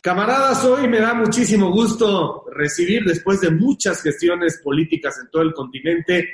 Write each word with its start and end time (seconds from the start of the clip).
Camaradas, 0.02 0.64
hoy 0.64 0.88
me 0.88 0.98
da 0.98 1.14
muchísimo 1.14 1.70
gusto 1.70 2.46
recibir, 2.56 3.04
después 3.04 3.40
de 3.40 3.52
muchas 3.52 4.02
gestiones 4.02 4.60
políticas 4.64 5.20
en 5.20 5.30
todo 5.30 5.42
el 5.42 5.54
continente, 5.54 6.28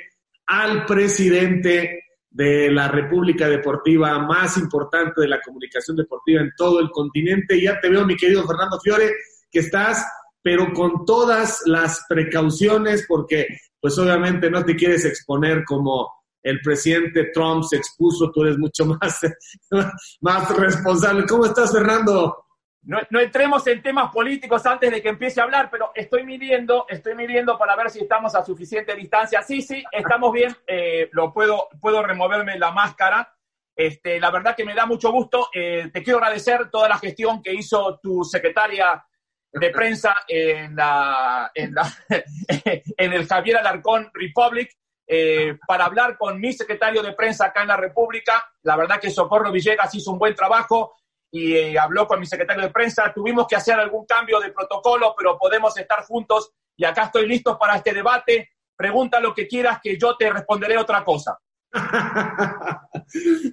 al 0.47 0.87
presidente 0.87 2.06
de 2.29 2.71
la 2.71 2.87
República 2.87 3.47
Deportiva 3.47 4.19
más 4.19 4.57
importante 4.57 5.21
de 5.21 5.27
la 5.27 5.41
comunicación 5.41 5.97
deportiva 5.97 6.41
en 6.41 6.51
todo 6.57 6.79
el 6.79 6.89
continente. 6.91 7.61
Ya 7.61 7.79
te 7.79 7.89
veo, 7.89 8.05
mi 8.05 8.15
querido 8.15 8.45
Fernando 8.45 8.79
Fiore, 8.79 9.11
que 9.49 9.59
estás, 9.59 10.05
pero 10.41 10.71
con 10.73 11.05
todas 11.05 11.61
las 11.65 12.05
precauciones, 12.07 13.05
porque 13.07 13.47
pues 13.79 13.97
obviamente 13.97 14.49
no 14.49 14.63
te 14.63 14.75
quieres 14.75 15.05
exponer 15.05 15.63
como 15.65 16.09
el 16.43 16.61
presidente 16.61 17.31
Trump 17.33 17.63
se 17.63 17.77
expuso, 17.77 18.31
tú 18.31 18.43
eres 18.43 18.57
mucho 18.57 18.85
más, 19.01 19.19
más 20.21 20.57
responsable. 20.57 21.25
¿Cómo 21.25 21.45
estás, 21.45 21.71
Fernando? 21.71 22.46
No, 22.87 23.19
entremos 23.19 23.67
en 23.67 23.81
temas 23.83 24.13
políticos 24.13 24.65
antes 24.65 24.89
de 24.89 25.01
que 25.01 25.09
empiece 25.09 25.41
a 25.41 25.43
hablar, 25.43 25.69
pero 25.69 25.91
estoy 25.93 26.23
midiendo, 26.23 26.85
estoy 26.87 27.15
midiendo 27.15 27.57
para 27.57 27.75
ver 27.75 27.89
si 27.89 27.99
estamos 27.99 28.33
a 28.33 28.45
suficiente 28.45 28.95
distancia. 28.95 29.41
Sí, 29.41 29.61
sí, 29.61 29.83
estamos 29.91 30.31
bien. 30.31 30.55
Eh, 30.65 31.09
lo 31.11 31.33
puedo, 31.33 31.67
puedo 31.81 32.01
removerme 32.01 32.57
la 32.57 32.71
máscara. 32.71 33.35
Este, 33.75 34.21
la 34.21 34.31
verdad 34.31 34.55
que 34.55 34.63
me 34.63 34.73
da 34.73 34.85
mucho 34.85 35.11
gusto. 35.11 35.49
Eh, 35.53 35.89
te 35.91 36.01
quiero 36.01 36.19
agradecer 36.19 36.69
toda 36.69 36.87
la 36.87 36.97
gestión 36.97 37.43
que 37.43 37.53
hizo 37.53 37.99
tu 38.01 38.23
secretaria 38.23 39.05
de 39.51 39.69
prensa 39.69 40.23
en, 40.25 40.73
la, 40.73 41.51
en, 41.53 41.75
el 42.97 43.27
Javier 43.27 43.57
Alarcón 43.57 44.09
Republic 44.13 44.71
eh, 45.05 45.57
para 45.67 45.85
hablar 45.85 46.17
con 46.17 46.39
mi 46.39 46.53
secretario 46.53 47.03
de 47.03 47.11
prensa 47.11 47.47
acá 47.47 47.63
en 47.63 47.67
la 47.67 47.77
República. 47.77 48.49
La 48.63 48.77
verdad 48.77 48.97
que 48.97 49.09
Socorro 49.09 49.51
Villegas 49.51 49.93
hizo 49.93 50.11
un 50.11 50.19
buen 50.19 50.35
trabajo 50.35 50.95
y 51.31 51.53
eh, 51.53 51.79
habló 51.79 52.07
con 52.07 52.19
mi 52.19 52.25
secretario 52.25 52.63
de 52.63 52.71
prensa. 52.71 53.11
Tuvimos 53.13 53.47
que 53.47 53.55
hacer 53.55 53.75
algún 53.79 54.05
cambio 54.05 54.39
de 54.39 54.51
protocolo, 54.51 55.13
pero 55.17 55.37
podemos 55.37 55.77
estar 55.77 56.03
juntos 56.03 56.51
y 56.75 56.85
acá 56.85 57.05
estoy 57.05 57.27
listo 57.27 57.57
para 57.57 57.75
este 57.75 57.93
debate. 57.93 58.49
Pregunta 58.75 59.19
lo 59.19 59.33
que 59.33 59.47
quieras 59.47 59.79
que 59.81 59.97
yo 59.97 60.15
te 60.15 60.29
responderé 60.31 60.77
otra 60.77 61.03
cosa. 61.03 61.37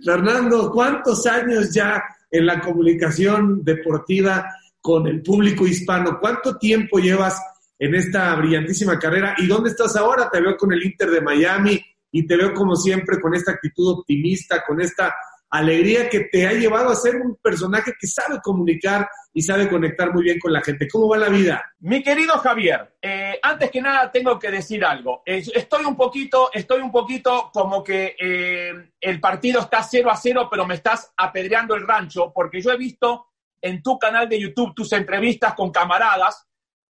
Fernando, 0.05 0.71
¿cuántos 0.71 1.27
años 1.27 1.73
ya 1.73 2.03
en 2.31 2.47
la 2.47 2.61
comunicación 2.61 3.65
deportiva 3.65 4.47
con 4.81 5.07
el 5.07 5.23
público 5.23 5.67
hispano? 5.67 6.19
¿Cuánto 6.21 6.57
tiempo 6.59 6.99
llevas 6.99 7.41
en 7.79 7.95
esta 7.95 8.35
brillantísima 8.37 8.99
carrera? 8.99 9.35
¿Y 9.39 9.47
dónde 9.47 9.71
estás 9.71 9.97
ahora? 9.97 10.31
Te 10.31 10.41
veo 10.41 10.57
con 10.57 10.73
el 10.73 10.85
Inter 10.85 11.11
de 11.11 11.21
Miami 11.21 11.83
y 12.11 12.27
te 12.27 12.37
veo 12.37 12.53
como 12.53 12.77
siempre 12.77 13.21
con 13.21 13.35
esta 13.35 13.53
actitud 13.53 13.99
optimista, 13.99 14.63
con 14.65 14.81
esta 14.81 15.15
alegría 15.55 16.09
que 16.09 16.21
te 16.21 16.49
ha 16.49 16.53
llevado 16.53 16.91
a 16.91 16.97
ser 16.97 17.15
un 17.15 17.37
personaje 17.37 17.93
que 17.99 18.09
sabe 18.09 18.41
comunicar 18.43 19.09
y 19.33 19.41
sabe 19.41 19.69
conectar 19.69 20.13
muy 20.13 20.25
bien 20.25 20.41
con 20.41 20.53
la 20.53 20.61
gente. 20.61 20.89
¿Cómo 20.89 21.09
va 21.09 21.17
la 21.17 21.29
vida? 21.29 21.65
Mi 21.79 22.03
querido 22.03 22.37
Javier, 22.39 22.97
eh, 23.01 23.39
antes 23.41 23.71
que 23.71 23.81
nada 23.81 24.11
tengo 24.11 24.37
que 24.37 24.51
decir 24.51 24.85
algo. 24.85 25.23
estoy 25.25 25.85
un 25.85 25.97
poquito, 25.97 26.51
estoy 26.53 26.81
un 26.81 26.91
poquito 26.91 27.51
como 27.53 27.85
que 27.85 28.17
eh, 28.19 28.73
el 29.01 29.21
partido 29.21 29.61
está 29.61 29.81
0 29.81 30.11
a 30.11 30.17
0, 30.17 30.49
pero 30.51 30.67
me 30.67 30.75
estás 30.75 31.13
apedreando 31.17 31.77
el 31.77 31.87
rancho, 31.87 32.33
porque 32.35 32.61
yo 32.61 32.73
he 32.73 32.77
visto 32.77 33.27
en 33.63 33.81
tu 33.81 33.97
canal 33.97 34.29
de 34.29 34.41
YouTube 34.41 34.75
tus 34.75 34.93
entrevistas 34.93 35.55
con 35.55 35.71
camaradas. 35.71 36.49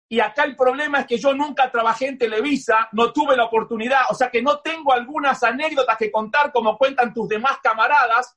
Y 0.08 0.20
acá 0.20 0.44
el 0.44 0.54
problema 0.54 1.00
es 1.00 1.06
que 1.06 1.18
yo 1.18 1.34
nunca 1.34 1.68
trabajé 1.68 2.06
en 2.06 2.18
Televisa, 2.18 2.88
no 2.92 3.12
tuve 3.12 3.34
la 3.34 3.46
oportunidad, 3.46 4.02
o 4.10 4.14
sea 4.14 4.30
que 4.30 4.42
no 4.42 4.60
tengo 4.60 4.92
algunas 4.92 5.42
anécdotas 5.42 5.96
que 5.96 6.12
contar 6.12 6.52
como 6.52 6.78
cuentan 6.78 7.12
tus 7.12 7.28
demás 7.28 7.58
camaradas, 7.62 8.36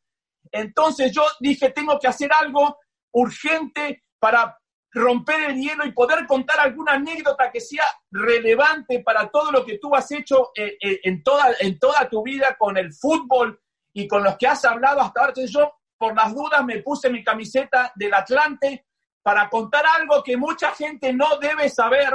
entonces 0.55 1.11
yo 1.11 1.23
dije, 1.39 1.71
tengo 1.71 1.99
que 1.99 2.07
hacer 2.07 2.31
algo 2.33 2.79
urgente 3.11 4.03
para 4.19 4.57
romper 4.91 5.51
el 5.51 5.59
hielo 5.59 5.85
y 5.85 5.91
poder 5.91 6.25
contar 6.25 6.61
alguna 6.61 6.93
anécdota 6.93 7.51
que 7.51 7.59
sea 7.59 7.83
relevante 8.09 9.01
para 9.01 9.27
todo 9.29 9.51
lo 9.51 9.65
que 9.65 9.77
tú 9.77 9.93
has 9.93 10.09
hecho 10.11 10.51
eh, 10.55 10.77
eh, 10.81 11.01
en, 11.03 11.21
toda, 11.21 11.47
en 11.59 11.77
toda 11.77 12.09
tu 12.09 12.23
vida 12.23 12.55
con 12.57 12.77
el 12.77 12.93
fútbol 12.93 13.61
y 13.93 14.07
con 14.07 14.23
los 14.23 14.37
que 14.37 14.47
has 14.47 14.63
hablado 14.63 15.01
hasta 15.01 15.19
ahora. 15.19 15.31
Entonces 15.31 15.51
yo, 15.51 15.73
por 15.97 16.15
las 16.15 16.33
dudas, 16.33 16.63
me 16.63 16.81
puse 16.81 17.09
mi 17.09 17.23
camiseta 17.23 17.91
del 17.95 18.13
Atlante 18.13 18.85
para 19.21 19.49
contar 19.49 19.85
algo 19.85 20.23
que 20.23 20.37
mucha 20.37 20.71
gente 20.71 21.11
no 21.11 21.37
debe 21.39 21.67
saber 21.67 22.13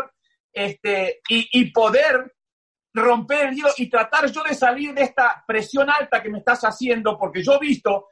este, 0.51 1.21
y, 1.29 1.61
y 1.61 1.71
poder 1.71 2.35
romper 2.95 3.49
el 3.49 3.57
hielo 3.57 3.69
y 3.77 3.91
tratar 3.91 4.31
yo 4.33 4.43
de 4.43 4.55
salir 4.55 4.95
de 4.95 5.03
esta 5.03 5.45
presión 5.47 5.91
alta 5.91 6.23
que 6.23 6.31
me 6.31 6.39
estás 6.39 6.63
haciendo, 6.63 7.19
porque 7.19 7.43
yo 7.43 7.55
he 7.55 7.59
visto 7.59 8.09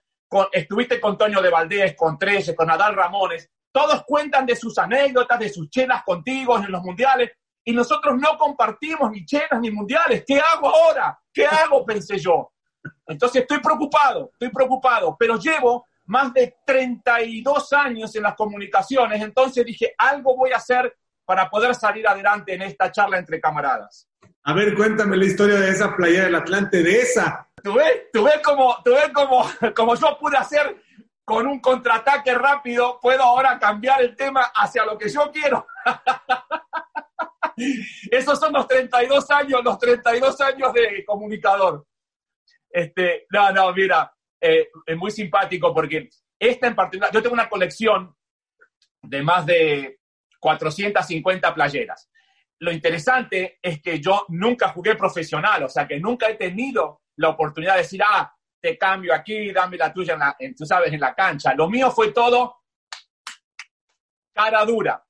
estuviste 0.52 1.00
con 1.00 1.16
Toño 1.16 1.40
de 1.40 1.50
Valdés, 1.50 1.94
con 1.96 2.18
Trece, 2.18 2.54
con 2.54 2.70
Adal 2.70 2.94
Ramones, 2.94 3.50
todos 3.72 4.04
cuentan 4.04 4.46
de 4.46 4.56
sus 4.56 4.76
anécdotas, 4.78 5.38
de 5.38 5.48
sus 5.48 5.70
chelas 5.70 6.02
contigo 6.04 6.58
en 6.58 6.70
los 6.70 6.82
mundiales, 6.82 7.30
y 7.64 7.72
nosotros 7.72 8.16
no 8.18 8.38
compartimos 8.38 9.10
ni 9.10 9.24
chelas 9.24 9.60
ni 9.60 9.70
mundiales. 9.70 10.24
¿Qué 10.26 10.40
hago 10.40 10.68
ahora? 10.68 11.18
¿Qué 11.32 11.46
hago? 11.46 11.84
Pensé 11.86 12.18
yo. 12.18 12.52
Entonces 13.06 13.42
estoy 13.42 13.60
preocupado, 13.60 14.30
estoy 14.32 14.50
preocupado, 14.50 15.16
pero 15.18 15.38
llevo 15.38 15.86
más 16.06 16.32
de 16.32 16.56
32 16.64 17.72
años 17.74 18.14
en 18.16 18.22
las 18.22 18.34
comunicaciones, 18.34 19.22
entonces 19.22 19.64
dije, 19.64 19.94
algo 19.98 20.36
voy 20.36 20.52
a 20.52 20.56
hacer 20.56 20.96
para 21.24 21.50
poder 21.50 21.74
salir 21.74 22.08
adelante 22.08 22.54
en 22.54 22.62
esta 22.62 22.90
charla 22.90 23.18
entre 23.18 23.38
camaradas. 23.40 24.08
A 24.44 24.54
ver, 24.54 24.74
cuéntame 24.74 25.18
la 25.18 25.26
historia 25.26 25.56
de 25.56 25.70
esa 25.70 25.94
playa 25.94 26.24
del 26.24 26.34
Atlante, 26.36 26.82
de 26.82 27.00
esa 27.02 27.47
¿Tú 27.68 27.74
ves, 27.74 28.04
tú 28.10 28.24
ves 28.24 28.40
como, 28.42 28.82
tú 28.82 28.92
ves 28.92 29.10
como, 29.12 29.44
como 29.76 29.94
yo 29.94 30.16
pude 30.18 30.38
hacer 30.38 30.82
con 31.22 31.46
un 31.46 31.60
contraataque 31.60 32.32
rápido, 32.32 32.98
puedo 32.98 33.22
ahora 33.22 33.58
cambiar 33.58 34.00
el 34.00 34.16
tema 34.16 34.50
hacia 34.54 34.86
lo 34.86 34.96
que 34.96 35.10
yo 35.10 35.30
quiero. 35.30 35.66
Esos 38.10 38.40
son 38.40 38.54
los 38.54 38.66
32 38.66 39.30
años, 39.32 39.60
los 39.62 39.78
32 39.78 40.40
años 40.40 40.72
de 40.72 41.04
comunicador. 41.04 41.86
Este, 42.70 43.26
no, 43.28 43.52
no, 43.52 43.70
mira, 43.74 44.14
eh, 44.40 44.70
es 44.86 44.96
muy 44.96 45.10
simpático 45.10 45.74
porque 45.74 46.08
esta 46.38 46.68
en 46.68 46.74
particular, 46.74 47.12
yo 47.12 47.20
tengo 47.20 47.34
una 47.34 47.50
colección 47.50 48.16
de 49.02 49.22
más 49.22 49.44
de 49.44 50.00
450 50.40 51.54
playeras. 51.54 52.08
Lo 52.60 52.72
interesante 52.72 53.58
es 53.60 53.82
que 53.82 54.00
yo 54.00 54.24
nunca 54.28 54.70
jugué 54.70 54.94
profesional, 54.94 55.64
o 55.64 55.68
sea 55.68 55.86
que 55.86 56.00
nunca 56.00 56.30
he 56.30 56.36
tenido 56.36 57.02
la 57.18 57.28
oportunidad 57.30 57.74
de 57.74 57.82
decir, 57.82 58.02
ah, 58.04 58.34
te 58.60 58.76
cambio 58.76 59.14
aquí, 59.14 59.52
dame 59.52 59.76
la 59.76 59.92
tuya, 59.92 60.14
en 60.14 60.20
la, 60.20 60.36
tú 60.56 60.66
sabes, 60.66 60.92
en 60.92 61.00
la 61.00 61.14
cancha. 61.14 61.54
Lo 61.54 61.68
mío 61.68 61.90
fue 61.90 62.12
todo 62.12 62.56
cara 64.32 64.64
dura. 64.64 65.04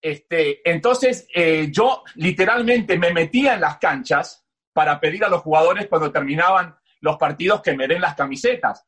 Este, 0.00 0.60
entonces, 0.70 1.26
eh, 1.34 1.68
yo 1.70 2.04
literalmente 2.16 2.98
me 2.98 3.12
metía 3.12 3.54
en 3.54 3.62
las 3.62 3.78
canchas 3.78 4.46
para 4.72 5.00
pedir 5.00 5.24
a 5.24 5.28
los 5.28 5.40
jugadores 5.40 5.88
cuando 5.88 6.12
terminaban 6.12 6.76
los 7.00 7.16
partidos 7.16 7.62
que 7.62 7.74
me 7.74 7.88
den 7.88 8.02
las 8.02 8.14
camisetas. 8.14 8.86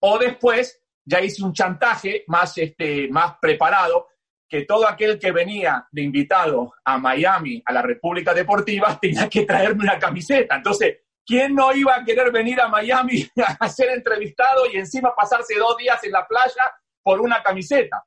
O 0.00 0.18
después 0.18 0.82
ya 1.04 1.20
hice 1.20 1.42
un 1.42 1.54
chantaje 1.54 2.24
más, 2.26 2.56
este, 2.58 3.08
más 3.08 3.36
preparado, 3.40 4.08
que 4.46 4.64
todo 4.64 4.86
aquel 4.86 5.18
que 5.18 5.30
venía 5.30 5.86
de 5.90 6.02
invitado 6.02 6.74
a 6.84 6.98
Miami, 6.98 7.62
a 7.64 7.72
la 7.72 7.82
República 7.82 8.34
Deportiva, 8.34 8.98
tenía 9.00 9.28
que 9.28 9.46
traerme 9.46 9.84
una 9.84 9.98
camiseta. 9.98 10.56
Entonces, 10.56 10.98
¿Quién 11.30 11.54
no 11.54 11.72
iba 11.72 11.94
a 11.94 12.04
querer 12.04 12.32
venir 12.32 12.60
a 12.60 12.66
Miami 12.66 13.24
a 13.60 13.68
ser 13.68 13.90
entrevistado 13.90 14.68
y 14.68 14.78
encima 14.78 15.14
pasarse 15.14 15.54
dos 15.56 15.76
días 15.76 16.02
en 16.02 16.10
la 16.10 16.26
playa 16.26 16.74
por 17.00 17.20
una 17.20 17.40
camiseta? 17.40 18.04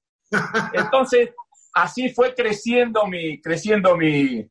Entonces, 0.74 1.30
así 1.74 2.10
fue 2.10 2.36
creciendo 2.36 3.08
mi, 3.08 3.40
creciendo 3.40 3.96
mi, 3.96 4.46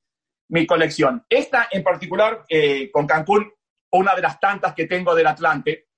colección. 0.66 1.22
Esta 1.28 1.68
en 1.70 1.82
particular, 1.82 2.46
eh, 2.48 2.90
con 2.90 3.06
Cancún, 3.06 3.52
una 3.90 4.14
de 4.14 4.22
las 4.22 4.40
tantas 4.40 4.72
que 4.72 4.86
tengo 4.86 5.14
del 5.14 5.26
Atlante. 5.26 5.88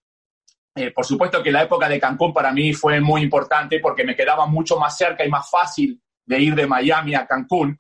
Eh, 0.75 0.91
por 0.91 1.07
supuesto 1.07 1.45
que 1.45 1.53
la 1.53 1.63
época 1.63 1.89
de 1.89 2.01
Cancún 2.01 2.35
para 2.35 2.51
mí 2.51 2.73
fue 2.73 3.01
muy 3.01 3.23
importante 3.23 3.79
porque 3.79 4.03
me 4.03 4.17
quedaba 4.17 4.47
mucho 4.47 4.81
más 4.81 4.97
cerca 4.97 5.25
y 5.25 5.31
más 5.31 5.49
fácil 5.49 6.03
de 6.25 6.41
ir 6.41 6.57
de 6.57 6.67
Miami 6.67 7.15
a 7.15 7.25
Cancún. 7.25 7.79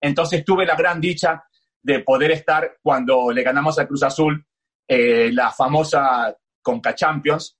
Entonces 0.00 0.42
tuve 0.46 0.64
la 0.64 0.76
gran 0.76 0.98
dicha 0.98 1.44
de 1.84 2.00
poder 2.00 2.32
estar 2.32 2.78
cuando 2.82 3.30
le 3.30 3.42
ganamos 3.42 3.78
a 3.78 3.86
Cruz 3.86 4.02
Azul 4.02 4.44
eh, 4.88 5.30
la 5.32 5.52
famosa 5.52 6.34
Conca 6.62 6.94
Champions. 6.94 7.58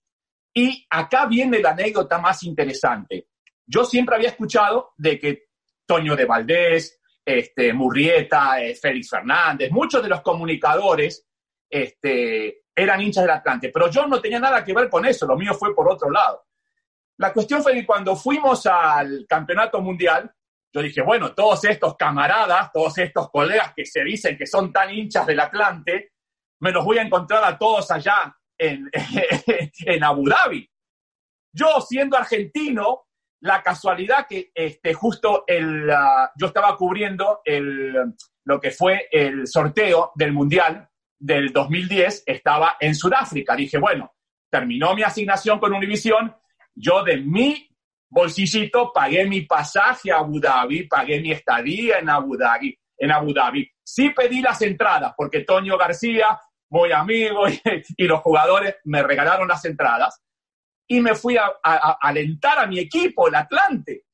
Y 0.53 0.87
acá 0.89 1.27
viene 1.27 1.61
la 1.61 1.71
anécdota 1.71 2.19
más 2.19 2.43
interesante. 2.43 3.29
Yo 3.67 3.85
siempre 3.85 4.17
había 4.17 4.31
escuchado 4.31 4.93
de 4.97 5.19
que 5.19 5.45
Toño 5.85 6.17
de 6.17 6.25
Valdés, 6.25 7.01
este, 7.25 7.75
Murrieta, 7.75 8.63
eh, 8.63 8.75
Félix 8.75 9.11
Fernández, 9.11 9.71
muchos 9.71 10.03
de 10.03 10.09
los 10.09 10.23
comunicadores 10.23 11.27
este, 11.69 12.63
eran 12.75 13.01
hinchas 13.03 13.25
del 13.25 13.33
Atlante, 13.33 13.71
pero 13.71 13.91
yo 13.91 14.07
no 14.07 14.21
tenía 14.21 14.41
nada 14.41 14.65
que 14.65 14.73
ver 14.73 14.89
con 14.89 15.05
eso, 15.05 15.27
lo 15.27 15.37
mío 15.37 15.53
fue 15.55 15.75
por 15.75 15.91
otro 15.91 16.11
lado. 16.11 16.47
La 17.19 17.33
cuestión 17.33 17.63
fue 17.63 17.75
que 17.75 17.87
cuando 17.87 18.17
fuimos 18.17 18.65
al 18.67 19.27
campeonato 19.29 19.81
mundial, 19.81 20.33
yo 20.75 20.83
dije, 20.83 21.03
bueno, 21.03 21.33
todos 21.35 21.65
estos 21.65 21.97
camaradas, 21.97 22.73
todos 22.73 22.99
estos 22.99 23.31
colegas 23.31 23.73
que 23.77 23.87
se 23.87 24.03
dicen 24.03 24.37
que 24.37 24.47
son 24.47 24.73
tan 24.73 24.93
hinchas 24.93 25.25
del 25.25 25.39
Atlante, 25.39 26.13
me 26.61 26.73
los 26.73 26.85
voy 26.85 26.99
a 26.99 27.03
encontrar 27.03 27.45
a 27.45 27.57
todos 27.57 27.91
allá 27.93 28.37
en, 28.59 28.91
en 29.87 30.05
Abu 30.05 30.29
Dhabi. 30.29 30.69
Yo, 31.53 31.81
siendo 31.81 32.17
argentino, 32.17 33.07
la 33.43 33.63
casualidad 33.63 34.27
que 34.29 34.51
este, 34.53 34.95
justo 34.95 35.45
el, 35.47 35.89
ah, 35.91 36.33
yo 36.35 36.49
estaba 36.49 36.77
cubriendo 36.77 37.41
el, 37.45 37.95
lo 38.45 38.59
que 38.59 38.73
fue 38.73 39.07
el 39.13 39.47
sorteo 39.47 40.11
del 40.17 40.33
Mundial 40.33 40.89
del 41.17 41.53
2010, 41.53 42.25
estaba 42.27 42.77
en 42.81 42.97
Sudáfrica. 42.97 43.55
Dije, 43.55 43.79
bueno, 43.79 44.13
terminó 44.51 44.95
mi 44.95 45.05
asignación 45.05 45.61
con 45.61 45.73
Univision, 45.73 46.35
yo 46.75 47.05
de 47.05 47.19
mi 47.19 47.69
bolsillito 48.15 48.93
pagué 48.93 49.27
mi 49.27 49.43
pasaje 49.43 50.13
a 50.13 50.19
Abu 50.19 50.39
Dhabi, 50.41 50.87
pagué 50.87 51.21
mi 51.21 51.33
estadía 51.33 51.99
en 51.99 52.09
Abu 52.09 52.37
Dhabi. 52.37 52.79
En 52.97 53.11
Abu 53.11 53.35
Dhabi. 53.35 53.69
Sí 53.83 54.11
pedí 54.11 54.41
las 54.41 54.63
entradas 54.63 55.13
porque 55.17 55.41
Toño 55.41 55.77
García, 55.77 56.41
muy 56.71 56.93
amigo, 56.93 57.45
y 57.97 58.05
los 58.05 58.21
jugadores 58.21 58.77
me 58.85 59.03
regalaron 59.03 59.49
las 59.49 59.65
entradas 59.65 60.23
y 60.87 61.01
me 61.01 61.15
fui 61.15 61.37
a, 61.37 61.47
alentar 62.01 62.59
a 62.59 62.67
mi 62.67 62.79
equipo, 62.79 63.27
el 63.27 63.35
Atlante. 63.35 64.05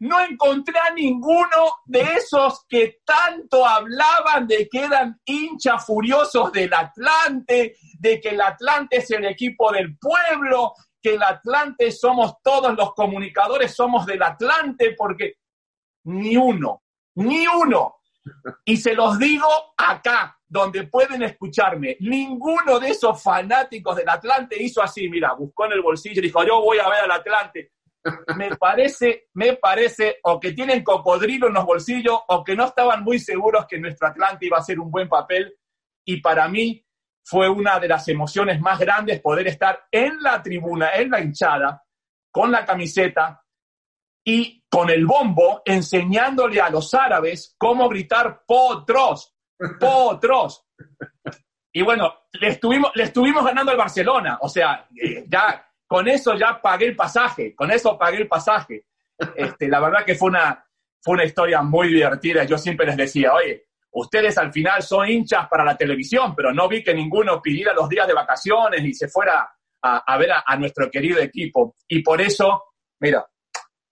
No 0.00 0.20
encontré 0.20 0.78
a 0.78 0.92
ninguno 0.92 1.72
de 1.86 2.02
esos 2.02 2.66
que 2.68 2.98
tanto 3.04 3.66
hablaban 3.66 4.46
de 4.46 4.68
que 4.68 4.80
eran 4.80 5.18
hinchas 5.24 5.84
furiosos 5.84 6.52
del 6.52 6.72
Atlante, 6.72 7.76
de 7.98 8.20
que 8.20 8.28
el 8.28 8.40
Atlante 8.40 8.98
es 8.98 9.10
el 9.10 9.24
equipo 9.24 9.72
del 9.72 9.96
pueblo, 9.98 10.74
que 11.08 11.14
el 11.14 11.22
Atlante 11.22 11.90
somos 11.90 12.34
todos 12.42 12.76
los 12.76 12.92
comunicadores, 12.92 13.74
somos 13.74 14.04
del 14.04 14.22
Atlante, 14.22 14.94
porque 14.96 15.36
ni 16.04 16.36
uno, 16.36 16.82
ni 17.14 17.46
uno. 17.46 17.96
Y 18.66 18.76
se 18.76 18.92
los 18.92 19.18
digo 19.18 19.48
acá, 19.76 20.38
donde 20.46 20.86
pueden 20.86 21.22
escucharme. 21.22 21.96
Ninguno 22.00 22.78
de 22.78 22.90
esos 22.90 23.22
fanáticos 23.22 23.96
del 23.96 24.08
Atlante 24.08 24.62
hizo 24.62 24.82
así, 24.82 25.08
mira, 25.08 25.32
buscó 25.32 25.64
en 25.64 25.72
el 25.72 25.80
bolsillo 25.80 26.20
y 26.20 26.26
dijo, 26.26 26.44
yo 26.44 26.60
voy 26.60 26.78
a 26.78 26.88
ver 26.90 27.04
al 27.04 27.12
Atlante. 27.12 27.72
Me 28.36 28.54
parece, 28.56 29.28
me 29.32 29.56
parece, 29.56 30.18
o 30.24 30.38
que 30.38 30.52
tienen 30.52 30.84
cocodrilo 30.84 31.48
en 31.48 31.54
los 31.54 31.64
bolsillos, 31.64 32.18
o 32.28 32.44
que 32.44 32.54
no 32.54 32.66
estaban 32.66 33.02
muy 33.02 33.18
seguros 33.18 33.66
que 33.66 33.78
nuestro 33.78 34.08
Atlante 34.08 34.46
iba 34.46 34.58
a 34.58 34.60
hacer 34.60 34.78
un 34.78 34.90
buen 34.90 35.08
papel. 35.08 35.56
Y 36.04 36.20
para 36.20 36.48
mí 36.48 36.84
fue 37.28 37.46
una 37.46 37.78
de 37.78 37.88
las 37.88 38.08
emociones 38.08 38.58
más 38.58 38.78
grandes 38.78 39.20
poder 39.20 39.46
estar 39.48 39.86
en 39.92 40.22
la 40.22 40.42
tribuna, 40.42 40.94
en 40.94 41.10
la 41.10 41.20
hinchada, 41.20 41.84
con 42.30 42.50
la 42.50 42.64
camiseta 42.64 43.44
y 44.24 44.64
con 44.70 44.88
el 44.88 45.04
bombo, 45.04 45.60
enseñándole 45.62 46.58
a 46.58 46.70
los 46.70 46.94
árabes 46.94 47.54
cómo 47.58 47.86
gritar 47.90 48.44
potros, 48.46 49.36
potros. 49.78 50.64
Y 51.70 51.82
bueno, 51.82 52.14
le 52.32 52.48
estuvimos, 52.48 52.92
le 52.94 53.02
estuvimos 53.02 53.44
ganando 53.44 53.72
al 53.72 53.78
Barcelona. 53.78 54.38
O 54.40 54.48
sea, 54.48 54.88
eh, 54.96 55.26
ya 55.28 55.70
con 55.86 56.08
eso 56.08 56.34
ya 56.34 56.62
pagué 56.62 56.86
el 56.86 56.96
pasaje, 56.96 57.54
con 57.54 57.70
eso 57.70 57.98
pagué 57.98 58.16
el 58.16 58.28
pasaje. 58.28 58.86
Este, 59.36 59.68
la 59.68 59.80
verdad 59.80 60.02
que 60.06 60.14
fue 60.14 60.30
una, 60.30 60.66
fue 61.02 61.12
una 61.12 61.24
historia 61.24 61.60
muy 61.60 61.88
divertida. 61.88 62.44
Yo 62.44 62.56
siempre 62.56 62.86
les 62.86 62.96
decía, 62.96 63.34
oye, 63.34 63.67
ustedes 64.00 64.36
al 64.38 64.52
final 64.52 64.82
son 64.82 65.08
hinchas 65.08 65.48
para 65.48 65.64
la 65.64 65.76
televisión, 65.76 66.34
pero 66.36 66.52
no 66.52 66.68
vi 66.68 66.82
que 66.82 66.94
ninguno 66.94 67.40
pidiera 67.40 67.72
los 67.72 67.88
días 67.88 68.06
de 68.06 68.14
vacaciones 68.14 68.84
y 68.84 68.94
se 68.94 69.08
fuera 69.08 69.48
a, 69.82 70.18
ver 70.18 70.32
a, 70.32 70.44
a, 70.46 70.56
nuestro 70.56 70.90
querido 70.90 71.20
equipo. 71.20 71.76
Y 71.86 72.02
por 72.02 72.20
eso, 72.20 72.64
mira, 73.00 73.26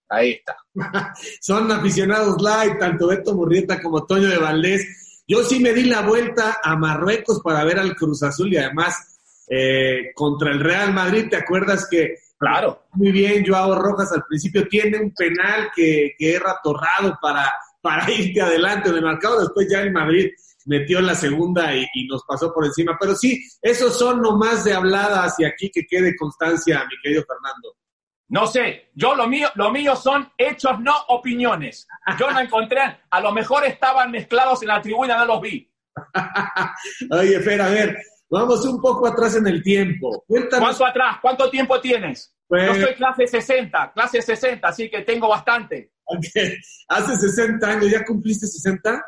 ahí 0.09 0.31
está. 0.31 0.57
son 1.41 1.71
aficionados 1.71 2.37
live, 2.41 2.77
tanto 2.79 3.07
Beto 3.07 3.33
Murrieta 3.33 3.81
como 3.81 4.05
Toño 4.05 4.27
de 4.27 4.37
Valdés 4.37 5.07
yo 5.29 5.43
sí 5.43 5.59
me 5.59 5.73
di 5.73 5.83
la 5.83 6.01
vuelta 6.01 6.59
a 6.63 6.77
Marruecos 6.77 7.41
para 7.43 7.65
ver 7.65 7.77
al 7.79 7.95
Cruz 7.95 8.23
Azul 8.23 8.53
y 8.53 8.57
además 8.57 9.17
eh, 9.49 10.13
contra 10.15 10.51
el 10.51 10.61
Real 10.61 10.93
Madrid, 10.93 11.27
¿te 11.29 11.35
acuerdas 11.35 11.87
que? 11.91 12.15
Claro. 12.37 12.85
Muy 12.93 13.11
bien, 13.11 13.43
Joao 13.45 13.75
Rojas 13.75 14.11
al 14.13 14.23
principio 14.23 14.67
tiene 14.69 14.99
un 14.99 15.11
penal 15.13 15.69
que, 15.75 16.13
que 16.17 16.35
es 16.35 16.39
ratorrado 16.39 17.17
para, 17.21 17.51
para 17.87 18.11
irte 18.11 18.41
adelante 18.41 18.91
de 18.91 18.99
marcado, 18.99 19.39
después 19.39 19.65
ya 19.71 19.79
el 19.79 19.93
Madrid 19.93 20.29
metió 20.65 20.99
la 20.99 21.15
segunda 21.15 21.73
y, 21.73 21.85
y, 21.93 22.05
nos 22.07 22.25
pasó 22.25 22.53
por 22.53 22.65
encima. 22.65 22.97
Pero 22.99 23.15
sí, 23.15 23.41
esos 23.61 23.97
son 23.97 24.21
nomás 24.21 24.65
de 24.65 24.73
hablada 24.73 25.23
hacia 25.23 25.47
aquí 25.47 25.71
que 25.73 25.85
quede 25.87 26.13
constancia, 26.17 26.83
mi 26.83 26.99
querido 27.01 27.23
Fernando. 27.25 27.77
No 28.27 28.45
sé, 28.45 28.89
yo 28.93 29.15
lo 29.15 29.25
mío, 29.25 29.47
lo 29.55 29.71
mío 29.71 29.95
son 29.95 30.29
hechos, 30.37 30.77
no 30.81 30.93
opiniones. 31.07 31.87
Yo 32.19 32.29
no 32.29 32.41
encontré, 32.41 32.81
a 33.09 33.21
lo 33.21 33.31
mejor 33.31 33.63
estaban 33.63 34.11
mezclados 34.11 34.61
en 34.63 34.67
la 34.67 34.81
tribuna, 34.81 35.17
no 35.19 35.25
los 35.25 35.41
vi. 35.41 35.71
Oye, 37.11 37.39
Fer, 37.39 37.61
a 37.61 37.69
ver, 37.69 37.97
vamos 38.29 38.65
un 38.65 38.81
poco 38.81 39.07
atrás 39.07 39.37
en 39.37 39.47
el 39.47 39.63
tiempo. 39.63 40.25
¿Cuánto 40.27 40.85
atrás? 40.85 41.19
¿Cuánto 41.21 41.49
tiempo 41.49 41.79
tienes? 41.79 42.35
Pues... 42.49 42.67
Yo 42.67 42.87
soy 42.87 42.95
clase 42.95 43.27
60, 43.27 43.93
clase 43.93 44.21
60, 44.21 44.67
así 44.67 44.89
que 44.89 45.03
tengo 45.03 45.29
bastante. 45.29 45.93
Hace 46.87 47.17
60 47.17 47.67
años, 47.67 47.91
¿ya 47.91 48.05
cumpliste 48.05 48.47
60? 48.47 49.05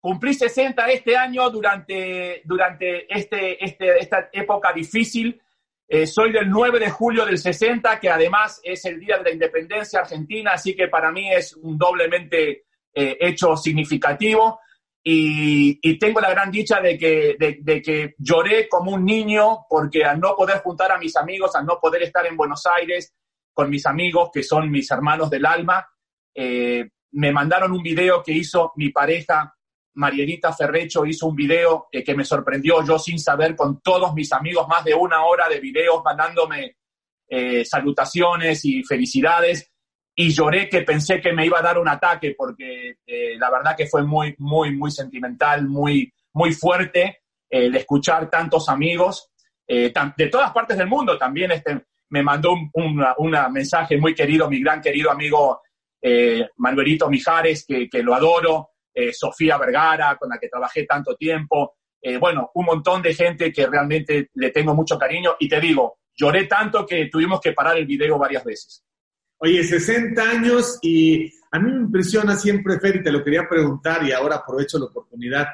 Cumplí 0.00 0.34
60 0.34 0.84
este 0.90 1.16
año 1.16 1.48
durante, 1.50 2.42
durante 2.44 3.12
este, 3.16 3.64
este, 3.64 3.98
esta 4.00 4.28
época 4.32 4.72
difícil 4.72 5.40
eh, 5.94 6.06
soy 6.06 6.32
del 6.32 6.48
9 6.48 6.78
de 6.78 6.88
julio 6.88 7.26
del 7.26 7.36
60, 7.36 8.00
que 8.00 8.08
además 8.08 8.62
es 8.64 8.82
el 8.86 8.98
Día 8.98 9.18
de 9.18 9.24
la 9.24 9.30
Independencia 9.30 10.00
Argentina, 10.00 10.52
así 10.54 10.74
que 10.74 10.88
para 10.88 11.12
mí 11.12 11.30
es 11.30 11.54
un 11.54 11.76
doblemente 11.76 12.64
eh, 12.94 13.18
hecho 13.20 13.54
significativo. 13.58 14.58
Y, 15.04 15.98
tengo 15.98 16.18
la 16.22 16.30
gran 16.30 16.50
dicha 16.50 16.80
de 16.80 16.96
que, 16.96 17.36
de, 17.38 17.82
que 17.82 18.14
lloré 18.16 18.70
como 18.70 18.92
un 18.92 19.04
niño 19.04 19.66
porque 19.68 20.02
al 20.02 20.18
no 20.18 20.34
poder 20.34 20.60
juntar 20.60 20.92
a 20.92 20.96
mis 20.96 21.14
amigos, 21.14 21.54
al 21.56 21.66
no 21.66 21.78
poder 21.78 22.04
estar 22.04 22.24
en 22.24 22.38
Buenos 22.38 22.64
Aires 22.64 23.12
con 23.52 23.68
mis 23.68 23.84
amigos, 23.84 24.30
que 24.32 24.42
son 24.42 24.70
mis 24.70 24.90
hermanos 24.90 25.28
del 25.28 25.44
alma, 25.44 25.86
eh, 26.34 26.88
me 27.12 27.32
mandaron 27.32 27.72
un 27.72 27.82
video 27.82 28.22
que 28.22 28.32
hizo 28.32 28.72
mi 28.76 28.90
pareja 28.90 29.54
Marielita 29.94 30.54
Ferrecho 30.54 31.04
hizo 31.04 31.26
un 31.26 31.36
video 31.36 31.88
eh, 31.92 32.02
que 32.02 32.14
me 32.14 32.24
sorprendió 32.24 32.82
yo 32.82 32.98
sin 32.98 33.18
saber 33.18 33.54
con 33.54 33.82
todos 33.82 34.14
mis 34.14 34.32
amigos, 34.32 34.66
más 34.66 34.84
de 34.84 34.94
una 34.94 35.24
hora 35.24 35.48
de 35.50 35.60
videos 35.60 36.02
mandándome 36.02 36.76
eh, 37.28 37.64
salutaciones 37.64 38.64
y 38.64 38.82
felicidades. 38.84 39.70
Y 40.14 40.30
lloré 40.30 40.68
que 40.68 40.82
pensé 40.82 41.20
que 41.20 41.32
me 41.32 41.44
iba 41.44 41.58
a 41.58 41.62
dar 41.62 41.78
un 41.78 41.88
ataque 41.88 42.34
porque 42.36 42.96
la 43.38 43.50
verdad 43.50 43.74
que 43.74 43.86
fue 43.86 44.02
muy, 44.02 44.34
muy, 44.38 44.76
muy 44.76 44.90
sentimental, 44.90 45.66
muy, 45.66 46.12
muy 46.34 46.52
fuerte 46.52 47.22
el 47.48 47.74
escuchar 47.74 48.28
tantos 48.28 48.68
amigos 48.68 49.30
de 49.66 50.28
todas 50.30 50.52
partes 50.52 50.76
del 50.76 50.86
mundo. 50.86 51.16
También 51.16 51.52
este, 51.52 51.86
me 52.10 52.22
mandó 52.22 52.52
un 52.74 53.34
mensaje 53.52 53.96
muy 53.96 54.14
querido, 54.14 54.50
mi 54.50 54.60
gran 54.60 54.82
querido 54.82 55.10
amigo 55.10 55.62
Manuelito 56.56 57.08
Mijares, 57.08 57.64
que, 57.66 57.88
que 57.88 58.02
lo 58.02 58.14
adoro. 58.14 58.72
Eh, 58.94 59.12
Sofía 59.12 59.56
Vergara, 59.56 60.16
con 60.16 60.28
la 60.28 60.38
que 60.38 60.48
trabajé 60.48 60.84
tanto 60.84 61.16
tiempo, 61.16 61.76
eh, 62.00 62.18
bueno, 62.18 62.50
un 62.54 62.66
montón 62.66 63.00
de 63.00 63.14
gente 63.14 63.50
que 63.50 63.66
realmente 63.66 64.30
le 64.34 64.50
tengo 64.50 64.74
mucho 64.74 64.98
cariño 64.98 65.36
y 65.38 65.48
te 65.48 65.60
digo, 65.60 66.00
lloré 66.14 66.44
tanto 66.44 66.84
que 66.84 67.06
tuvimos 67.06 67.40
que 67.40 67.52
parar 67.52 67.78
el 67.78 67.86
video 67.86 68.18
varias 68.18 68.44
veces. 68.44 68.84
Oye, 69.38 69.64
60 69.64 70.22
años 70.22 70.78
y 70.82 71.32
a 71.50 71.58
mí 71.58 71.72
me 71.72 71.80
impresiona 71.84 72.36
siempre, 72.36 72.78
Fer, 72.80 72.96
y 72.96 73.02
te 73.02 73.10
lo 73.10 73.24
quería 73.24 73.48
preguntar 73.48 74.06
y 74.06 74.12
ahora 74.12 74.36
aprovecho 74.36 74.78
la 74.78 74.86
oportunidad, 74.86 75.46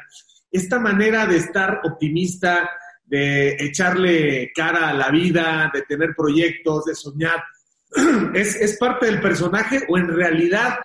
esta 0.50 0.80
manera 0.80 1.26
de 1.26 1.36
estar 1.36 1.80
optimista, 1.84 2.68
de 3.04 3.56
echarle 3.60 4.50
cara 4.54 4.88
a 4.88 4.94
la 4.94 5.10
vida, 5.10 5.70
de 5.72 5.82
tener 5.82 6.14
proyectos, 6.16 6.86
de 6.86 6.94
soñar, 6.94 7.44
¿es, 8.34 8.56
es 8.56 8.78
parte 8.78 9.06
del 9.06 9.20
personaje 9.20 9.80
o 9.88 9.98
en 9.98 10.08
realidad 10.08 10.78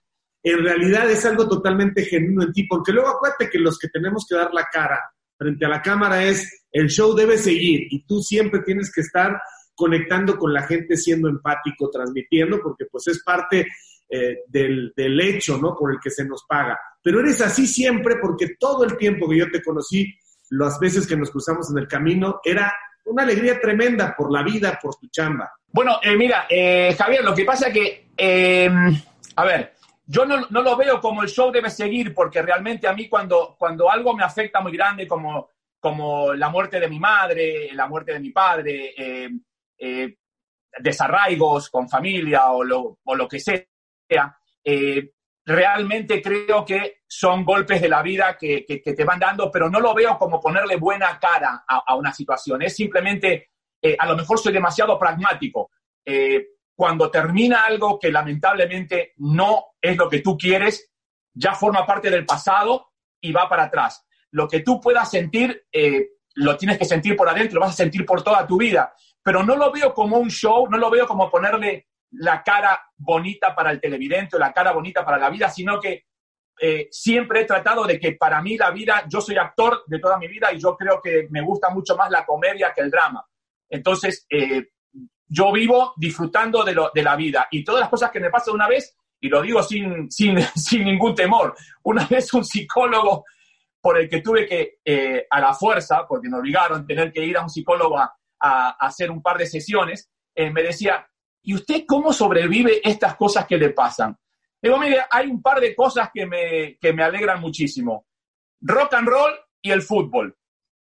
en 0.44 0.62
realidad 0.62 1.10
es 1.10 1.26
algo 1.26 1.48
totalmente 1.48 2.04
genuino 2.04 2.44
en 2.44 2.52
ti, 2.52 2.68
porque 2.68 2.92
luego 2.92 3.08
acuérdate 3.08 3.50
que 3.50 3.60
los 3.60 3.80
que 3.80 3.88
tenemos 3.88 4.26
que 4.28 4.36
dar 4.36 4.54
la 4.54 4.68
cara 4.70 5.00
frente 5.38 5.66
a 5.66 5.70
la 5.70 5.82
cámara 5.82 6.24
es 6.26 6.66
el 6.72 6.90
show 6.90 7.16
debe 7.16 7.38
seguir 7.38 7.88
y 7.90 8.06
tú 8.06 8.22
siempre 8.22 8.60
tienes 8.60 8.92
que 8.92 9.02
estar 9.02 9.40
conectando 9.74 10.38
con 10.38 10.54
la 10.54 10.64
gente, 10.64 10.98
siendo 10.98 11.30
empático, 11.30 11.90
transmitiendo, 11.90 12.60
porque 12.62 12.86
pues 12.92 13.08
es 13.08 13.24
parte 13.24 13.68
eh, 14.10 14.40
del, 14.48 14.94
del 14.96 15.20
hecho, 15.22 15.58
¿no? 15.58 15.76
Por 15.76 15.94
el 15.94 16.00
que 16.04 16.10
se 16.10 16.26
nos 16.26 16.44
paga. 16.48 16.78
Pero 17.02 17.22
eres 17.22 17.42
así 17.42 17.66
siempre 17.66 18.18
porque 18.22 18.56
todo 18.60 18.84
el 18.84 18.98
tiempo 18.98 19.30
que 19.30 19.38
yo 19.38 19.50
te 19.50 19.64
conocí, 19.64 20.14
las 20.50 20.80
veces 20.80 21.08
que 21.08 21.18
nos 21.18 21.32
cruzamos 21.32 21.72
en 21.72 21.78
el 21.78 21.88
camino, 21.88 22.40
era 22.44 22.74
una 23.06 23.24
alegría 23.24 23.60
tremenda 23.60 24.16
por 24.16 24.32
la 24.32 24.44
vida, 24.44 24.80
por 24.82 24.96
tu 24.96 25.08
chamba. 25.08 25.52
Bueno, 25.68 26.00
eh, 26.02 26.16
mira, 26.16 26.46
eh, 26.50 26.96
Javier, 26.98 27.24
lo 27.24 27.34
que 27.34 27.46
pasa 27.46 27.68
es 27.68 27.74
que, 27.74 28.08
a 29.36 29.44
ver, 29.44 29.74
yo 30.06 30.26
no, 30.26 30.48
no, 30.50 30.62
lo 30.62 30.76
veo 30.76 31.00
como 31.00 31.24
el 31.24 31.30
show 31.30 31.52
debe 31.52 31.70
seguir, 31.70 32.14
porque 32.14 32.42
realmente 32.42 32.88
a 32.88 32.94
mí 32.94 33.08
cuando, 33.08 33.56
cuando 33.58 33.90
algo 33.90 34.14
me 34.16 34.24
afecta 34.24 34.60
muy 34.60 34.74
grande, 34.74 35.08
como, 35.08 35.50
como 35.80 36.34
la 36.34 36.50
muerte 36.50 36.80
de 36.80 36.88
mi 36.88 37.00
madre, 37.00 37.70
la 37.74 37.88
muerte 37.88 38.14
de 38.14 38.20
mi 38.20 38.32
padre, 38.32 38.94
eh, 38.98 39.30
eh, 39.78 40.18
desarraigos 40.80 41.70
con 41.70 41.90
familia 41.90 42.52
o 42.52 42.64
lo, 42.64 43.00
o 43.04 43.16
lo 43.16 43.28
que 43.28 43.40
sea, 43.40 43.66
eh, 44.64 45.13
realmente 45.46 46.22
creo 46.22 46.64
que 46.64 47.02
son 47.08 47.44
golpes 47.44 47.82
de 47.82 47.90
la 47.90 48.02
vida 48.02 48.38
que, 48.38 48.66
te 48.68 49.04
van 49.04 49.20
dando, 49.20 49.52
pero 49.52 49.70
no 49.70 49.80
lo 49.80 49.94
veo 49.94 50.18
como 50.18 50.40
ponerle 50.40 50.78
buena 50.78 51.20
cara 51.20 51.64
a, 51.68 51.84
a 51.88 51.96
una 51.96 52.14
situación. 52.14 52.62
Es 52.62 52.76
simplemente, 52.76 53.52
eh, 53.82 53.96
a 54.00 54.08
lo 54.08 54.16
mejor 54.16 54.40
soy 54.40 54.54
demasiado 54.54 54.98
pragmático. 54.98 55.72
Eh, 56.06 56.48
cuando 56.76 57.12
termina 57.12 57.66
algo 57.66 58.00
que 58.00 58.12
lamentablemente 58.12 59.14
no 59.18 59.76
es 59.82 59.96
lo 59.96 60.10
que 60.10 60.20
tú 60.20 60.38
quieres, 60.38 60.92
ya 61.34 61.54
forma 61.54 61.86
parte 61.86 62.10
del 62.10 62.26
pasado 62.26 62.94
y 63.22 63.32
va 63.32 63.48
para 63.48 63.64
atrás. 63.64 64.06
Lo 64.32 64.48
que 64.48 64.62
tú 64.62 64.82
puedas 64.82 65.10
sentir, 65.12 65.66
eh, 65.72 66.10
lo 66.36 66.58
tienes 66.58 66.78
que 66.78 66.86
sentir 66.86 67.16
por 67.16 67.30
adentro, 67.30 67.56
lo 67.56 67.66
vas 67.66 67.74
a 67.74 67.84
sentir 67.84 68.06
por 68.06 68.24
toda 68.24 68.48
tu 68.48 68.58
vida. 68.58 68.94
Pero 69.22 69.44
no 69.44 69.56
lo 69.56 69.72
veo 69.72 69.94
como 69.94 70.18
un 70.18 70.30
show, 70.30 70.68
no 70.68 70.78
lo 70.78 70.90
veo 70.90 71.08
como 71.08 71.30
ponerle 71.30 71.88
la 72.14 72.44
cara 72.44 72.82
bonita 72.98 73.56
para 73.56 73.72
el 73.72 73.82
televidente 73.82 74.36
o 74.36 74.40
la 74.40 74.54
cara 74.54 74.72
bonita 74.72 75.04
para 75.04 75.18
la 75.18 75.30
vida, 75.30 75.50
sino 75.50 75.80
que 75.80 76.06
eh, 76.62 76.88
siempre 76.92 77.42
he 77.42 77.46
tratado 77.46 77.86
de 77.86 78.00
que 78.00 78.14
para 78.14 78.42
mí 78.42 78.58
la 78.58 78.72
vida, 78.72 79.06
yo 79.10 79.22
soy 79.22 79.38
actor 79.38 79.84
de 79.88 80.00
toda 80.00 80.18
mi 80.18 80.28
vida 80.28 80.54
y 80.54 80.60
yo 80.60 80.76
creo 80.78 81.02
que 81.02 81.28
me 81.30 81.42
gusta 81.42 81.70
mucho 81.70 81.96
más 81.96 82.10
la 82.12 82.26
comedia 82.26 82.72
que 82.74 82.82
el 82.82 82.92
drama. 82.92 83.26
Entonces, 83.70 84.26
eh, 84.30 84.68
yo 85.28 85.52
vivo 85.52 85.94
disfrutando 85.98 86.64
de, 86.64 86.74
lo, 86.74 86.92
de, 86.94 87.02
la 87.02 87.16
vida 87.16 87.48
y 87.50 87.64
todas 87.64 87.82
las 87.82 87.90
cosas 87.90 88.12
que 88.12 88.20
me 88.20 88.30
pasan 88.30 88.54
una 88.54 88.68
vez, 88.68 88.96
y 89.20 89.30
lo 89.30 89.42
digo 89.42 89.64
sin, 89.64 90.12
sin, 90.12 90.40
sin 90.56 90.84
ningún 90.86 91.16
temor, 91.16 91.56
una 91.84 92.06
vez 92.06 92.34
un 92.34 92.46
psicólogo 92.46 93.26
por 93.82 93.98
el 93.98 94.08
que 94.08 94.22
tuve 94.22 94.48
que, 94.48 94.78
eh, 94.86 95.28
a 95.30 95.42
la 95.42 95.54
fuerza, 95.54 96.06
porque 96.08 96.30
me 96.30 96.38
obligaron 96.38 96.82
a 96.82 96.86
tener 96.86 97.12
que 97.12 97.26
ir 97.26 97.38
a 97.38 97.42
un 97.42 97.50
psicólogo 97.50 97.98
a, 97.98 98.16
hacer 98.80 99.10
un 99.10 99.22
par 99.22 99.38
de 99.38 99.46
sesiones, 99.46 100.10
eh, 100.36 100.50
me 100.52 100.64
decía, 100.64 101.08
¿y 101.44 101.54
usted 101.54 101.84
cómo 101.88 102.12
sobrevive 102.14 102.82
estas 102.84 103.16
cosas 103.16 103.46
que 103.46 103.58
le 103.58 103.70
pasan? 103.70 104.18
Digo, 104.62 104.78
mire, 104.78 105.02
hay 105.12 105.28
un 105.28 105.42
par 105.42 105.60
de 105.60 105.76
cosas 105.76 106.10
que 106.14 106.26
me, 106.26 106.78
que 106.80 106.94
me 106.94 107.04
alegran 107.04 107.42
muchísimo. 107.42 108.08
Rock 108.62 108.94
and 108.94 109.08
roll 109.08 109.34
y 109.62 109.72
el 109.72 109.82
fútbol. 109.82 110.36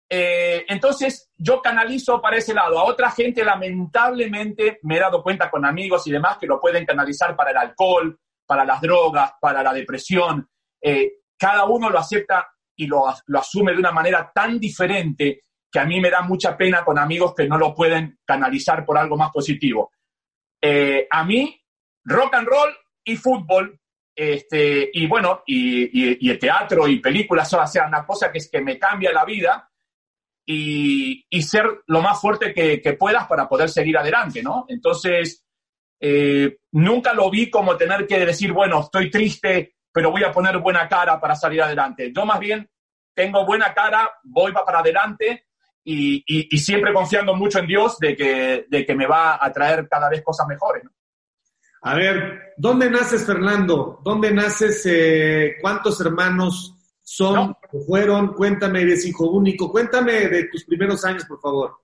Eh, 0.08 0.64
entonces, 0.68 1.30
yo 1.36 1.60
canalizo 1.60 2.20
para 2.20 2.36
ese 2.36 2.54
lado. 2.54 2.78
A 2.78 2.84
otra 2.84 3.10
gente, 3.10 3.44
lamentablemente, 3.44 4.78
me 4.82 4.96
he 4.96 5.00
dado 5.00 5.22
cuenta 5.22 5.50
con 5.50 5.64
amigos 5.64 6.06
y 6.06 6.12
demás 6.12 6.38
que 6.38 6.46
lo 6.46 6.60
pueden 6.60 6.86
canalizar 6.86 7.34
para 7.34 7.50
el 7.50 7.56
alcohol, 7.56 8.20
para 8.46 8.64
las 8.64 8.80
drogas, 8.80 9.32
para 9.40 9.62
la 9.62 9.72
depresión. 9.72 10.48
Eh, 10.80 11.12
cada 11.36 11.64
uno 11.64 11.90
lo 11.90 11.98
acepta 11.98 12.46
y 12.76 12.86
lo, 12.86 13.04
lo, 13.26 13.38
asume 13.40 13.72
de 13.72 13.78
una 13.78 13.90
manera 13.90 14.30
tan 14.32 14.60
diferente 14.60 15.44
que 15.70 15.80
a 15.80 15.86
mí 15.86 16.00
me 16.00 16.10
da 16.10 16.22
mucha 16.22 16.56
pena 16.56 16.84
con 16.84 16.98
amigos 16.98 17.34
que 17.34 17.48
no 17.48 17.58
lo 17.58 17.74
pueden 17.74 18.20
canalizar 18.24 18.84
por 18.84 18.98
algo 18.98 19.16
más 19.16 19.30
positivo. 19.32 19.90
Eh, 20.64 21.08
a 21.10 21.24
mí, 21.24 21.60
rock 22.04 22.34
and 22.34 22.46
roll 22.46 22.74
y 23.04 23.16
fútbol, 23.16 23.78
este, 24.14 24.90
y 24.92 25.06
bueno, 25.06 25.42
y, 25.46 26.24
y, 26.24 26.30
el 26.30 26.38
teatro 26.38 26.86
y 26.86 27.00
películas, 27.00 27.52
o 27.52 27.66
sea, 27.66 27.86
una 27.88 28.06
cosa 28.06 28.30
que 28.30 28.38
es 28.38 28.48
que 28.48 28.60
me 28.60 28.78
cambia 28.78 29.12
la 29.12 29.24
vida 29.24 29.68
y, 30.46 31.24
y 31.28 31.42
ser 31.42 31.66
lo 31.86 32.00
más 32.00 32.20
fuerte 32.20 32.54
que, 32.54 32.80
que, 32.80 32.92
puedas 32.92 33.26
para 33.26 33.48
poder 33.48 33.70
seguir 33.70 33.98
adelante, 33.98 34.42
¿no? 34.42 34.66
Entonces, 34.68 35.44
eh, 36.00 36.58
nunca 36.72 37.12
lo 37.14 37.30
vi 37.30 37.50
como 37.50 37.76
tener 37.76 38.06
que 38.06 38.24
decir, 38.24 38.52
bueno, 38.52 38.80
estoy 38.80 39.10
triste, 39.10 39.76
pero 39.92 40.10
voy 40.10 40.24
a 40.24 40.32
poner 40.32 40.58
buena 40.58 40.88
cara 40.88 41.20
para 41.20 41.34
salir 41.34 41.62
adelante. 41.62 42.12
Yo 42.14 42.24
más 42.24 42.38
bien 42.38 42.68
tengo 43.14 43.44
buena 43.46 43.74
cara, 43.74 44.10
voy 44.22 44.52
para 44.52 44.80
adelante 44.80 45.46
y, 45.84 46.16
y, 46.26 46.48
y, 46.50 46.58
siempre 46.58 46.92
confiando 46.92 47.34
mucho 47.34 47.58
en 47.58 47.66
Dios 47.66 47.98
de 47.98 48.16
que, 48.16 48.66
de 48.68 48.86
que 48.86 48.94
me 48.94 49.06
va 49.06 49.44
a 49.44 49.52
traer 49.52 49.88
cada 49.88 50.08
vez 50.08 50.22
cosas 50.22 50.46
mejores. 50.46 50.84
¿no? 50.84 50.90
A 51.82 51.94
ver, 51.96 52.54
¿dónde 52.56 52.88
naces, 52.88 53.26
Fernando? 53.26 54.00
¿Dónde 54.04 54.30
naces? 54.32 54.86
Eh, 54.86 55.56
¿Cuántos 55.60 56.00
hermanos 56.00 56.76
son 57.02 57.34
no. 57.34 57.58
fueron? 57.86 58.34
Cuéntame, 58.34 58.82
eres 58.82 59.04
hijo 59.04 59.28
único. 59.28 59.70
Cuéntame 59.70 60.28
de 60.28 60.44
tus 60.44 60.64
primeros 60.64 61.04
años, 61.04 61.24
por 61.24 61.40
favor. 61.40 61.82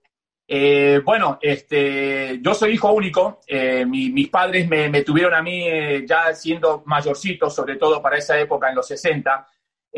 Eh, 0.51 1.03
bueno, 1.05 1.39
este, 1.43 2.41
yo 2.41 2.55
soy 2.55 2.73
hijo 2.73 2.93
único. 2.93 3.41
Eh, 3.47 3.85
mi, 3.85 4.11
mis 4.11 4.29
padres 4.29 4.69
me, 4.69 4.89
me, 4.89 5.03
tuvieron 5.03 5.35
a 5.35 5.43
mí 5.43 5.69
eh, 5.69 6.05
ya 6.09 6.33
siendo 6.33 6.85
mayorcito, 6.87 7.51
sobre 7.51 7.77
todo 7.77 8.01
para 8.01 8.19
esa 8.19 8.39
época, 8.39 8.71
en 8.71 8.77
los 8.77 8.87
60. 8.87 9.47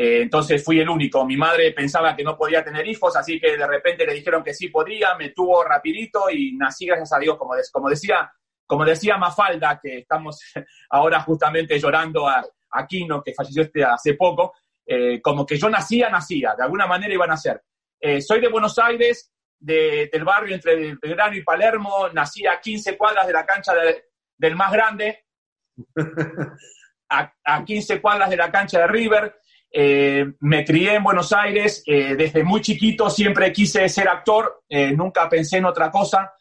Eh, 0.03 0.23
entonces 0.23 0.65
fui 0.65 0.79
el 0.79 0.89
único. 0.89 1.23
Mi 1.27 1.37
madre 1.37 1.73
pensaba 1.73 2.15
que 2.15 2.23
no 2.23 2.35
podía 2.35 2.63
tener 2.63 2.87
hijos, 2.87 3.15
así 3.15 3.39
que 3.39 3.55
de 3.55 3.67
repente 3.67 4.03
le 4.03 4.15
dijeron 4.15 4.43
que 4.43 4.51
sí 4.51 4.69
podía, 4.69 5.13
me 5.13 5.29
tuvo 5.29 5.63
rapidito 5.63 6.27
y 6.31 6.53
nací 6.53 6.87
gracias 6.87 7.13
a 7.13 7.19
Dios, 7.19 7.37
como, 7.37 7.87
decía, 7.87 8.33
como 8.65 8.83
decía 8.83 9.17
Mafalda, 9.17 9.79
que 9.79 9.99
estamos 9.99 10.41
ahora 10.89 11.21
justamente 11.21 11.77
llorando 11.77 12.27
a, 12.27 12.43
a 12.71 12.87
Kino, 12.87 13.21
que 13.21 13.35
falleció 13.35 13.61
este 13.61 13.83
hace 13.83 14.15
poco, 14.15 14.55
eh, 14.87 15.21
como 15.21 15.45
que 15.45 15.55
yo 15.55 15.69
nacía, 15.69 16.09
nacía, 16.09 16.55
de 16.57 16.63
alguna 16.63 16.87
manera 16.87 17.13
iba 17.13 17.25
a 17.25 17.27
nacer. 17.27 17.61
Eh, 17.99 18.21
soy 18.21 18.41
de 18.41 18.47
Buenos 18.47 18.79
Aires, 18.79 19.31
de, 19.59 20.09
del 20.11 20.23
barrio 20.23 20.55
entre 20.55 20.95
Belgrano 20.95 21.35
y 21.35 21.43
Palermo, 21.43 22.09
nací 22.11 22.47
a 22.47 22.59
15 22.59 22.97
cuadras 22.97 23.27
de 23.27 23.33
la 23.33 23.45
cancha 23.45 23.75
de, 23.75 24.05
del 24.35 24.55
más 24.55 24.71
grande, 24.71 25.25
a, 27.09 27.31
a 27.43 27.63
15 27.63 28.01
cuadras 28.01 28.31
de 28.31 28.37
la 28.37 28.49
cancha 28.49 28.79
de 28.79 28.87
River, 28.87 29.40
eh, 29.73 30.25
me 30.41 30.65
crié 30.65 30.95
en 30.95 31.03
Buenos 31.03 31.31
Aires, 31.31 31.81
eh, 31.85 32.15
desde 32.15 32.43
muy 32.43 32.59
chiquito 32.59 33.09
siempre 33.09 33.53
quise 33.53 33.87
ser 33.87 34.09
actor, 34.09 34.63
eh, 34.67 34.91
nunca 34.91 35.29
pensé 35.29 35.57
en 35.57 35.65
otra 35.65 35.89
cosa, 35.89 36.33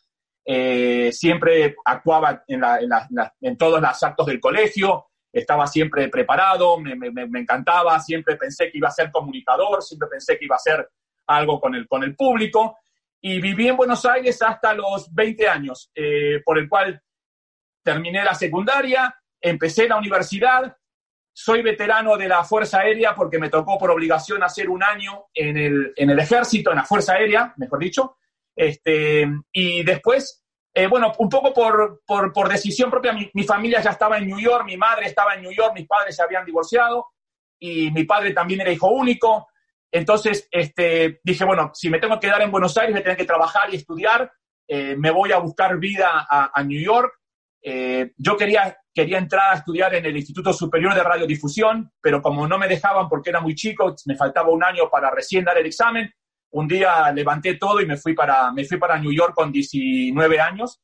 siempre 1.13 1.77
actuaba 1.85 2.43
en, 2.49 2.61
la, 2.61 2.81
en, 3.41 3.57
todos 3.57 3.81
los 3.81 4.03
actos 4.03 4.27
del 4.27 4.41
colegio, 4.41 5.07
estaba 5.33 5.69
siempre 5.69 6.09
preparado, 6.09 6.77
me, 6.81 6.97
me, 6.97 7.39
encantaba, 7.39 8.01
siempre 8.01 8.35
pensé 8.35 8.69
que 8.69 8.79
iba 8.79 8.89
a 8.89 8.93
ser 8.93 9.13
comunicador, 9.13 9.81
siempre 9.81 10.09
pensé 10.09 10.37
que 10.37 10.47
iba 10.47 10.57
a 10.57 10.59
hacer 10.59 10.89
algo 11.29 11.61
con 11.61 11.77
el, 11.77 11.87
con 11.87 12.03
el 12.03 12.17
público. 12.17 12.79
Y 13.21 13.41
viví 13.41 13.69
en 13.69 13.77
Buenos 13.77 14.05
Aires 14.07 14.43
hasta 14.43 14.75
los 14.75 15.15
20 15.15 15.47
años, 15.47 15.93
por 16.45 16.59
el 16.59 16.69
cual 16.69 17.01
terminé 17.85 18.25
la 18.25 18.35
secundaria, 18.35 19.15
empecé 19.41 19.87
la 19.87 19.99
universidad, 19.99 20.77
soy 21.43 21.63
veterano 21.63 22.19
de 22.19 22.29
la 22.29 22.45
Fuerza 22.45 22.81
Aérea 22.81 23.15
porque 23.15 23.39
me 23.39 23.49
tocó 23.49 23.79
por 23.79 23.91
obligación 23.91 24.43
hacer 24.43 24.69
un 24.69 24.83
año 24.83 25.29
en 25.33 25.57
el, 25.57 25.93
en 25.97 26.11
el 26.11 26.19
ejército, 26.19 26.71
en 26.71 26.77
la 26.77 26.85
Fuerza 26.85 27.15
Aérea, 27.15 27.55
mejor 27.57 27.79
dicho. 27.79 28.19
Este, 28.55 29.27
y 29.51 29.83
después, 29.83 30.45
eh, 30.75 30.87
bueno, 30.87 31.13
un 31.19 31.31
poco 31.31 31.55
por, 31.55 32.03
por, 32.07 32.31
por 32.31 32.49
decisión 32.49 32.91
propia, 32.91 33.15
mi, 33.15 33.31
mi, 33.33 33.45
familia 33.45 33.81
ya 33.81 33.91
estaba 33.91 34.19
en 34.19 34.27
New 34.27 34.39
York, 34.39 34.67
mi 34.67 34.77
madre 34.77 35.07
estaba 35.07 35.35
en 35.35 35.41
New 35.41 35.53
York, 35.53 35.73
mis 35.75 35.87
padres 35.87 36.15
se 36.15 36.23
habían 36.23 36.45
divorciado 36.45 37.07
y 37.59 37.91
mi 37.91 38.05
padre 38.05 38.35
también 38.35 38.61
era 38.61 38.71
hijo 38.71 38.89
único. 38.89 39.49
Entonces, 39.91 40.47
este, 40.51 41.21
dije, 41.25 41.45
bueno, 41.47 41.71
si 41.73 41.89
me 41.89 41.99
tengo 41.99 42.21
que 42.21 42.27
quedar 42.27 42.43
en 42.43 42.51
Buenos 42.51 42.77
Aires, 42.77 42.95
me 42.95 43.01
tengo 43.01 43.17
que 43.17 43.25
trabajar 43.25 43.73
y 43.73 43.77
estudiar, 43.77 44.31
eh, 44.69 44.95
me 44.95 45.11
voy 45.11 45.33
a 45.33 45.39
buscar 45.39 45.79
vida 45.79 46.27
a, 46.29 46.51
a 46.53 46.63
New 46.63 46.81
York. 46.81 47.20
Eh, 47.63 48.13
yo 48.17 48.37
quería 48.37 48.77
quería 48.93 49.19
entrar 49.19 49.53
a 49.53 49.59
estudiar 49.59 49.95
en 49.95 50.05
el 50.05 50.17
Instituto 50.17 50.53
Superior 50.53 50.95
de 50.95 51.03
Radiodifusión, 51.03 51.93
pero 52.01 52.21
como 52.21 52.47
no 52.47 52.59
me 52.59 52.69
dejaban 52.69 53.09
porque 53.09 53.31
era 53.31 53.41
muy 53.41 53.55
chico, 53.55 53.95
me 54.07 54.17
faltaba 54.17 54.51
un 54.51 54.65
año 54.65 54.91
para 54.91 55.11
recién 55.11 55.45
dar 55.45 55.59
el 55.59 55.67
examen, 55.67 56.13
un 56.53 56.67
día 56.67 57.11
levanté 57.13 57.55
todo 57.55 57.81
y 57.81 57.87
me 57.87 57.97
fui 57.97 58.15
para, 58.15 58.53
me 58.53 58.65
fui 58.65 58.79
para 58.79 58.99
New 58.99 59.13
York 59.13 59.35
con 59.35 59.53
19 59.53 60.41
años 60.41 60.81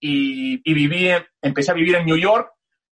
y, 0.00 0.60
viví, 0.74 1.08
empecé 1.40 1.70
a 1.70 1.74
vivir 1.74 1.96
en 1.96 2.06
New 2.06 2.16
York, 2.16 2.52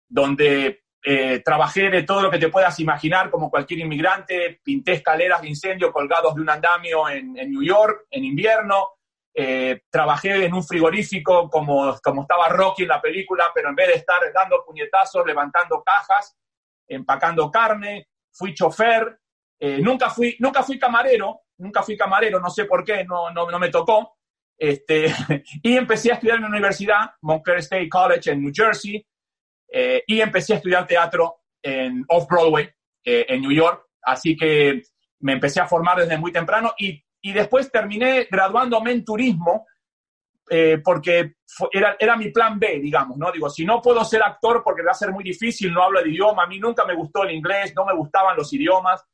donde 0.08 0.84
eh, 1.04 1.42
trabajé 1.44 1.90
de 1.90 2.02
todo 2.02 2.22
lo 2.22 2.30
que 2.30 2.38
te 2.38 2.48
puedas 2.48 2.80
imaginar, 2.80 3.30
como 3.30 3.50
cualquier 3.50 3.80
inmigrante, 3.80 4.60
pinté 4.64 4.94
escaleras 4.94 5.42
de 5.42 5.48
incendio 5.48 5.92
colgados 5.92 6.34
de 6.34 6.40
un 6.40 6.50
andamio 6.50 7.08
en, 7.08 7.38
en 7.38 7.50
New 7.50 7.62
York 7.62 8.06
en 8.10 8.24
invierno, 8.24 8.88
eh, 9.40 9.82
trabajé 9.88 10.46
en 10.46 10.52
un 10.52 10.64
frigorífico 10.64 11.48
como, 11.48 11.96
como 12.02 12.22
estaba 12.22 12.48
Rocky 12.48 12.82
en 12.82 12.88
la 12.88 13.00
película, 13.00 13.52
pero 13.54 13.68
en 13.68 13.76
vez 13.76 13.86
de 13.86 13.94
estar 13.94 14.20
dando 14.34 14.64
puñetazos, 14.66 15.24
levantando 15.24 15.80
cajas, 15.80 16.36
empacando 16.88 17.48
carne, 17.48 18.08
fui 18.32 18.52
chofer, 18.52 19.16
eh, 19.60 19.78
nunca, 19.80 20.10
fui, 20.10 20.34
nunca 20.40 20.64
fui 20.64 20.76
camarero, 20.76 21.42
nunca 21.58 21.84
fui 21.84 21.96
camarero, 21.96 22.40
no 22.40 22.50
sé 22.50 22.64
por 22.64 22.82
qué, 22.82 23.04
no, 23.04 23.30
no, 23.30 23.48
no 23.48 23.60
me 23.60 23.68
tocó. 23.68 24.18
Este, 24.58 25.06
y 25.62 25.76
empecé 25.76 26.10
a 26.10 26.14
estudiar 26.14 26.38
en 26.38 26.42
la 26.42 26.48
universidad, 26.48 27.12
Montclair 27.22 27.60
State 27.60 27.88
College 27.88 28.32
en 28.32 28.42
New 28.42 28.52
Jersey, 28.52 29.06
eh, 29.70 30.02
y 30.04 30.20
empecé 30.20 30.54
a 30.54 30.56
estudiar 30.56 30.84
teatro 30.84 31.42
en 31.62 32.04
Off-Broadway, 32.08 32.68
eh, 33.04 33.26
en 33.28 33.42
New 33.42 33.52
York. 33.52 33.86
Así 34.02 34.36
que 34.36 34.82
me 35.20 35.34
empecé 35.34 35.60
a 35.60 35.68
formar 35.68 35.98
desde 35.98 36.18
muy 36.18 36.32
temprano 36.32 36.74
y 36.76 37.00
y 37.20 37.32
después 37.32 37.70
terminé 37.70 38.28
graduándome 38.30 38.92
en 38.92 39.04
turismo 39.04 39.66
eh, 40.50 40.80
porque 40.82 41.34
era, 41.72 41.96
era 41.98 42.16
mi 42.16 42.30
plan 42.30 42.58
B, 42.58 42.80
digamos, 42.80 43.18
¿no? 43.18 43.30
Digo, 43.30 43.50
si 43.50 43.64
no 43.64 43.82
puedo 43.82 44.02
ser 44.04 44.22
actor 44.22 44.62
porque 44.64 44.82
va 44.82 44.92
a 44.92 44.94
ser 44.94 45.10
muy 45.10 45.22
difícil, 45.22 45.72
no 45.72 45.82
hablo 45.82 46.00
el 46.00 46.10
idioma, 46.10 46.44
a 46.44 46.46
mí 46.46 46.58
nunca 46.58 46.86
me 46.86 46.94
gustó 46.94 47.24
el 47.24 47.32
inglés, 47.32 47.74
no 47.76 47.84
me 47.84 47.94
gustaban 47.94 48.36
los 48.36 48.50
idiomas, 48.52 49.04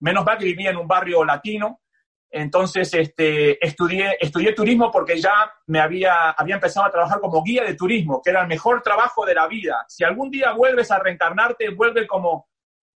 menos 0.00 0.24
mal 0.24 0.36
que 0.36 0.44
vivía 0.44 0.70
en 0.70 0.76
un 0.76 0.86
barrio 0.86 1.24
latino, 1.24 1.80
Entonces 2.28 2.92
este, 2.92 3.64
estudié, 3.64 4.18
estudié 4.20 4.52
turismo 4.52 4.90
porque 4.90 5.18
ya 5.18 5.50
me 5.68 5.80
había, 5.80 6.30
había 6.32 6.56
empezado 6.56 6.86
a 6.86 6.90
trabajar 6.90 7.20
como 7.20 7.42
guía 7.42 7.64
de 7.64 7.74
turismo, 7.74 8.20
que 8.22 8.30
era 8.30 8.42
el 8.42 8.48
mejor 8.48 8.82
trabajo 8.82 9.24
de 9.24 9.34
la 9.34 9.46
vida. 9.46 9.84
Si 9.88 10.04
algún 10.04 10.30
día 10.30 10.52
vuelves 10.52 10.90
a 10.90 10.98
reencarnarte, 10.98 11.70
vuelve 11.70 12.06
como, 12.06 12.48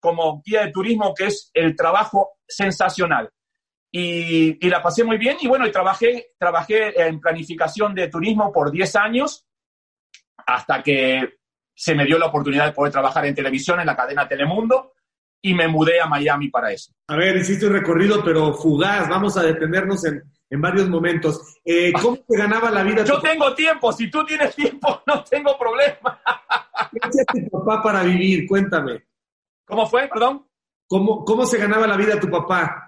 como 0.01 0.41
guía 0.43 0.65
de 0.65 0.73
turismo, 0.73 1.13
que 1.15 1.27
es 1.27 1.51
el 1.53 1.77
trabajo 1.77 2.39
sensacional. 2.49 3.31
Y, 3.91 4.67
y, 4.67 4.69
la 4.69 4.83
pasé 4.83 5.05
muy 5.05 5.17
bien 5.17 5.37
y 5.41 5.47
bueno, 5.47 5.67
y 5.67 5.73
trabajé, 5.73 6.33
trabajé 6.39 7.01
en 7.01 7.21
planificación 7.21 7.95
de 7.95 8.09
turismo 8.09 8.53
por 8.53 8.71
10 8.71 8.97
años 8.97 9.47
hasta 10.45 10.83
que 10.83 11.39
se 11.75 11.95
me 11.95 12.05
dio 12.05 12.19
la 12.19 12.27
oportunidad 12.27 12.67
de 12.67 12.73
poder 12.73 12.93
trabajar 12.93 13.27
en 13.27 13.35
televisión 13.35 13.81
en 13.81 13.87
la 13.87 13.97
cadena 13.97 14.27
Telemundo 14.27 14.93
y 15.43 15.55
me 15.55 15.69
mudé 15.69 16.01
a 16.01 16.07
Miami 16.07 16.49
para 16.49 16.73
eso. 16.73 16.93
A 17.09 17.17
ver, 17.17 17.37
hiciste 17.37 17.67
un 17.67 17.75
recorrido, 17.75 18.25
pero 18.25 18.55
fugaz. 18.55 19.09
Vamos 19.09 19.37
a 19.37 19.43
detenernos 19.43 20.05
en, 20.05 20.23
en 20.51 20.61
varios 20.61 20.89
momentos. 20.89 21.59
Eh, 21.65 21.93
¿Cómo 22.03 22.17
te 22.17 22.37
ganaba 22.37 22.71
la 22.71 22.83
vida? 22.83 23.05
Yo 23.05 23.21
tengo 23.21 23.55
tiempo. 23.55 23.93
Si 23.93 24.11
tú 24.11 24.25
tienes 24.25 24.55
tiempo, 24.55 25.03
no 25.07 25.23
tengo 25.25 25.57
problema. 25.59 26.21
¿Qué 26.91 26.99
hacía 27.03 27.25
tu 27.27 27.51
papá 27.51 27.83
para 27.83 28.03
vivir? 28.03 28.47
Cuéntame. 28.49 29.07
¿Cómo 29.67 29.87
fue? 29.87 30.09
Perdón. 30.09 30.47
¿Cómo, 30.89 31.25
cómo 31.25 31.45
se 31.47 31.59
ganaba 31.59 31.87
la 31.87 31.97
vida 31.97 32.19
tu 32.19 32.31
papá? 32.31 32.86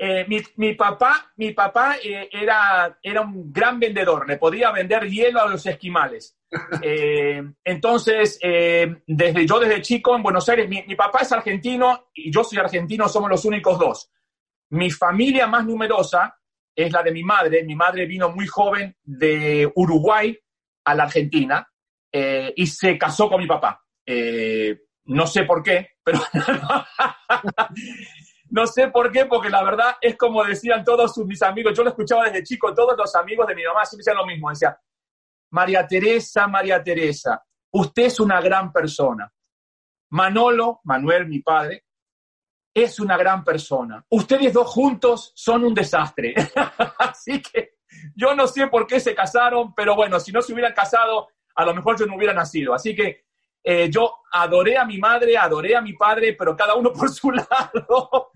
Eh, 0.00 0.24
mi, 0.28 0.40
mi, 0.56 0.74
papá, 0.74 1.32
mi 1.38 1.50
papá 1.52 1.96
eh, 1.96 2.28
era, 2.30 2.96
era 3.02 3.20
un 3.20 3.52
gran 3.52 3.80
vendedor, 3.80 4.28
le 4.28 4.36
podía 4.36 4.70
vender 4.70 5.08
hielo 5.08 5.40
a 5.42 5.48
los 5.48 5.66
esquimales. 5.66 6.36
Eh, 6.80 7.42
entonces, 7.62 8.38
eh, 8.40 9.02
desde, 9.06 9.46
yo 9.46 9.60
desde 9.60 9.82
chico 9.82 10.16
en 10.16 10.22
Buenos 10.22 10.48
Aires, 10.48 10.66
mi, 10.66 10.82
mi, 10.84 10.94
papá 10.94 11.18
es 11.20 11.30
argentino 11.30 12.08
y 12.14 12.32
yo 12.32 12.42
soy 12.42 12.58
argentino, 12.58 13.06
somos 13.06 13.28
los 13.28 13.44
únicos 13.44 13.78
dos. 13.78 14.10
Mi 14.70 14.90
familia 14.90 15.46
más 15.46 15.66
numerosa 15.66 16.38
es 16.74 16.90
la 16.90 17.02
de 17.02 17.12
mi 17.12 17.22
madre. 17.22 17.64
Mi 17.64 17.74
madre 17.74 18.06
vino 18.06 18.30
muy 18.30 18.46
joven 18.46 18.96
de 19.02 19.70
Uruguay 19.74 20.38
a 20.84 20.94
la 20.94 21.02
Argentina 21.02 21.68
eh, 22.10 22.54
y 22.56 22.66
se 22.66 22.96
casó 22.96 23.28
con 23.28 23.40
mi 23.40 23.46
papá. 23.46 23.84
no 25.04 25.26
sé 25.26 25.42
por 25.42 25.62
qué, 25.62 25.90
pero 26.02 26.18
No 28.50 28.66
sé 28.66 28.88
por 28.88 29.12
qué, 29.12 29.26
porque 29.26 29.50
la 29.50 29.62
verdad 29.62 29.96
es 30.00 30.16
como 30.16 30.42
decían 30.44 30.84
todos 30.84 31.16
mis 31.18 31.42
amigos, 31.42 31.76
yo 31.76 31.82
lo 31.82 31.90
escuchaba 31.90 32.24
desde 32.24 32.42
chico, 32.42 32.74
todos 32.74 32.96
los 32.96 33.14
amigos 33.14 33.46
de 33.46 33.54
mi 33.54 33.64
mamá 33.64 33.84
siempre 33.84 34.02
decían 34.02 34.16
lo 34.16 34.26
mismo, 34.26 34.48
decían, 34.50 34.74
María 35.50 35.86
Teresa, 35.86 36.46
María 36.46 36.82
Teresa, 36.82 37.42
usted 37.72 38.04
es 38.04 38.20
una 38.20 38.40
gran 38.40 38.72
persona. 38.72 39.30
Manolo, 40.10 40.80
Manuel, 40.84 41.26
mi 41.26 41.40
padre, 41.40 41.84
es 42.74 43.00
una 43.00 43.16
gran 43.16 43.44
persona. 43.44 44.04
Ustedes 44.10 44.52
dos 44.52 44.68
juntos 44.68 45.32
son 45.34 45.64
un 45.64 45.74
desastre. 45.74 46.34
Así 46.98 47.42
que 47.42 47.78
yo 48.14 48.34
no 48.34 48.46
sé 48.46 48.68
por 48.68 48.86
qué 48.86 49.00
se 49.00 49.14
casaron, 49.14 49.74
pero 49.74 49.94
bueno, 49.94 50.20
si 50.20 50.32
no 50.32 50.42
se 50.42 50.52
hubieran 50.52 50.74
casado, 50.74 51.28
a 51.54 51.64
lo 51.64 51.74
mejor 51.74 51.98
yo 51.98 52.06
no 52.06 52.16
hubiera 52.16 52.32
nacido. 52.32 52.74
Así 52.74 52.94
que 52.94 53.24
eh, 53.64 53.90
yo 53.90 54.14
adoré 54.32 54.78
a 54.78 54.84
mi 54.84 54.98
madre, 54.98 55.36
adoré 55.36 55.76
a 55.76 55.80
mi 55.80 55.94
padre, 55.94 56.34
pero 56.34 56.56
cada 56.56 56.74
uno 56.74 56.92
por 56.94 57.10
su 57.10 57.30
lado, 57.30 58.27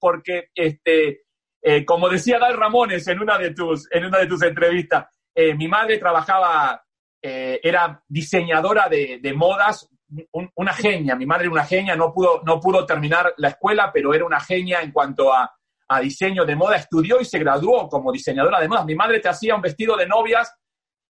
porque, 0.00 0.48
este, 0.54 1.22
eh, 1.62 1.84
como 1.84 2.08
decía 2.08 2.38
Dal 2.38 2.56
Ramones 2.56 3.06
en 3.08 3.20
una 3.20 3.38
de 3.38 3.54
tus, 3.54 3.86
en 3.92 4.06
una 4.06 4.18
de 4.18 4.26
tus 4.26 4.42
entrevistas, 4.42 5.06
eh, 5.34 5.54
mi 5.54 5.68
madre 5.68 5.98
trabajaba, 5.98 6.82
eh, 7.22 7.60
era 7.62 8.02
diseñadora 8.08 8.88
de, 8.88 9.20
de 9.22 9.32
modas, 9.34 9.88
un, 10.32 10.50
una 10.56 10.72
genia, 10.72 11.14
mi 11.14 11.26
madre 11.26 11.44
era 11.44 11.52
una 11.52 11.64
genia, 11.64 11.94
no 11.94 12.12
pudo, 12.12 12.42
no 12.44 12.58
pudo 12.58 12.84
terminar 12.84 13.34
la 13.36 13.48
escuela, 13.48 13.90
pero 13.92 14.12
era 14.14 14.24
una 14.24 14.40
genia 14.40 14.80
en 14.80 14.90
cuanto 14.90 15.32
a, 15.32 15.48
a 15.88 16.00
diseño 16.00 16.44
de 16.44 16.56
moda, 16.56 16.76
estudió 16.76 17.20
y 17.20 17.24
se 17.24 17.38
graduó 17.38 17.88
como 17.88 18.10
diseñadora 18.12 18.60
de 18.60 18.68
modas. 18.68 18.86
Mi 18.86 18.94
madre 18.94 19.20
te 19.20 19.28
hacía 19.28 19.54
un 19.54 19.60
vestido 19.60 19.96
de 19.96 20.06
novias 20.06 20.52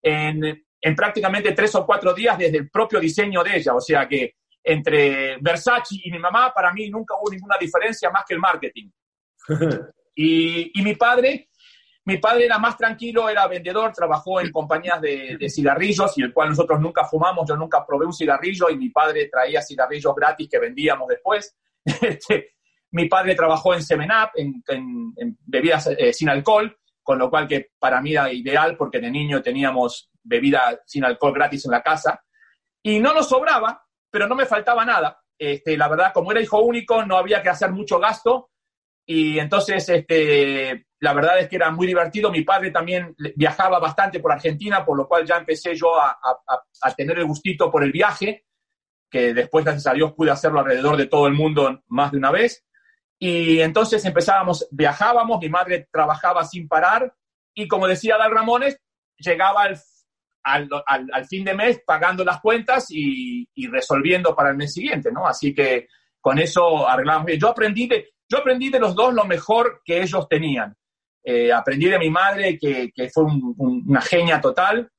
en, 0.02 0.64
en 0.80 0.94
prácticamente 0.94 1.52
tres 1.52 1.74
o 1.74 1.84
cuatro 1.86 2.14
días 2.14 2.38
desde 2.38 2.58
el 2.58 2.70
propio 2.70 2.98
diseño 2.98 3.42
de 3.42 3.56
ella. 3.56 3.74
O 3.74 3.80
sea 3.80 4.08
que 4.08 4.34
entre 4.62 5.38
Versace 5.40 5.96
y 6.02 6.10
mi 6.10 6.18
mamá, 6.18 6.52
para 6.54 6.72
mí 6.72 6.88
nunca 6.90 7.14
hubo 7.14 7.30
ninguna 7.30 7.56
diferencia 7.58 8.10
más 8.10 8.24
que 8.26 8.34
el 8.34 8.40
marketing. 8.40 8.90
y, 10.14 10.78
y, 10.78 10.82
mi 10.82 10.94
padre, 10.94 11.48
mi 12.04 12.18
padre 12.18 12.44
era 12.44 12.58
más 12.58 12.76
tranquilo, 12.76 13.28
era 13.28 13.46
vendedor, 13.46 13.92
trabajó 13.92 14.40
en 14.40 14.50
compañías 14.50 15.00
de, 15.00 15.36
de, 15.38 15.48
cigarrillos 15.48 16.16
y 16.18 16.22
el 16.22 16.32
cual 16.32 16.50
nosotros 16.50 16.80
nunca 16.80 17.04
fumamos, 17.04 17.48
yo 17.48 17.56
nunca 17.56 17.84
probé 17.86 18.06
un 18.06 18.12
cigarrillo 18.12 18.68
y 18.70 18.76
mi 18.76 18.90
padre 18.90 19.28
traía 19.28 19.62
cigarrillos 19.62 20.14
gratis 20.14 20.48
que 20.50 20.58
vendíamos 20.58 21.08
después. 21.08 21.56
Este, 22.02 22.56
mi 22.92 23.06
padre 23.06 23.34
trabajó 23.34 23.72
en 23.74 23.82
Semenap, 23.82 24.32
en, 24.36 24.62
en, 24.66 25.12
en 25.16 25.38
bebidas 25.46 25.86
eh, 25.86 26.12
sin 26.12 26.28
alcohol, 26.28 26.76
con 27.02 27.18
lo 27.18 27.30
cual 27.30 27.46
que 27.46 27.70
para 27.78 28.00
mí 28.00 28.12
era 28.12 28.32
ideal 28.32 28.76
porque 28.76 29.00
de 29.00 29.10
niño 29.10 29.42
teníamos 29.42 30.10
bebida 30.22 30.80
sin 30.86 31.04
alcohol 31.04 31.32
gratis 31.32 31.64
en 31.64 31.70
la 31.70 31.82
casa. 31.82 32.22
Y 32.82 32.98
no 32.98 33.14
nos 33.14 33.28
sobraba, 33.28 33.84
pero 34.10 34.26
no 34.26 34.34
me 34.34 34.46
faltaba 34.46 34.84
nada. 34.84 35.22
Este, 35.38 35.76
la 35.76 35.88
verdad, 35.88 36.12
como 36.12 36.32
era 36.32 36.40
hijo 36.40 36.60
único, 36.60 37.04
no 37.04 37.16
había 37.16 37.42
que 37.42 37.48
hacer 37.48 37.70
mucho 37.70 37.98
gasto. 37.98 38.50
Y 39.06 39.38
entonces, 39.38 39.88
este, 39.88 40.86
la 41.00 41.14
verdad 41.14 41.38
es 41.38 41.48
que 41.48 41.56
era 41.56 41.70
muy 41.70 41.86
divertido. 41.86 42.30
Mi 42.30 42.42
padre 42.42 42.70
también 42.70 43.14
viajaba 43.36 43.78
bastante 43.78 44.20
por 44.20 44.32
Argentina, 44.32 44.84
por 44.84 44.96
lo 44.96 45.08
cual 45.08 45.24
ya 45.24 45.36
empecé 45.36 45.74
yo 45.74 46.00
a, 46.00 46.16
tener 46.96 47.18
el 47.18 47.26
gustito 47.26 47.70
por 47.70 47.82
el 47.82 47.92
viaje, 47.92 48.44
que 49.10 49.32
después, 49.34 49.64
gracias 49.64 49.86
a 49.86 49.94
Dios, 49.94 50.12
pude 50.12 50.30
hacerlo 50.30 50.60
alrededor 50.60 50.96
de 50.96 51.06
todo 51.06 51.26
el 51.26 51.32
mundo 51.32 51.82
más 51.88 52.12
de 52.12 52.18
una 52.18 52.30
vez. 52.30 52.64
Y 53.18 53.60
entonces 53.60 54.04
empezábamos, 54.04 54.68
viajábamos, 54.70 55.40
mi 55.40 55.48
madre 55.48 55.88
trabajaba 55.90 56.44
sin 56.44 56.68
parar 56.68 57.14
y 57.54 57.68
como 57.68 57.86
decía 57.86 58.16
Dal 58.16 58.30
Ramones, 58.30 58.80
llegaba 59.18 59.64
al, 59.64 59.78
al, 60.42 60.68
al, 60.86 61.06
al 61.12 61.26
fin 61.26 61.44
de 61.44 61.54
mes 61.54 61.80
pagando 61.86 62.24
las 62.24 62.40
cuentas 62.40 62.86
y, 62.90 63.46
y, 63.54 63.66
resolviendo 63.66 64.34
para 64.34 64.50
el 64.50 64.56
mes 64.56 64.72
siguiente, 64.72 65.10
¿no? 65.12 65.26
Así 65.26 65.54
que 65.54 65.88
con 66.20 66.38
eso 66.38 66.88
arreglamos. 66.88 67.30
Yo 67.38 67.48
aprendí 67.48 67.86
de, 67.86 68.10
yo 68.28 68.38
aprendí 68.38 68.70
de 68.70 68.80
los 68.80 68.94
dos 68.94 69.12
lo 69.14 69.24
mejor 69.24 69.82
que 69.84 70.02
ellos 70.02 70.28
tenían. 70.28 70.74
Eh, 71.22 71.52
aprendí 71.52 71.86
de 71.86 71.98
mi 71.98 72.10
madre, 72.10 72.58
que, 72.58 72.90
que 72.94 73.10
fue 73.10 73.24
un, 73.24 73.54
un, 73.58 73.84
una 73.86 74.00
genia 74.00 74.40
total, 74.40 74.90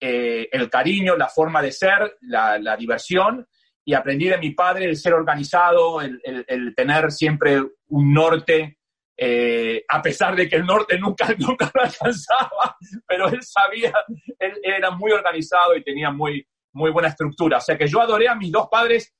eh, 0.00 0.48
el 0.50 0.70
cariño, 0.70 1.16
la 1.16 1.28
forma 1.28 1.60
de 1.60 1.72
ser, 1.72 2.16
la, 2.22 2.58
la 2.58 2.76
diversión, 2.76 3.46
y 3.84 3.94
aprendí 3.94 4.28
de 4.28 4.38
mi 4.38 4.50
padre 4.50 4.86
el 4.86 4.96
ser 4.96 5.14
organizado, 5.14 6.00
el, 6.00 6.20
el 6.24 6.74
tener 6.74 7.10
siempre 7.10 7.60
un 7.88 8.12
norte, 8.12 8.77
eh, 9.20 9.84
a 9.88 10.00
pesar 10.00 10.36
de 10.36 10.48
que 10.48 10.54
el 10.54 10.64
norte 10.64 10.96
nunca, 10.96 11.26
nunca 11.38 11.70
lo 11.74 11.82
alcanzaba, 11.82 12.76
pero 13.06 13.28
él 13.28 13.42
sabía, 13.42 13.92
él, 14.38 14.52
era 14.62 14.92
muy 14.92 15.10
organizado 15.10 15.76
y 15.76 15.82
tenía 15.82 16.12
muy, 16.12 16.46
muy 16.72 16.92
buena 16.92 17.08
estructura. 17.08 17.58
O 17.58 17.60
sea 17.60 17.76
que 17.76 17.88
yo 17.88 18.00
adoré 18.00 18.28
a 18.28 18.36
mis 18.36 18.52
dos 18.52 18.68
padres 18.70 19.12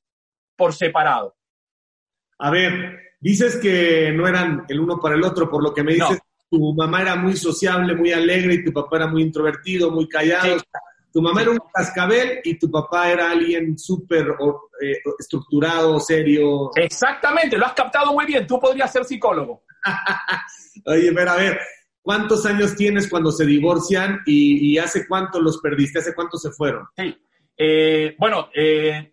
por 0.56 0.72
separado. 0.72 1.36
A 2.38 2.50
ver, 2.50 3.16
dices 3.18 3.56
que 3.60 4.12
no 4.12 4.28
eran 4.28 4.64
el 4.68 4.78
uno 4.78 5.00
para 5.00 5.16
el 5.16 5.24
otro, 5.24 5.50
por 5.50 5.64
lo 5.64 5.74
que 5.74 5.82
me 5.82 5.94
dices, 5.94 6.10
no. 6.10 6.58
tu 6.58 6.74
mamá 6.74 7.02
era 7.02 7.16
muy 7.16 7.36
sociable, 7.36 7.96
muy 7.96 8.12
alegre 8.12 8.54
y 8.54 8.64
tu 8.64 8.72
papá 8.72 8.98
era 8.98 9.06
muy 9.08 9.22
introvertido, 9.22 9.90
muy 9.90 10.08
callado. 10.08 10.60
Sí. 10.60 10.64
Tu 11.10 11.22
mamá 11.22 11.42
era 11.42 11.50
un 11.50 11.58
cascabel 11.72 12.40
y 12.44 12.56
tu 12.56 12.70
papá 12.70 13.10
era 13.10 13.32
alguien 13.32 13.76
súper 13.76 14.28
eh, 14.80 14.98
estructurado, 15.18 15.98
serio. 15.98 16.70
Exactamente, 16.76 17.56
lo 17.56 17.66
has 17.66 17.72
captado 17.72 18.12
muy 18.12 18.26
bien. 18.26 18.46
Tú 18.46 18.60
podrías 18.60 18.92
ser 18.92 19.04
psicólogo. 19.04 19.64
Oye, 20.86 21.12
pero 21.12 21.30
a 21.30 21.36
ver, 21.36 21.60
¿cuántos 22.02 22.44
años 22.46 22.76
tienes 22.76 23.08
cuando 23.08 23.32
se 23.32 23.44
divorcian 23.44 24.20
y, 24.26 24.72
y 24.72 24.78
hace 24.78 25.06
cuánto 25.06 25.40
los 25.40 25.58
perdiste? 25.58 25.98
¿Hace 25.98 26.14
cuánto 26.14 26.36
se 26.38 26.50
fueron? 26.50 26.86
Sí. 26.96 27.16
Eh, 27.56 28.14
bueno, 28.18 28.50
eh, 28.54 29.12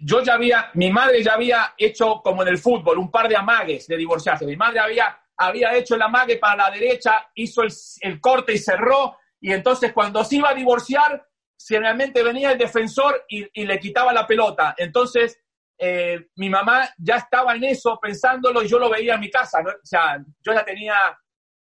yo 0.00 0.22
ya 0.22 0.34
había, 0.34 0.70
mi 0.74 0.90
madre 0.90 1.22
ya 1.22 1.34
había 1.34 1.74
hecho 1.76 2.20
como 2.22 2.42
en 2.42 2.48
el 2.48 2.58
fútbol, 2.58 2.98
un 2.98 3.10
par 3.10 3.28
de 3.28 3.36
amagues 3.36 3.86
de 3.86 3.96
divorciarse. 3.96 4.46
Mi 4.46 4.56
madre 4.56 4.78
había, 4.80 5.18
había 5.36 5.74
hecho 5.74 5.94
el 5.94 6.02
amague 6.02 6.38
para 6.38 6.68
la 6.68 6.70
derecha, 6.70 7.30
hizo 7.34 7.62
el, 7.62 7.72
el 8.00 8.20
corte 8.20 8.52
y 8.52 8.58
cerró 8.58 9.16
y 9.44 9.52
entonces 9.52 9.92
cuando 9.92 10.24
se 10.24 10.36
iba 10.36 10.48
a 10.48 10.54
divorciar, 10.54 11.28
generalmente 11.58 12.22
venía 12.22 12.52
el 12.52 12.58
defensor 12.58 13.24
y, 13.28 13.46
y 13.52 13.66
le 13.66 13.78
quitaba 13.78 14.10
la 14.10 14.26
pelota. 14.26 14.74
Entonces, 14.78 15.38
eh, 15.78 16.28
mi 16.36 16.48
mamá 16.48 16.88
ya 16.98 17.16
estaba 17.16 17.54
en 17.54 17.64
eso 17.64 17.98
pensándolo 18.00 18.62
y 18.62 18.68
yo 18.68 18.78
lo 18.78 18.90
veía 18.90 19.14
en 19.14 19.20
mi 19.20 19.30
casa. 19.30 19.62
¿no? 19.62 19.70
O 19.70 19.84
sea, 19.84 20.18
yo 20.40 20.52
ya 20.52 20.64
tenía 20.64 20.94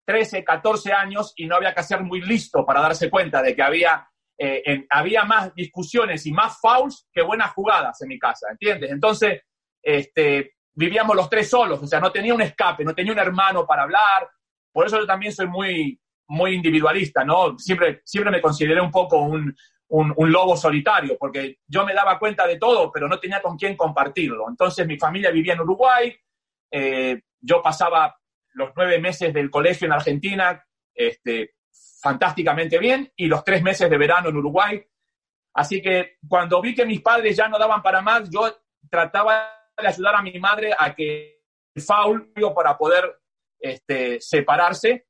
13, 0.05 0.43
14 0.43 0.93
años 0.93 1.33
y 1.35 1.45
no 1.45 1.55
había 1.55 1.73
que 1.73 1.83
ser 1.83 2.01
muy 2.01 2.21
listo 2.21 2.65
para 2.65 2.81
darse 2.81 3.09
cuenta 3.09 3.41
de 3.41 3.55
que 3.55 3.61
había, 3.61 4.07
eh, 4.37 4.61
en, 4.65 4.87
había 4.89 5.23
más 5.23 5.53
discusiones 5.53 6.25
y 6.25 6.31
más 6.31 6.59
fouls 6.59 7.07
que 7.11 7.21
buenas 7.21 7.51
jugadas 7.51 8.01
en 8.01 8.07
mi 8.07 8.17
casa, 8.17 8.47
¿entiendes? 8.49 8.91
Entonces, 8.91 9.41
este, 9.81 10.55
vivíamos 10.73 11.15
los 11.15 11.29
tres 11.29 11.49
solos, 11.49 11.81
o 11.81 11.87
sea, 11.87 11.99
no 11.99 12.11
tenía 12.11 12.33
un 12.33 12.41
escape, 12.41 12.83
no 12.83 12.95
tenía 12.95 13.11
un 13.11 13.19
hermano 13.19 13.65
para 13.65 13.83
hablar. 13.83 14.29
Por 14.71 14.85
eso 14.85 14.99
yo 14.99 15.05
también 15.05 15.33
soy 15.33 15.47
muy, 15.47 15.99
muy 16.27 16.53
individualista, 16.53 17.23
¿no? 17.23 17.57
Siempre, 17.57 18.01
siempre 18.05 18.31
me 18.31 18.41
consideré 18.41 18.79
un 18.79 18.91
poco 18.91 19.21
un, 19.21 19.53
un, 19.89 20.31
lobo 20.31 20.55
solitario, 20.55 21.17
porque 21.17 21.59
yo 21.67 21.85
me 21.85 21.93
daba 21.93 22.19
cuenta 22.19 22.45
de 22.45 22.57
todo, 22.57 22.91
pero 22.91 23.07
no 23.07 23.19
tenía 23.19 23.41
con 23.41 23.57
quién 23.57 23.75
compartirlo. 23.75 24.47
Entonces 24.47 24.85
mi 24.85 24.97
familia 24.97 25.31
vivía 25.31 25.53
en 25.53 25.61
Uruguay, 25.61 26.15
eh, 26.71 27.21
yo 27.39 27.61
pasaba 27.61 28.15
los 28.53 28.71
nueve 28.75 28.99
meses 28.99 29.33
del 29.33 29.49
colegio 29.49 29.87
en 29.87 29.93
Argentina, 29.93 30.63
este, 30.93 31.55
fantásticamente 32.01 32.77
bien, 32.77 33.11
y 33.15 33.27
los 33.27 33.43
tres 33.43 33.63
meses 33.63 33.89
de 33.89 33.97
verano 33.97 34.29
en 34.29 34.37
Uruguay. 34.37 34.83
Así 35.53 35.81
que 35.81 36.17
cuando 36.27 36.61
vi 36.61 36.75
que 36.75 36.85
mis 36.85 37.01
padres 37.01 37.35
ya 37.35 37.47
no 37.47 37.57
daban 37.57 37.81
para 37.81 38.01
más, 38.01 38.29
yo 38.29 38.55
trataba 38.89 39.49
de 39.77 39.87
ayudar 39.87 40.15
a 40.15 40.21
mi 40.21 40.37
madre 40.39 40.73
a 40.77 40.93
que 40.93 41.41
el 41.73 41.81
foul 41.81 42.31
para 42.55 42.77
poder 42.77 43.19
este, 43.59 44.19
separarse. 44.21 45.07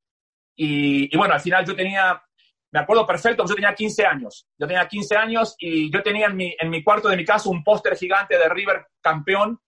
Y, 0.55 1.15
bueno, 1.15 1.33
al 1.35 1.39
final 1.39 1.65
yo 1.65 1.75
tenía, 1.75 2.21
me 2.71 2.79
acuerdo 2.79 3.05
perfecto, 3.05 3.45
yo 3.47 3.55
tenía 3.55 3.73
15 3.73 4.05
años. 4.05 4.47
Yo 4.57 4.67
tenía 4.67 4.87
15 4.87 5.15
años 5.15 5.55
y 5.57 5.91
yo 5.91 6.03
tenía 6.03 6.27
en 6.27 6.35
mi, 6.35 6.55
en 6.59 6.69
mi 6.69 6.83
cuarto 6.83 7.09
de 7.09 7.17
mi 7.17 7.25
casa 7.25 7.49
un 7.49 7.63
póster 7.63 7.95
gigante 7.95 8.37
de 8.37 8.47
River 8.47 8.87
campeón, 9.01 9.59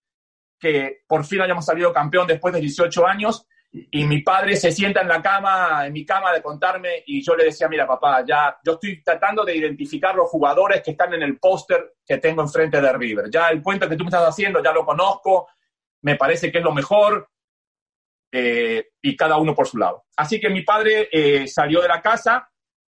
que 0.58 1.00
por 1.06 1.24
fin 1.24 1.40
habíamos 1.40 1.64
salido 1.64 1.92
campeón 1.92 2.26
después 2.26 2.54
de 2.54 2.60
18 2.60 3.06
años. 3.06 3.46
Y 3.72 4.04
mi 4.04 4.20
padre 4.20 4.54
se 4.54 4.70
sienta 4.70 5.00
en 5.00 5.08
la 5.08 5.22
cama, 5.22 5.86
en 5.86 5.94
mi 5.94 6.04
cama, 6.04 6.30
de 6.30 6.42
contarme, 6.42 7.02
y 7.06 7.22
yo 7.24 7.34
le 7.34 7.44
decía, 7.44 7.68
mira, 7.68 7.86
papá, 7.86 8.22
ya 8.24 8.58
yo 8.62 8.72
estoy 8.72 9.02
tratando 9.02 9.46
de 9.46 9.56
identificar 9.56 10.14
los 10.14 10.28
jugadores 10.28 10.82
que 10.82 10.90
están 10.90 11.14
en 11.14 11.22
el 11.22 11.38
póster 11.38 11.94
que 12.06 12.18
tengo 12.18 12.42
enfrente 12.42 12.82
de 12.82 12.92
River. 12.92 13.30
Ya 13.30 13.48
el 13.48 13.62
cuento 13.62 13.88
que 13.88 13.96
tú 13.96 14.04
me 14.04 14.10
estás 14.10 14.28
haciendo, 14.28 14.62
ya 14.62 14.72
lo 14.72 14.84
conozco, 14.84 15.48
me 16.02 16.16
parece 16.16 16.52
que 16.52 16.58
es 16.58 16.64
lo 16.64 16.72
mejor, 16.72 17.30
eh, 18.30 18.90
y 19.02 19.16
cada 19.16 19.36
uno 19.36 19.54
por 19.54 19.66
su 19.66 19.76
lado. 19.78 20.04
Así 20.16 20.38
que 20.38 20.48
mi 20.48 20.62
padre 20.62 21.08
eh, 21.10 21.46
salió 21.46 21.80
de 21.80 21.88
la 21.88 22.00
casa, 22.00 22.51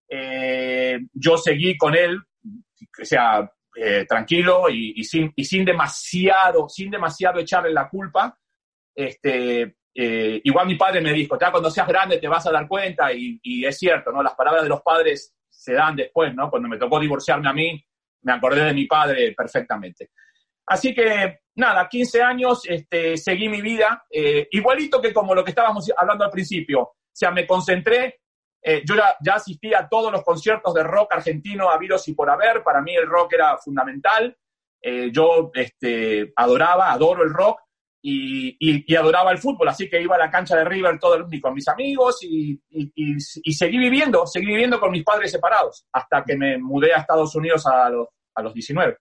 eh, 0.09 0.99
yo 1.13 1.37
seguí 1.37 1.77
con 1.77 1.95
él, 1.95 2.17
o 2.17 3.05
sea, 3.05 3.49
tranquilo 4.07 4.69
y, 4.71 4.99
y, 4.99 5.03
sin, 5.03 5.31
y 5.35 5.45
sin 5.45 5.63
demasiado, 5.63 6.67
sin 6.67 6.89
demasiado 6.89 7.39
echarle 7.39 7.71
la 7.71 7.87
culpa, 7.87 8.35
este, 8.95 9.75
eh, 9.99 10.41
igual 10.43 10.67
mi 10.67 10.75
padre 10.75 11.01
me 11.01 11.11
dijo, 11.11 11.39
ya 11.39 11.51
cuando 11.51 11.71
seas 11.71 11.87
grande 11.87 12.19
te 12.19 12.27
vas 12.27 12.45
a 12.45 12.51
dar 12.51 12.67
cuenta, 12.67 13.11
y, 13.11 13.39
y, 13.41 13.65
es 13.65 13.77
cierto, 13.77 14.11
¿no? 14.11 14.21
Las 14.21 14.35
palabras 14.35 14.63
de 14.63 14.69
los 14.69 14.81
padres 14.81 15.35
se 15.49 15.73
dan 15.73 15.95
después, 15.95 16.35
¿no? 16.35 16.51
Cuando 16.51 16.69
me 16.69 16.77
tocó 16.77 16.99
divorciarme 16.99 17.49
a 17.49 17.53
mí, 17.53 17.83
me 18.21 18.33
acordé 18.33 18.63
de 18.63 18.73
mi 18.73 18.85
padre 18.85 19.33
perfectamente. 19.35 20.11
Así 20.67 20.93
que, 20.93 21.39
nada, 21.55 21.87
15 21.89 22.21
años, 22.21 22.61
este, 22.65 23.17
seguí 23.17 23.49
mi 23.49 23.61
vida, 23.61 24.05
eh, 24.11 24.47
igualito 24.51 25.01
que 25.01 25.13
como 25.13 25.33
lo 25.33 25.43
que 25.43 25.51
estábamos 25.51 25.91
hablando 25.97 26.25
al 26.25 26.31
principio. 26.31 26.81
O 26.81 26.95
sea, 27.11 27.31
me 27.31 27.47
concentré, 27.47 28.19
eh, 28.69 28.83
yo 28.85 28.95
ya, 28.95 29.15
ya 29.21 29.35
asistí 29.35 29.73
a 29.73 29.87
todos 29.87 30.11
los 30.11 30.25
conciertos 30.25 30.73
de 30.73 30.83
rock 30.83 31.13
argentino 31.13 31.69
habidos 31.69 32.05
y 32.09 32.13
por 32.13 32.29
haber, 32.29 32.63
para 32.63 32.81
mí 32.81 32.93
el 32.93 33.07
rock 33.07 33.31
era 33.35 33.57
fundamental, 33.57 34.37
eh, 34.81 35.09
yo 35.09 35.51
este, 35.53 36.33
adoraba, 36.35 36.91
adoro 36.91 37.23
el 37.23 37.33
rock, 37.33 37.61
y, 38.01 38.57
y, 38.59 38.95
adoraba 38.95 39.31
el 39.31 39.37
fútbol, 39.37 39.69
así 39.69 39.89
que 39.89 40.01
iba 40.01 40.15
a 40.15 40.19
la 40.19 40.29
cancha 40.29 40.57
de 40.57 40.65
River 40.65 40.99
todo 40.99 41.15
el 41.15 41.41
con 41.41 41.53
mis 41.53 41.67
amigos 41.69 42.19
y, 42.23 42.61
y, 42.69 43.53
seguí 43.53 43.77
viviendo, 43.77 44.25
seguí 44.27 44.47
viviendo 44.47 44.79
con 44.79 44.91
mis 44.91 45.03
padres 45.03 45.31
separados 45.31 45.85
hasta 45.93 46.23
que 46.25 46.37
me 46.37 46.57
mudé 46.57 46.93
a 46.93 46.99
Estados 46.99 47.35
Unidos 47.35 47.65
a 47.65 47.89
los, 47.89 48.07
a 48.35 48.41
los 48.41 48.53
19. 48.53 48.97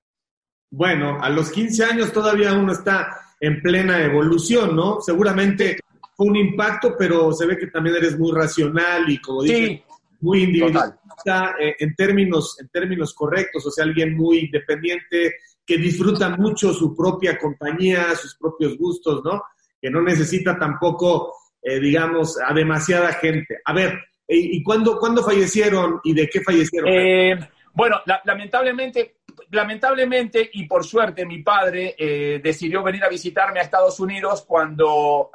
Bueno, 0.70 1.18
a 1.20 1.28
los 1.28 1.50
15 1.50 1.84
años 1.84 2.12
todavía 2.12 2.52
uno 2.52 2.72
está 2.72 3.34
en 3.40 3.60
plena 3.60 4.02
evolución, 4.02 4.74
¿no? 4.74 5.00
Seguramente 5.00 5.78
fue 6.16 6.26
un 6.26 6.36
impacto, 6.36 6.94
pero 6.98 7.32
se 7.32 7.46
ve 7.46 7.58
que 7.58 7.66
también 7.66 7.96
eres 7.96 8.18
muy 8.18 8.32
racional 8.32 9.08
y 9.08 9.20
como 9.20 9.42
dices, 9.42 9.68
sí, 9.68 9.82
muy 10.20 10.44
individualista 10.44 11.54
eh, 11.60 11.76
en 11.78 11.94
términos 11.94 12.56
en 12.58 12.68
términos 12.68 13.14
correctos, 13.14 13.66
o 13.66 13.70
sea, 13.70 13.84
alguien 13.84 14.16
muy 14.16 14.38
independiente, 14.38 15.34
que 15.64 15.76
disfruta 15.76 16.30
mucho 16.30 16.72
su 16.72 16.96
propia 16.96 17.36
compañía, 17.38 18.14
sus 18.14 18.36
propios 18.36 18.78
gustos, 18.78 19.22
¿no? 19.24 19.42
Que 19.80 19.90
no 19.90 20.00
necesita 20.00 20.58
tampoco, 20.58 21.34
eh, 21.60 21.78
digamos, 21.80 22.38
a 22.40 22.54
demasiada 22.54 23.12
gente. 23.14 23.58
A 23.64 23.74
ver, 23.74 23.98
¿y, 24.26 24.56
y 24.56 24.62
cuándo, 24.62 24.98
cuándo 24.98 25.22
fallecieron 25.22 26.00
y 26.04 26.14
de 26.14 26.28
qué 26.28 26.40
fallecieron? 26.40 26.88
Eh, 26.88 27.38
bueno, 27.74 28.00
la, 28.06 28.22
lamentablemente, 28.24 29.16
lamentablemente 29.50 30.50
y 30.52 30.66
por 30.66 30.84
suerte 30.84 31.24
mi 31.24 31.42
padre 31.42 31.94
eh, 31.98 32.40
decidió 32.42 32.82
venir 32.82 33.04
a 33.04 33.08
visitarme 33.08 33.60
a 33.60 33.62
Estados 33.62 34.00
Unidos 34.00 34.44
cuando, 34.46 35.30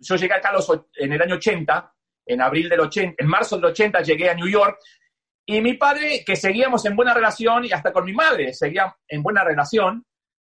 yo 0.00 0.16
llegué 0.16 0.34
acá 0.34 0.52
los, 0.52 0.70
en 0.96 1.12
el 1.12 1.22
año 1.22 1.36
80, 1.36 1.94
en 2.26 2.42
abril 2.42 2.68
del 2.68 2.80
80, 2.80 3.14
en 3.18 3.26
marzo 3.26 3.56
del 3.56 3.66
80 3.66 4.02
llegué 4.02 4.30
a 4.30 4.34
New 4.34 4.48
York 4.48 4.78
y 5.46 5.62
mi 5.62 5.74
padre, 5.74 6.24
que 6.26 6.36
seguíamos 6.36 6.84
en 6.84 6.94
buena 6.94 7.14
relación, 7.14 7.64
y 7.64 7.72
hasta 7.72 7.90
con 7.90 8.04
mi 8.04 8.12
madre 8.12 8.52
seguía 8.52 8.94
en 9.08 9.22
buena 9.22 9.42
relación, 9.42 10.04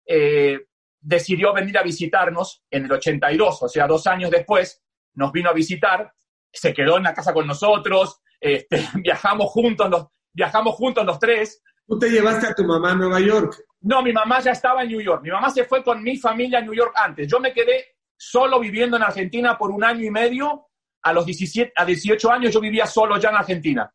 eh, 0.06 0.58
decidió 0.98 1.52
venir 1.52 1.76
a 1.76 1.82
visitarnos 1.82 2.64
en 2.70 2.86
el 2.86 2.92
82, 2.92 3.62
o 3.62 3.68
sea, 3.68 3.86
dos 3.86 4.06
años 4.06 4.30
después, 4.30 4.82
nos 5.12 5.32
vino 5.32 5.50
a 5.50 5.52
visitar, 5.52 6.10
se 6.50 6.72
quedó 6.72 6.96
en 6.96 7.02
la 7.02 7.12
casa 7.12 7.34
con 7.34 7.46
nosotros, 7.46 8.22
este, 8.40 8.88
viajamos, 9.02 9.50
juntos 9.50 10.08
viajamos 10.36 10.74
juntos 10.74 11.04
los 11.04 11.18
tres. 11.18 11.62
¿Tú 11.86 11.98
te 11.98 12.10
llevaste 12.10 12.48
a 12.48 12.54
tu 12.54 12.64
mamá 12.64 12.92
a 12.92 12.94
Nueva 12.96 13.20
York? 13.20 13.64
No, 13.82 14.02
mi 14.02 14.12
mamá 14.12 14.40
ya 14.40 14.50
estaba 14.50 14.82
en 14.82 14.88
New 14.88 15.00
York. 15.00 15.22
Mi 15.22 15.30
mamá 15.30 15.50
se 15.50 15.64
fue 15.64 15.84
con 15.84 16.02
mi 16.02 16.16
familia 16.16 16.58
a 16.58 16.62
New 16.62 16.74
York 16.74 16.92
antes. 16.96 17.28
Yo 17.28 17.38
me 17.38 17.52
quedé 17.52 17.96
solo 18.16 18.58
viviendo 18.58 18.96
en 18.96 19.04
Argentina 19.04 19.56
por 19.56 19.70
un 19.70 19.84
año 19.84 20.04
y 20.04 20.10
medio. 20.10 20.68
A 21.02 21.12
los 21.12 21.24
17, 21.24 21.72
a 21.76 21.84
18 21.84 22.32
años 22.32 22.52
yo 22.52 22.60
vivía 22.60 22.86
solo 22.86 23.16
ya 23.18 23.28
en 23.28 23.36
Argentina. 23.36 23.92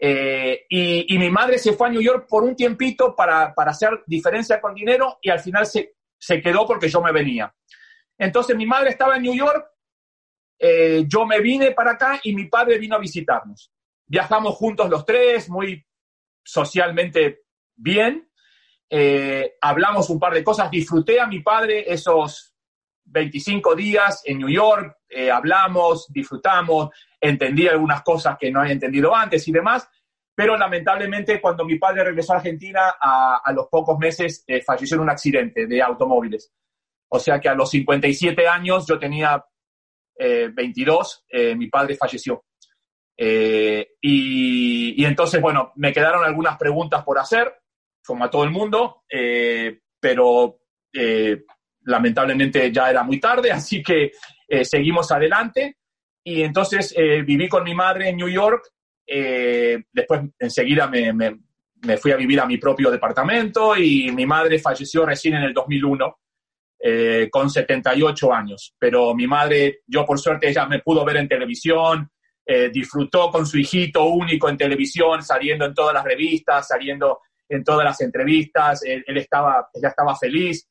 Eh, 0.00 0.64
y, 0.68 1.18
mi 1.18 1.28
madre 1.28 1.58
se 1.58 1.72
fue 1.72 1.88
a 1.88 1.90
New 1.90 2.00
York 2.00 2.26
por 2.28 2.44
un 2.44 2.54
tiempito 2.54 3.14
para, 3.16 3.52
para 3.52 3.72
hacer 3.72 4.04
diferencia 4.06 4.60
con 4.60 4.72
dinero 4.72 5.18
y 5.20 5.28
al 5.28 5.40
final 5.40 5.66
se, 5.66 5.96
se, 6.16 6.40
quedó 6.40 6.66
porque 6.66 6.88
yo 6.88 7.02
me 7.02 7.12
venía. 7.12 7.52
Entonces 8.16 8.56
mi 8.56 8.64
madre 8.64 8.90
estaba 8.90 9.16
en 9.16 9.22
New 9.22 9.34
York, 9.34 9.66
eh, 10.58 11.04
yo 11.06 11.26
me 11.26 11.40
vine 11.40 11.72
para 11.72 11.92
acá 11.92 12.20
y 12.22 12.32
mi 12.32 12.46
padre 12.46 12.78
vino 12.78 12.94
a 12.94 13.00
visitarnos. 13.00 13.72
Viajamos 14.06 14.54
juntos 14.54 14.88
los 14.88 15.04
tres, 15.04 15.50
muy 15.50 15.84
socialmente 16.48 17.42
bien. 17.76 18.30
Eh, 18.88 19.56
hablamos 19.60 20.08
un 20.08 20.18
par 20.18 20.32
de 20.32 20.42
cosas, 20.42 20.70
disfruté 20.70 21.20
a 21.20 21.26
mi 21.26 21.40
padre 21.40 21.84
esos 21.92 22.54
25 23.04 23.74
días 23.74 24.22
en 24.24 24.38
New 24.38 24.48
York, 24.48 24.96
eh, 25.10 25.30
hablamos, 25.30 26.06
disfrutamos, 26.10 26.88
entendí 27.20 27.68
algunas 27.68 28.02
cosas 28.02 28.38
que 28.38 28.50
no 28.50 28.60
había 28.60 28.72
entendido 28.72 29.14
antes 29.14 29.46
y 29.46 29.52
demás, 29.52 29.86
pero 30.34 30.56
lamentablemente 30.56 31.38
cuando 31.38 31.66
mi 31.66 31.78
padre 31.78 32.04
regresó 32.04 32.32
a 32.32 32.36
Argentina, 32.36 32.94
a, 32.98 33.42
a 33.44 33.52
los 33.52 33.66
pocos 33.66 33.98
meses 33.98 34.42
eh, 34.46 34.62
falleció 34.62 34.96
en 34.96 35.02
un 35.02 35.10
accidente 35.10 35.66
de 35.66 35.82
automóviles. 35.82 36.50
O 37.10 37.18
sea 37.18 37.40
que 37.40 37.48
a 37.48 37.54
los 37.54 37.70
57 37.70 38.48
años, 38.48 38.86
yo 38.86 38.98
tenía 38.98 39.44
eh, 40.16 40.48
22, 40.52 41.26
eh, 41.28 41.54
mi 41.54 41.68
padre 41.68 41.96
falleció. 41.96 42.44
Eh, 43.20 43.96
y, 44.00 45.02
y, 45.02 45.04
entonces, 45.04 45.40
bueno, 45.40 45.72
me 45.76 45.92
quedaron 45.92 46.24
algunas 46.24 46.56
preguntas 46.56 47.02
por 47.04 47.18
hacer, 47.18 47.52
como 48.06 48.24
a 48.24 48.30
todo 48.30 48.44
el 48.44 48.50
mundo, 48.50 49.02
pero 50.00 50.60
lamentablemente 51.84 52.72
ya 52.72 52.88
era 52.88 53.02
muy 53.02 53.18
tarde, 53.20 53.50
así 53.52 53.82
que 53.82 54.12
seguimos 54.62 55.10
adelante 55.10 55.78
y 56.28 56.42
entonces 56.42 56.92
eh, 56.94 57.22
viví 57.22 57.48
con 57.48 57.64
mi 57.64 57.74
madre 57.74 58.10
en 58.10 58.18
New 58.18 58.28
York. 58.28 58.62
Eh, 59.06 59.84
después, 59.90 60.20
enseguida, 60.38 60.86
me, 60.86 61.10
me, 61.14 61.38
me, 61.86 61.96
fui 61.96 62.12
a 62.12 62.16
vivir 62.16 62.38
a 62.38 62.44
mi 62.44 62.58
propio 62.58 62.90
departamento 62.90 63.74
y 63.74 64.12
mi 64.12 64.26
madre 64.26 64.58
falleció 64.58 65.06
recién 65.06 65.36
en 65.36 65.44
el 65.44 65.54
2001, 65.54 66.18
eh, 66.80 67.28
con 67.30 67.48
78 67.48 68.34
años. 68.34 68.74
Pero 68.78 69.14
mi 69.14 69.26
madre, 69.26 69.80
yo 69.86 70.04
por 70.04 70.18
suerte, 70.18 70.50
ella 70.50 70.66
me 70.66 70.80
pudo 70.80 71.02
ver 71.02 71.16
en 71.16 71.28
televisión, 71.28 72.10
eh, 72.50 72.70
disfrutó 72.70 73.30
con 73.30 73.44
su 73.44 73.58
hijito 73.58 74.06
único 74.06 74.48
en 74.48 74.56
televisión, 74.56 75.22
saliendo 75.22 75.66
en 75.66 75.74
todas 75.74 75.92
las 75.92 76.02
revistas, 76.02 76.66
saliendo 76.66 77.20
en 77.46 77.62
todas 77.62 77.84
las 77.84 78.00
entrevistas. 78.00 78.82
Él, 78.84 79.04
estaba, 79.18 79.68
ella 79.74 79.88
estaba 79.88 80.16
feliz. 80.16 80.66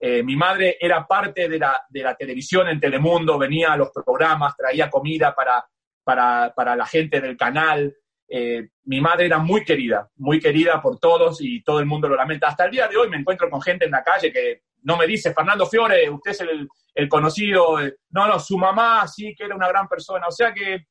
Eh, 0.00 0.24
mi 0.24 0.34
madre 0.34 0.76
era 0.80 1.06
parte 1.06 1.48
de 1.48 1.56
la, 1.56 1.82
de 1.88 2.02
la, 2.02 2.16
televisión 2.16 2.66
en 2.66 2.80
Telemundo, 2.80 3.38
venía 3.38 3.72
a 3.72 3.76
los 3.76 3.92
programas, 3.92 4.56
traía 4.56 4.90
comida 4.90 5.32
para, 5.32 5.64
para, 6.02 6.52
para 6.52 6.74
la 6.74 6.84
gente 6.84 7.20
del 7.20 7.36
canal. 7.36 7.94
Eh, 8.28 8.70
mi 8.86 9.00
madre 9.00 9.26
era 9.26 9.38
muy 9.38 9.62
querida, 9.62 10.10
muy 10.16 10.40
querida 10.40 10.82
por 10.82 10.98
todos 10.98 11.40
y 11.40 11.62
todo 11.62 11.78
el 11.78 11.86
mundo 11.86 12.08
lo 12.08 12.16
lamenta. 12.16 12.48
Hasta 12.48 12.64
el 12.64 12.72
día 12.72 12.88
de 12.88 12.96
hoy 12.96 13.08
me 13.08 13.18
encuentro 13.18 13.48
con 13.48 13.62
gente 13.62 13.84
en 13.84 13.92
la 13.92 14.02
calle 14.02 14.32
que 14.32 14.62
no 14.82 14.96
me 14.96 15.06
dice, 15.06 15.32
Fernando 15.32 15.64
Fiore, 15.64 16.10
usted 16.10 16.32
es 16.32 16.40
el, 16.40 16.66
el 16.92 17.08
conocido. 17.08 17.78
No, 18.08 18.26
no, 18.26 18.40
su 18.40 18.58
mamá 18.58 19.06
sí 19.06 19.32
que 19.36 19.44
era 19.44 19.54
una 19.54 19.68
gran 19.68 19.86
persona. 19.86 20.26
O 20.26 20.32
sea 20.32 20.52
que 20.52 20.86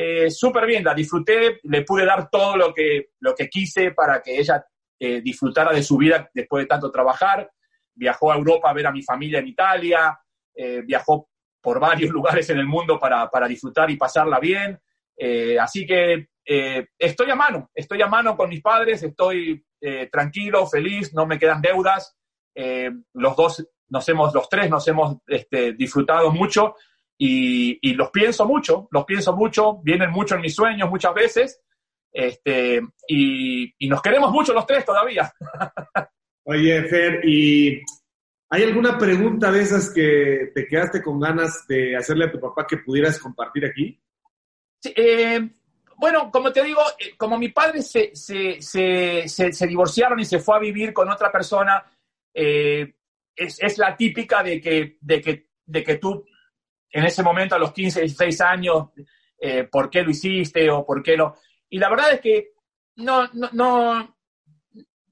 eh, 0.00 0.30
súper 0.30 0.64
bien, 0.64 0.84
la 0.84 0.94
disfruté, 0.94 1.58
le 1.64 1.82
pude 1.82 2.04
dar 2.04 2.30
todo 2.30 2.56
lo 2.56 2.72
que, 2.72 3.08
lo 3.18 3.34
que 3.34 3.48
quise 3.48 3.90
para 3.90 4.22
que 4.22 4.38
ella 4.38 4.64
eh, 4.96 5.20
disfrutara 5.20 5.72
de 5.72 5.82
su 5.82 5.96
vida 5.96 6.30
después 6.32 6.62
de 6.62 6.68
tanto 6.68 6.92
trabajar 6.92 7.50
viajó 7.96 8.30
a 8.30 8.36
Europa 8.36 8.70
a 8.70 8.72
ver 8.72 8.86
a 8.86 8.92
mi 8.92 9.02
familia 9.02 9.40
en 9.40 9.48
Italia, 9.48 10.16
eh, 10.54 10.82
viajó 10.86 11.28
por 11.60 11.80
varios 11.80 12.10
lugares 12.12 12.48
en 12.48 12.58
el 12.58 12.66
mundo 12.68 12.96
para, 12.96 13.28
para 13.28 13.48
disfrutar 13.48 13.90
y 13.90 13.96
pasarla 13.96 14.38
bien. 14.38 14.78
Eh, 15.16 15.58
así 15.58 15.84
que 15.84 16.28
estoy 16.44 17.30
a 17.32 17.34
mano, 17.34 17.68
estoy 17.74 18.00
a 18.00 18.06
mano 18.06 18.36
con 18.36 18.50
mis 18.50 18.62
padres, 18.62 19.02
estoy 19.02 19.66
tranquilo, 20.10 20.66
feliz, 20.68 21.12
no 21.12 21.26
me 21.26 21.40
quedan 21.40 21.60
deudas. 21.60 22.16
Los 23.14 23.36
dos 23.36 23.68
nos 23.88 24.08
hemos, 24.08 24.32
los 24.32 24.48
tres 24.48 24.70
nos 24.70 24.86
hemos 24.86 25.16
este, 25.26 25.72
disfrutado 25.72 26.30
mucho 26.30 26.76
y, 27.18 27.94
los 27.94 28.10
pienso 28.10 28.46
mucho, 28.46 28.88
los 28.92 29.04
pienso 29.04 29.34
mucho, 29.34 29.78
vienen 29.82 30.10
mucho 30.10 30.36
en 30.36 30.42
mis 30.42 30.54
sueños 30.54 30.88
muchas 30.88 31.12
veces, 31.14 31.60
este, 32.12 32.80
y, 33.08 33.74
y 33.78 33.88
nos 33.88 34.00
queremos 34.00 34.30
mucho 34.30 34.54
los 34.54 34.66
tres 34.66 34.84
todavía. 34.84 35.32
Oye, 36.44 36.82
Fer, 36.84 37.20
¿y 37.24 37.82
hay 38.50 38.62
alguna 38.62 38.96
pregunta 38.96 39.52
de 39.52 39.60
esas 39.60 39.90
que 39.90 40.50
te 40.54 40.66
quedaste 40.66 41.02
con 41.02 41.20
ganas 41.20 41.66
de 41.66 41.96
hacerle 41.96 42.26
a 42.26 42.32
tu 42.32 42.40
papá 42.40 42.66
que 42.66 42.78
pudieras 42.78 43.18
compartir 43.18 43.66
aquí? 43.66 44.00
Sí, 44.80 44.92
eh, 44.96 45.50
bueno, 45.96 46.30
como 46.30 46.52
te 46.52 46.62
digo, 46.62 46.80
eh, 46.98 47.16
como 47.16 47.36
mi 47.36 47.48
padre 47.50 47.82
se, 47.82 48.14
se, 48.14 48.62
se, 48.62 49.28
se, 49.28 49.66
divorciaron 49.66 50.20
y 50.20 50.24
se 50.24 50.38
fue 50.38 50.56
a 50.56 50.60
vivir 50.60 50.92
con 50.92 51.10
otra 51.10 51.30
persona, 51.30 51.84
eh, 52.32 52.94
es, 53.34 53.60
es, 53.60 53.76
la 53.76 53.96
típica 53.96 54.42
de 54.42 54.60
que, 54.60 54.96
de, 55.00 55.20
que, 55.20 55.48
de 55.66 55.84
que 55.84 55.96
tú 55.96 56.24
en 56.90 57.04
ese 57.04 57.22
momento 57.22 57.54
a 57.54 57.58
los 57.58 57.72
15, 57.72 58.00
16 58.00 58.40
años, 58.40 58.88
eh, 59.38 59.64
¿por 59.64 59.90
qué 59.90 60.02
lo 60.02 60.10
hiciste 60.10 60.70
o 60.70 60.84
por 60.84 61.02
qué 61.02 61.16
lo...? 61.16 61.36
Y 61.70 61.78
la 61.78 61.90
verdad 61.90 62.12
es 62.14 62.20
que 62.20 62.52
no, 62.96 63.28
no, 63.34 63.50
no, 63.52 64.16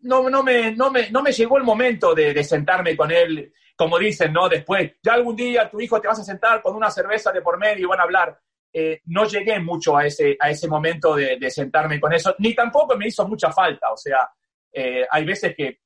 no, 0.01 0.31
no, 0.31 0.43
me, 0.43 0.75
no, 0.75 0.91
me, 0.91 1.11
no 1.11 1.23
me 1.23 1.33
llegó 1.33 1.59
el 1.59 1.65
momento 1.65 2.15
de, 2.15 2.43
sentarme 2.43 2.97
con 2.97 3.11
él, 3.11 3.53
como 3.77 3.99
dicen, 3.99 4.33
¿no? 4.33 4.49
Después, 4.49 4.93
ya 5.03 5.13
algún 5.13 5.37
día 5.37 5.71
tu 5.71 5.81
hijo 5.81 6.01
te 6.01 6.09
vas 6.09 6.19
a 6.19 6.25
sentar 6.25 6.63
con 6.63 6.75
una 6.75 6.91
cerveza 6.91 7.31
de 7.31 7.43
por 7.43 7.59
medio 7.59 7.85
y 7.85 7.89
van 7.89 8.01
a 8.01 8.05
hablar. 8.05 8.41
Eh, 8.73 9.01
no 9.07 9.25
llegué 9.27 9.59
mucho 9.61 9.97
a 9.97 10.07
ese, 10.07 10.37
a 10.41 10.51
ese 10.51 10.67
momento 10.67 11.15
de, 11.15 11.51
sentarme 11.51 12.01
con 12.01 12.13
eso, 12.13 12.35
ni 12.39 12.55
tampoco 12.55 12.97
me 12.97 13.09
hizo 13.09 13.29
mucha 13.29 13.53
falta. 13.53 13.93
O 13.93 13.97
sea, 13.97 14.29
eh, 14.73 15.07
hay 15.11 15.25
veces 15.25 15.55
que 15.55 15.81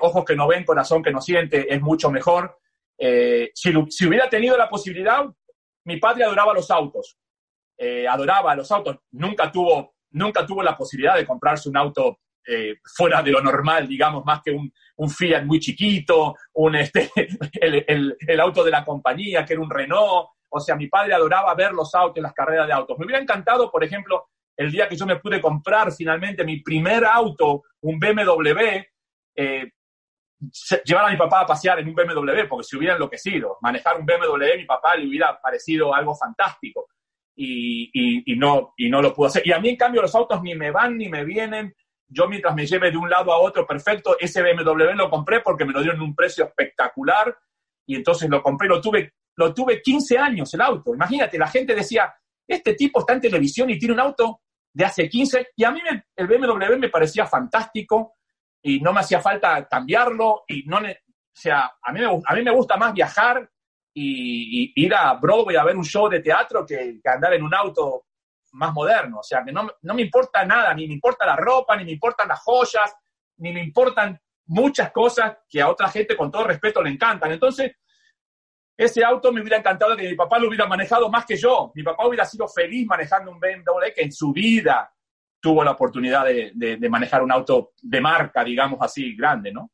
ojos 0.00 0.26
que 0.26 0.36
no 0.36 0.46
ven, 0.46 0.64
corazón 0.64 1.02
que 1.02 1.10
no 1.10 1.22
siente, 1.22 1.72
es 1.72 1.80
mucho 1.80 2.10
mejor. 2.10 2.58
Si, 3.00 3.72
si, 3.88 4.06
hubiera 4.06 4.28
tenido 4.28 4.56
la 4.56 4.68
posibilidad, 4.68 5.24
mi 5.86 5.96
padre 5.98 6.24
adoraba 6.24 6.52
los 6.52 6.70
autos, 6.70 7.16
adoraba 8.08 8.54
los 8.54 8.70
autos, 8.70 8.98
nunca 9.12 9.50
tuvo, 9.50 9.94
nunca 10.10 10.44
tuvo 10.46 10.62
la 10.62 10.76
posibilidad 10.76 11.16
de 11.16 11.26
comprarse 11.26 11.68
un 11.68 11.76
auto 11.76 12.20
fuera 12.94 13.22
de 13.22 13.30
lo 13.30 13.40
normal, 13.40 13.88
digamos, 13.88 14.24
más 14.24 14.40
que 14.42 14.50
un, 14.50 14.70
Fiat 15.08 15.44
muy 15.44 15.60
chiquito, 15.60 16.34
un, 16.54 16.76
este, 16.76 17.10
el, 17.54 18.40
auto 18.40 18.62
de 18.62 18.70
la 18.70 18.84
compañía, 18.84 19.46
que 19.46 19.54
era 19.54 19.62
un 19.62 19.70
Renault, 19.70 20.28
o 20.50 20.60
sea, 20.60 20.76
mi 20.76 20.88
padre 20.88 21.14
adoraba 21.14 21.54
ver 21.54 21.72
los 21.72 21.94
autos, 21.94 22.22
las 22.22 22.34
carreras 22.34 22.66
de 22.66 22.72
autos. 22.72 22.98
Me 22.98 23.06
hubiera 23.06 23.22
encantado, 23.22 23.70
por 23.70 23.84
ejemplo, 23.84 24.26
el 24.56 24.70
día 24.70 24.88
que 24.88 24.96
yo 24.96 25.06
me 25.06 25.16
pude 25.16 25.40
comprar 25.40 25.92
finalmente 25.92 26.44
mi 26.44 26.60
primer 26.60 27.04
auto, 27.04 27.62
un 27.82 27.98
BMW, 27.98 28.82
eh, 29.36 29.70
llevar 30.84 31.06
a 31.06 31.10
mi 31.10 31.16
papá 31.16 31.40
a 31.40 31.46
pasear 31.46 31.78
en 31.78 31.88
un 31.88 31.94
BMW, 31.94 32.48
porque 32.48 32.64
se 32.64 32.76
hubiera 32.76 32.94
enloquecido. 32.94 33.58
Manejar 33.60 33.98
un 33.98 34.06
BMW, 34.06 34.56
mi 34.56 34.64
papá 34.64 34.96
le 34.96 35.08
hubiera 35.08 35.38
parecido 35.40 35.94
algo 35.94 36.14
fantástico. 36.14 36.86
Y, 37.36 37.90
y, 38.30 38.36
no, 38.36 38.74
y 38.76 38.90
no 38.90 39.00
lo 39.00 39.14
pudo 39.14 39.28
hacer. 39.28 39.46
Y 39.46 39.52
a 39.52 39.60
mí, 39.60 39.70
en 39.70 39.76
cambio, 39.76 40.02
los 40.02 40.14
autos 40.14 40.42
ni 40.42 40.54
me 40.54 40.70
van 40.70 40.98
ni 40.98 41.08
me 41.08 41.24
vienen. 41.24 41.74
Yo, 42.06 42.28
mientras 42.28 42.54
me 42.54 42.66
lleve 42.66 42.90
de 42.90 42.98
un 42.98 43.08
lado 43.08 43.32
a 43.32 43.38
otro, 43.38 43.66
perfecto, 43.66 44.16
ese 44.18 44.42
BMW 44.42 44.94
lo 44.94 45.08
compré 45.08 45.40
porque 45.40 45.64
me 45.64 45.72
lo 45.72 45.80
dieron 45.80 46.02
un 46.02 46.14
precio 46.14 46.44
espectacular. 46.44 47.34
Y 47.86 47.96
entonces 47.96 48.28
lo 48.28 48.42
compré, 48.42 48.68
lo 48.68 48.80
tuve 48.80 49.14
lo 49.36 49.54
tuve 49.54 49.80
15 49.80 50.18
años 50.18 50.52
el 50.54 50.60
auto. 50.60 50.94
Imagínate, 50.94 51.38
la 51.38 51.48
gente 51.48 51.74
decía, 51.74 52.14
este 52.46 52.74
tipo 52.74 53.00
está 53.00 53.14
en 53.14 53.22
televisión 53.22 53.70
y 53.70 53.78
tiene 53.78 53.94
un 53.94 54.00
auto 54.00 54.42
de 54.72 54.84
hace 54.84 55.08
15, 55.08 55.48
y 55.56 55.64
a 55.64 55.70
mí 55.72 55.80
el 56.14 56.26
BMW 56.26 56.76
me 56.78 56.90
parecía 56.90 57.26
fantástico 57.26 58.14
y 58.62 58.80
no 58.80 58.92
me 58.92 59.00
hacía 59.00 59.20
falta 59.20 59.66
cambiarlo 59.66 60.44
y 60.48 60.64
no, 60.64 60.78
o 60.78 60.82
sea, 61.32 61.72
a 61.82 61.92
mí 61.92 62.00
me, 62.00 62.06
a 62.06 62.34
mí 62.34 62.42
me 62.42 62.50
gusta 62.50 62.76
más 62.76 62.92
viajar 62.92 63.48
y, 63.94 64.72
ir 64.74 64.94
a 64.94 65.14
Broadway 65.14 65.56
a 65.56 65.64
ver 65.64 65.76
un 65.76 65.84
show 65.84 66.08
de 66.08 66.20
teatro 66.20 66.64
que, 66.66 67.00
andar 67.04 67.34
en 67.34 67.42
un 67.42 67.54
auto 67.54 68.06
más 68.52 68.72
moderno, 68.72 69.18
o 69.20 69.22
sea, 69.22 69.44
que 69.44 69.52
no, 69.52 69.68
no 69.82 69.94
me 69.94 70.02
importa 70.02 70.44
nada, 70.44 70.74
ni 70.74 70.86
me 70.86 70.94
importa 70.94 71.24
la 71.24 71.36
ropa, 71.36 71.76
ni 71.76 71.84
me 71.84 71.92
importan 71.92 72.28
las 72.28 72.40
joyas, 72.40 72.94
ni 73.38 73.52
me 73.52 73.62
importan 73.62 74.20
muchas 74.46 74.90
cosas 74.90 75.38
que 75.48 75.62
a 75.62 75.68
otra 75.68 75.88
gente 75.88 76.16
con 76.16 76.30
todo 76.30 76.44
respeto 76.44 76.82
le 76.82 76.90
encantan. 76.90 77.30
Entonces, 77.30 77.72
ese 78.76 79.04
auto 79.04 79.32
me 79.32 79.40
hubiera 79.40 79.58
encantado 79.58 79.96
que 79.96 80.08
mi 80.08 80.14
papá 80.14 80.38
lo 80.38 80.48
hubiera 80.48 80.66
manejado 80.66 81.08
más 81.08 81.24
que 81.24 81.36
yo. 81.36 81.70
Mi 81.74 81.82
papá 81.82 82.06
hubiera 82.06 82.24
sido 82.24 82.48
feliz 82.48 82.86
manejando 82.86 83.30
un 83.30 83.38
BMW 83.38 83.92
que 83.94 84.02
en 84.02 84.12
su 84.12 84.32
vida 84.32 84.92
tuvo 85.40 85.64
la 85.64 85.72
oportunidad 85.72 86.24
de, 86.24 86.88
manejar 86.88 87.22
un 87.22 87.32
auto 87.32 87.72
de 87.82 88.00
marca, 88.00 88.44
digamos 88.44 88.78
así, 88.82 89.14
grande, 89.14 89.52
¿no? 89.52 89.70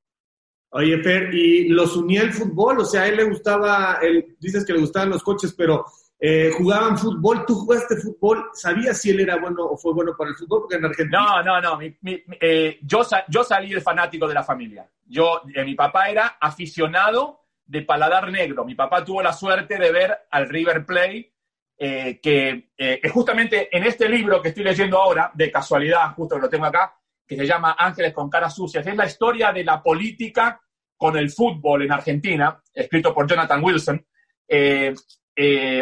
Oye, 0.70 0.98
Fer, 1.02 1.32
¿y 1.34 1.68
los 1.68 1.96
unía 1.96 2.22
el 2.22 2.32
fútbol? 2.32 2.80
O 2.80 2.84
sea, 2.84 3.02
a 3.02 3.08
él 3.08 3.16
le 3.16 3.24
gustaba, 3.24 3.98
él, 4.02 4.36
dices 4.38 4.64
que 4.64 4.72
le 4.72 4.80
gustaban 4.80 5.10
los 5.10 5.22
coches, 5.22 5.54
pero 5.56 5.86
eh, 6.18 6.50
jugaban 6.56 6.98
fútbol, 6.98 7.44
tú 7.46 7.54
jugaste 7.54 7.96
fútbol, 7.96 8.50
¿sabías 8.52 9.00
si 9.00 9.10
él 9.10 9.20
era 9.20 9.36
bueno 9.36 9.64
o 9.64 9.76
fue 9.76 9.92
bueno 9.92 10.12
para 10.16 10.30
el 10.30 10.36
fútbol? 10.36 10.62
Porque 10.62 10.76
en 10.76 10.84
Argentina... 10.84 11.20
No, 11.20 11.42
no, 11.42 11.60
no, 11.60 11.78
eh, 11.80 12.78
yo, 12.82 13.02
yo 13.28 13.44
salí 13.44 13.72
el 13.72 13.82
fanático 13.82 14.26
de 14.26 14.34
la 14.34 14.42
familia. 14.42 14.90
Yo, 15.04 15.42
eh, 15.54 15.64
mi 15.64 15.74
papá 15.74 16.08
era 16.08 16.36
aficionado 16.40 17.44
de 17.64 17.82
paladar 17.82 18.30
negro. 18.30 18.64
Mi 18.64 18.74
papá 18.74 19.04
tuvo 19.04 19.22
la 19.22 19.32
suerte 19.32 19.78
de 19.78 19.92
ver 19.92 20.18
al 20.30 20.48
River 20.48 20.86
Play, 20.86 21.32
eh, 21.78 22.18
que 22.22 22.70
eh, 22.76 23.00
justamente 23.08 23.68
en 23.76 23.84
este 23.84 24.08
libro 24.08 24.40
que 24.40 24.48
estoy 24.48 24.64
leyendo 24.64 24.98
ahora, 24.98 25.30
de 25.34 25.50
casualidad, 25.50 26.14
justo 26.14 26.38
lo 26.38 26.48
tengo 26.48 26.64
acá, 26.64 26.94
que 27.26 27.36
se 27.36 27.46
llama 27.46 27.76
Ángeles 27.78 28.12
con 28.12 28.30
caras 28.30 28.54
sucias, 28.54 28.86
es 28.86 28.96
la 28.96 29.06
historia 29.06 29.52
de 29.52 29.64
la 29.64 29.82
política 29.82 30.60
con 30.96 31.16
el 31.16 31.30
fútbol 31.30 31.82
en 31.82 31.92
Argentina, 31.92 32.62
escrito 32.72 33.12
por 33.12 33.28
Jonathan 33.28 33.62
Wilson. 33.62 34.06
Eh, 34.48 34.94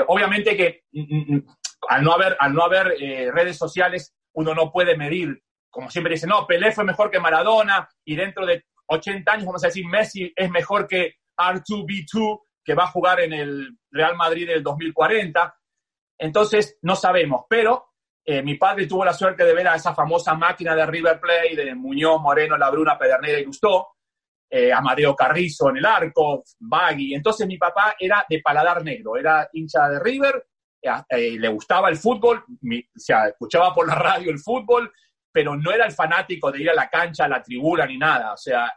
obviamente 0.08 0.56
que 0.56 0.84
mm, 0.92 1.34
mm, 1.34 1.46
al 1.88 2.02
no 2.02 2.12
haber, 2.12 2.36
al 2.40 2.52
no 2.54 2.64
haber 2.64 2.86
redes 3.32 3.56
sociales, 3.56 4.14
uno 4.32 4.54
no 4.54 4.72
puede 4.72 4.96
medir, 4.96 5.42
como 5.70 5.90
siempre 5.90 6.14
dice, 6.14 6.26
no, 6.26 6.46
Pelé 6.46 6.72
fue 6.72 6.84
mejor 6.84 7.10
que 7.10 7.20
Maradona 7.20 7.88
y 8.04 8.16
dentro 8.16 8.44
de 8.46 8.64
80 8.86 9.30
años 9.30 9.46
vamos 9.46 9.64
a 9.64 9.68
decir 9.68 9.86
Messi 9.86 10.32
es 10.34 10.50
mejor 10.50 10.88
que 10.88 11.16
R2B2 11.36 12.40
que 12.64 12.74
va 12.74 12.84
a 12.84 12.88
jugar 12.88 13.20
en 13.20 13.32
el 13.32 13.78
Real 13.90 14.16
Madrid 14.16 14.48
del 14.48 14.62
2040. 14.62 15.54
Entonces, 16.18 16.78
no 16.82 16.96
sabemos, 16.96 17.44
pero 17.48 17.94
eh, 18.26 18.42
mi 18.42 18.54
padre 18.54 18.86
tuvo 18.86 19.04
la 19.04 19.12
suerte 19.12 19.44
de 19.44 19.54
ver 19.54 19.68
a 19.68 19.74
esa 19.74 19.94
famosa 19.94 20.34
máquina 20.34 20.74
de 20.74 20.86
River 20.86 21.20
Plate 21.20 21.56
de 21.56 21.74
Muñoz, 21.74 22.20
Moreno, 22.22 22.56
Labruna, 22.56 22.98
Pedernera 22.98 23.38
y 23.38 23.44
Gustó, 23.44 23.88
eh, 24.48 24.72
Amadeo 24.72 25.14
Carrizo 25.14 25.68
en 25.68 25.76
el 25.76 25.84
arco, 25.84 26.42
Baggy. 26.58 27.14
Entonces 27.14 27.46
mi 27.46 27.58
papá 27.58 27.96
era 27.98 28.24
de 28.28 28.40
paladar 28.40 28.82
negro, 28.82 29.16
era 29.16 29.48
hincha 29.52 29.88
de 29.90 30.00
River, 30.00 30.46
eh, 30.80 31.38
le 31.38 31.48
gustaba 31.48 31.90
el 31.90 31.96
fútbol, 31.96 32.44
sea, 32.94 33.28
escuchaba 33.28 33.74
por 33.74 33.86
la 33.86 33.94
radio 33.96 34.30
el 34.30 34.38
fútbol, 34.38 34.90
pero 35.30 35.54
no 35.56 35.70
era 35.70 35.84
el 35.84 35.92
fanático 35.92 36.50
de 36.50 36.62
ir 36.62 36.70
a 36.70 36.74
la 36.74 36.88
cancha, 36.88 37.24
a 37.24 37.28
la 37.28 37.42
tribuna 37.42 37.86
ni 37.86 37.98
nada. 37.98 38.32
O 38.32 38.36
sea, 38.36 38.72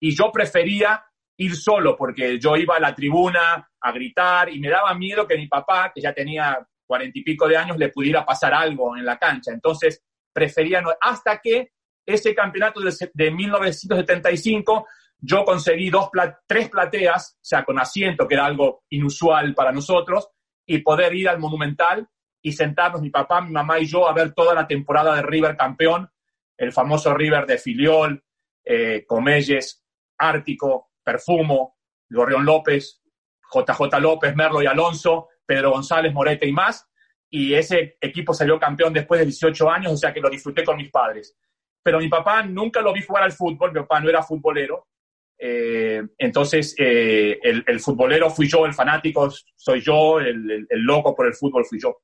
y 0.00 0.14
yo 0.14 0.32
prefería 0.32 1.02
ir 1.38 1.56
solo, 1.56 1.96
porque 1.96 2.38
yo 2.38 2.56
iba 2.56 2.76
a 2.76 2.80
la 2.80 2.94
tribuna 2.94 3.68
a 3.80 3.92
gritar 3.92 4.48
y 4.48 4.58
me 4.58 4.70
daba 4.70 4.94
miedo 4.94 5.26
que 5.26 5.36
mi 5.36 5.46
papá, 5.46 5.92
que 5.94 6.00
ya 6.00 6.12
tenía 6.12 6.58
cuarenta 6.86 7.18
y 7.18 7.22
pico 7.22 7.48
de 7.48 7.56
años, 7.56 7.76
le 7.76 7.90
pudiera 7.90 8.24
pasar 8.24 8.54
algo 8.54 8.96
en 8.96 9.04
la 9.04 9.18
cancha. 9.18 9.52
Entonces, 9.52 10.02
prefería 10.32 10.80
no, 10.80 10.90
hasta 11.00 11.38
que 11.38 11.72
ese 12.04 12.34
campeonato 12.34 12.80
de, 12.80 13.30
1975 13.30 14.86
yo 15.18 15.44
conseguí 15.44 15.90
dos 15.90 16.10
tres 16.46 16.68
plateas, 16.70 17.36
o 17.36 17.44
sea, 17.44 17.64
con 17.64 17.78
asiento, 17.78 18.28
que 18.28 18.34
era 18.34 18.46
algo 18.46 18.84
inusual 18.90 19.54
para 19.54 19.72
nosotros, 19.72 20.28
y 20.64 20.78
poder 20.78 21.14
ir 21.14 21.28
al 21.28 21.38
Monumental 21.38 22.06
y 22.42 22.52
sentarnos 22.52 23.00
mi 23.00 23.10
papá, 23.10 23.40
mi 23.40 23.50
mamá 23.50 23.78
y 23.78 23.86
yo 23.86 24.08
a 24.08 24.12
ver 24.12 24.32
toda 24.32 24.54
la 24.54 24.66
temporada 24.66 25.16
de 25.16 25.22
River 25.22 25.56
campeón, 25.56 26.08
el 26.56 26.72
famoso 26.72 27.12
River 27.12 27.46
de 27.46 27.58
Filiol, 27.58 28.22
eh, 28.64 29.04
Comelles, 29.06 29.84
Ártico, 30.18 30.90
Perfumo, 31.06 31.78
Gorrión 32.10 32.44
López, 32.44 33.00
JJ 33.52 34.00
López, 34.00 34.34
Merlo 34.34 34.60
y 34.60 34.66
Alonso, 34.66 35.28
Pedro 35.46 35.70
González, 35.70 36.12
Morete 36.12 36.46
y 36.46 36.52
más. 36.52 36.84
Y 37.30 37.54
ese 37.54 37.96
equipo 38.00 38.34
salió 38.34 38.58
campeón 38.58 38.92
después 38.92 39.20
de 39.20 39.26
18 39.26 39.70
años, 39.70 39.92
o 39.92 39.96
sea 39.96 40.12
que 40.12 40.20
lo 40.20 40.28
disfruté 40.28 40.64
con 40.64 40.76
mis 40.76 40.90
padres. 40.90 41.36
Pero 41.82 41.98
mi 42.00 42.08
papá 42.08 42.42
nunca 42.42 42.80
lo 42.80 42.92
vi 42.92 43.02
jugar 43.02 43.22
al 43.22 43.32
fútbol, 43.32 43.72
mi 43.72 43.80
papá 43.80 44.00
no 44.00 44.08
era 44.08 44.22
futbolero. 44.22 44.88
Eh, 45.38 46.02
entonces, 46.18 46.74
eh, 46.78 47.38
el, 47.42 47.80
futbolero 47.80 48.30
fui 48.30 48.48
yo, 48.48 48.66
el 48.66 48.74
fanático 48.74 49.30
soy 49.54 49.80
yo, 49.80 50.18
el 50.18 50.66
loco 50.70 51.14
por 51.14 51.26
el 51.26 51.34
fútbol 51.34 51.64
fui 51.64 51.78
yo. 51.80 52.00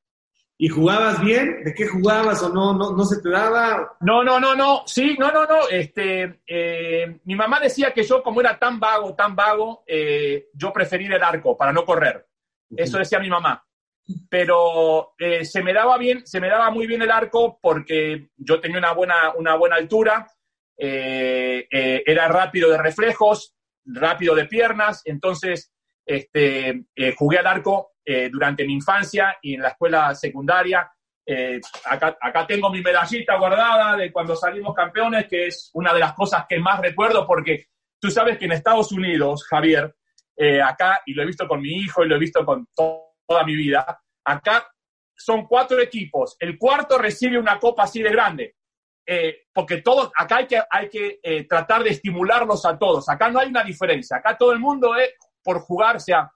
¿Y 0.62 0.68
jugabas 0.68 1.20
bien? 1.20 1.64
¿De 1.64 1.75
qué 1.75 1.88
jugabas 1.88 2.40
o 2.44 2.48
no, 2.48 2.72
no, 2.72 2.92
no 2.92 3.05
se 3.05 3.20
te 3.20 3.29
daba? 3.31 3.96
No, 3.98 4.22
no, 4.22 4.38
no, 4.38 4.55
no, 4.55 4.85
sí, 4.87 5.16
no, 5.18 5.33
no, 5.33 5.44
no. 5.44 5.68
Este, 5.68 6.40
eh, 6.46 7.18
mi 7.25 7.35
mamá 7.35 7.59
decía 7.59 7.90
que 7.90 8.05
yo, 8.05 8.22
como 8.22 8.40
era 8.40 8.57
tan 8.61 8.79
vago, 8.79 9.12
tan 9.16 9.35
vago, 9.35 9.83
eh, 9.88 10.51
yo 10.55 10.72
prefería 10.72 11.16
el 11.16 11.22
arco 11.25 11.57
para 11.57 11.72
no 11.72 11.85
correr. 11.85 12.29
Eso 12.77 12.96
decía 12.96 13.18
mi 13.18 13.29
mamá. 13.29 13.66
Pero 14.31 15.14
eh, 15.18 15.44
se 15.44 15.64
me 15.64 15.72
daba 15.72 15.98
bien, 15.98 16.25
se 16.25 16.38
me 16.38 16.48
daba 16.48 16.70
muy 16.70 16.87
bien 16.87 17.03
el 17.03 17.11
arco 17.11 17.59
porque 17.61 18.29
yo 18.37 18.61
tenía 18.61 18.79
una 18.79 18.92
buena, 18.92 19.33
una 19.35 19.57
buena 19.57 19.75
altura, 19.75 20.29
era 20.79 22.29
rápido 22.29 22.70
de 22.70 22.79
reflejos, 22.79 23.57
rápido 23.85 24.37
de 24.37 24.44
piernas, 24.44 25.03
entonces 25.07 25.72
este, 26.07 26.85
jugué 27.16 27.38
al 27.38 27.48
arco 27.48 27.91
eh, 28.04 28.28
durante 28.30 28.64
mi 28.64 28.74
infancia 28.74 29.36
y 29.42 29.54
en 29.54 29.62
la 29.62 29.68
escuela 29.68 30.14
secundaria. 30.14 30.90
Eh, 31.24 31.60
acá, 31.84 32.16
acá, 32.20 32.46
tengo 32.46 32.70
mi 32.70 32.82
medallita 32.82 33.36
guardada 33.36 33.96
de 33.96 34.10
cuando 34.10 34.34
salimos 34.34 34.74
campeones, 34.74 35.28
que 35.28 35.46
es 35.46 35.70
una 35.74 35.94
de 35.94 36.00
las 36.00 36.14
cosas 36.14 36.44
que 36.48 36.58
más 36.58 36.80
recuerdo 36.80 37.26
porque 37.26 37.66
tú 38.00 38.10
sabes 38.10 38.36
que 38.36 38.46
en 38.46 38.52
Estados 38.52 38.90
Unidos, 38.90 39.46
Javier, 39.46 39.94
eh, 40.36 40.60
acá, 40.60 41.02
y 41.06 41.14
lo 41.14 41.22
he 41.22 41.26
visto 41.26 41.46
con 41.46 41.60
mi 41.60 41.70
hijo 41.70 42.04
y 42.04 42.08
lo 42.08 42.16
he 42.16 42.18
visto 42.18 42.44
con 42.44 42.66
toda 42.74 43.44
mi 43.46 43.54
vida, 43.54 44.02
acá 44.24 44.66
son 45.14 45.46
cuatro 45.46 45.80
equipos, 45.80 46.36
el 46.40 46.58
cuarto 46.58 46.98
recibe 46.98 47.38
una 47.38 47.58
copa 47.60 47.84
así 47.84 48.02
de 48.02 48.10
grande. 48.10 48.56
Eh, 49.04 49.46
porque 49.52 49.82
todos, 49.82 50.10
acá 50.16 50.36
hay 50.36 50.46
que, 50.46 50.60
hay 50.70 50.88
que 50.88 51.20
eh, 51.22 51.44
tratar 51.44 51.82
de 51.82 51.90
estimularlos 51.90 52.64
a 52.64 52.78
todos. 52.78 53.08
Acá 53.08 53.30
no 53.30 53.40
hay 53.40 53.48
una 53.48 53.64
diferencia. 53.64 54.16
Acá 54.16 54.36
todo 54.36 54.52
el 54.52 54.60
mundo 54.60 54.94
es 54.94 55.10
por 55.42 55.60
jugar, 55.60 56.00
sea, 56.00 56.30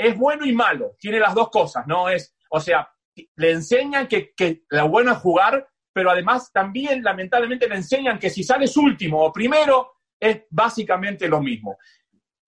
es 0.00 0.16
bueno 0.16 0.46
y 0.46 0.52
malo. 0.52 0.96
Tiene 0.98 1.20
las 1.20 1.34
dos 1.34 1.50
cosas, 1.50 1.86
¿no? 1.86 2.08
Es, 2.08 2.34
o 2.50 2.58
sea, 2.58 2.88
le 3.36 3.50
enseñan 3.50 4.08
que, 4.08 4.32
que 4.34 4.62
lo 4.70 4.88
bueno 4.88 5.12
es 5.12 5.18
jugar, 5.18 5.68
pero 5.92 6.10
además 6.10 6.50
también, 6.50 7.02
lamentablemente, 7.02 7.68
le 7.68 7.76
enseñan 7.76 8.18
que 8.18 8.30
si 8.30 8.42
sales 8.42 8.76
último 8.78 9.22
o 9.22 9.32
primero, 9.32 9.92
es 10.18 10.44
básicamente 10.50 11.28
lo 11.28 11.42
mismo. 11.42 11.76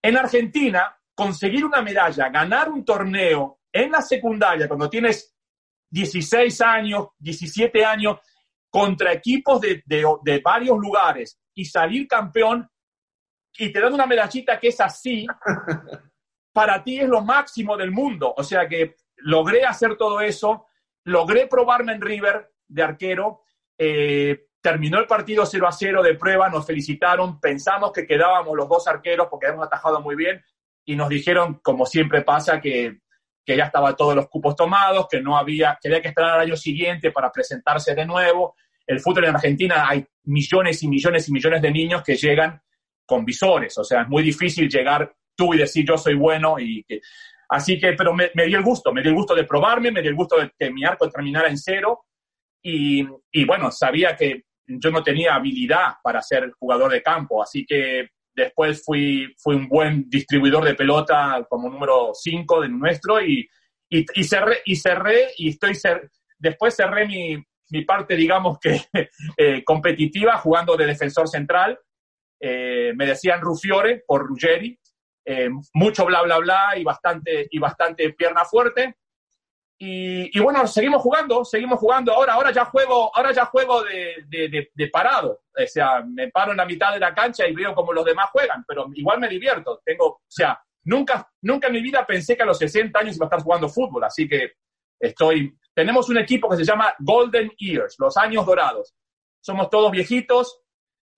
En 0.01 0.17
Argentina, 0.17 0.97
conseguir 1.13 1.63
una 1.63 1.81
medalla, 1.81 2.29
ganar 2.29 2.69
un 2.69 2.83
torneo 2.83 3.59
en 3.71 3.91
la 3.91 4.01
secundaria, 4.01 4.67
cuando 4.67 4.89
tienes 4.89 5.35
16 5.91 6.59
años, 6.61 7.09
17 7.19 7.85
años, 7.85 8.17
contra 8.69 9.13
equipos 9.13 9.61
de, 9.61 9.83
de, 9.85 10.39
varios 10.39 10.79
lugares 10.79 11.39
y 11.53 11.65
salir 11.65 12.07
campeón 12.07 12.67
y 13.55 13.71
te 13.71 13.79
dan 13.79 13.93
una 13.93 14.07
medallita 14.07 14.59
que 14.59 14.69
es 14.69 14.81
así, 14.81 15.27
para 16.53 16.83
ti 16.83 16.99
es 16.99 17.07
lo 17.07 17.21
máximo 17.21 17.75
del 17.75 17.91
mundo. 17.91 18.33
O 18.37 18.43
sea 18.43 18.67
que 18.67 18.95
logré 19.17 19.65
hacer 19.65 19.97
todo 19.97 20.21
eso, 20.21 20.67
logré 21.03 21.47
probarme 21.47 21.93
en 21.93 22.01
River 22.01 22.51
de 22.67 22.83
arquero, 22.83 23.41
eh, 23.77 24.45
terminó 24.61 24.99
el 24.99 25.07
partido 25.07 25.45
0 25.45 25.67
a 25.67 25.71
0 25.71 26.03
de 26.03 26.15
prueba, 26.15 26.47
nos 26.49 26.65
felicitaron, 26.65 27.39
pensamos 27.39 27.91
que 27.91 28.05
quedábamos 28.05 28.55
los 28.55 28.69
dos 28.69 28.87
arqueros 28.87 29.27
porque 29.29 29.47
habíamos 29.47 29.67
atajado 29.67 29.99
muy 30.01 30.15
bien 30.15 30.41
y 30.85 30.95
nos 30.95 31.09
dijeron, 31.09 31.59
como 31.61 31.85
siempre 31.85 32.21
pasa, 32.21 32.61
que, 32.61 32.99
que 33.45 33.57
ya 33.57 33.65
estaban 33.65 33.95
todos 33.95 34.15
los 34.15 34.29
cupos 34.29 34.55
tomados, 34.55 35.07
que 35.09 35.21
no 35.21 35.37
había, 35.37 35.77
que 35.81 35.89
había 35.89 36.01
que 36.01 36.09
esperar 36.09 36.31
al 36.31 36.41
año 36.41 36.55
siguiente 36.55 37.11
para 37.11 37.31
presentarse 37.31 37.93
de 37.93 38.05
nuevo 38.05 38.55
el 38.85 38.99
fútbol 38.99 39.25
en 39.25 39.35
Argentina 39.35 39.87
hay 39.87 40.05
millones 40.25 40.83
y 40.83 40.87
millones 40.87 41.27
y 41.29 41.31
millones 41.31 41.61
de 41.61 41.71
niños 41.71 42.03
que 42.03 42.15
llegan 42.15 42.61
con 43.05 43.25
visores, 43.25 43.77
o 43.77 43.83
sea, 43.83 44.03
es 44.03 44.07
muy 44.07 44.23
difícil 44.23 44.69
llegar 44.69 45.13
tú 45.35 45.53
y 45.53 45.57
decir 45.57 45.85
yo 45.87 45.97
soy 45.97 46.15
bueno 46.15 46.59
y 46.59 46.83
que... 46.83 47.01
Así 47.49 47.79
que, 47.79 47.93
pero 47.93 48.13
me, 48.13 48.31
dio 48.47 48.57
el 48.57 48.63
gusto, 48.63 48.91
me 48.91 49.01
dio 49.01 49.11
el 49.11 49.17
gusto 49.17 49.35
de 49.35 49.43
probarme, 49.43 49.91
me 49.91 50.01
dio 50.01 50.09
el 50.09 50.15
gusto 50.15 50.39
de 50.39 50.51
que 50.57 50.71
mi 50.71 50.83
arco 50.83 51.07
terminara 51.09 51.49
en 51.49 51.57
cero 51.57 52.05
y, 52.63 53.05
y 53.31 53.45
bueno, 53.45 53.69
sabía 53.69 54.15
que 54.15 54.45
yo 54.65 54.89
no 54.89 55.03
tenía 55.03 55.35
habilidad 55.35 55.95
para 56.01 56.21
ser 56.21 56.51
jugador 56.57 56.91
de 56.91 57.03
campo, 57.03 57.43
así 57.43 57.63
que 57.63 58.09
después 58.33 58.83
fui, 58.83 59.35
fui 59.37 59.55
un 59.55 59.67
buen 59.67 60.09
distribuidor 60.09 60.63
de 60.63 60.73
pelota 60.73 61.45
como 61.47 61.69
número 61.69 62.11
5 62.13 62.61
de 62.61 62.69
nuestro 62.69 63.21
y, 63.21 63.47
y, 63.87 64.05
y, 64.15 64.23
cerré, 64.23 64.61
y 64.65 64.75
cerré 64.75 65.27
y 65.37 65.49
estoy 65.49 65.77
después 66.39 66.75
cerré 66.75 67.05
mi, 67.05 67.37
mi 67.73 67.85
parte, 67.85 68.15
digamos 68.15 68.59
que 68.59 68.81
eh, 69.37 69.63
competitiva, 69.63 70.37
jugando 70.37 70.77
de 70.77 70.85
defensor 70.85 71.27
central. 71.27 71.79
Eh, 72.39 72.93
me 72.95 73.05
decían 73.05 73.41
Rufiore 73.41 74.03
por 74.05 74.27
Ruggeri, 74.27 74.77
eh, 75.25 75.49
mucho 75.73 76.05
bla, 76.05 76.21
bla, 76.23 76.37
bla 76.39 76.73
y 76.77 76.83
bastante, 76.83 77.47
y 77.49 77.59
bastante 77.59 78.13
pierna 78.13 78.45
fuerte. 78.45 78.95
Y, 79.85 80.39
bueno, 80.39 80.65
seguimos 80.65 81.01
jugando, 81.01 81.43
seguimos 81.43 81.77
jugando. 81.77 82.13
Ahora, 82.13 82.33
ahora 82.35 82.51
ya 82.51 82.63
juego, 82.63 83.11
ahora 83.13 83.33
ya 83.33 83.45
juego 83.45 83.83
de, 83.83 84.23
de, 84.27 84.69
de, 84.73 84.87
parado. 84.87 85.41
O 85.53 85.67
sea, 85.67 86.01
me 86.01 86.29
paro 86.31 86.51
en 86.51 86.57
la 86.57 86.65
mitad 86.65 86.93
de 86.93 86.99
la 86.99 87.13
cancha 87.13 87.45
y 87.45 87.53
veo 87.53 87.75
como 87.75 87.91
los 87.91 88.05
demás 88.05 88.29
juegan, 88.31 88.63
pero 88.65 88.85
igual 88.93 89.19
me 89.19 89.27
divierto. 89.27 89.81
Tengo, 89.83 90.05
o 90.05 90.21
sea, 90.25 90.57
nunca, 90.85 91.29
nunca 91.41 91.67
en 91.67 91.73
mi 91.73 91.81
vida 91.81 92.05
pensé 92.05 92.37
que 92.37 92.43
a 92.43 92.45
los 92.45 92.59
60 92.59 92.97
años 92.97 93.17
iba 93.17 93.25
a 93.25 93.27
estar 93.27 93.41
jugando 93.41 93.67
fútbol, 93.67 94.05
así 94.05 94.25
que 94.25 94.53
estoy, 94.97 95.53
tenemos 95.73 96.07
un 96.07 96.17
equipo 96.17 96.49
que 96.49 96.57
se 96.57 96.63
llama 96.63 96.93
Golden 96.99 97.51
Years, 97.57 97.95
los 97.99 98.15
años 98.15 98.45
dorados. 98.45 98.93
Somos 99.41 99.69
todos 99.69 99.91
viejitos. 99.91 100.61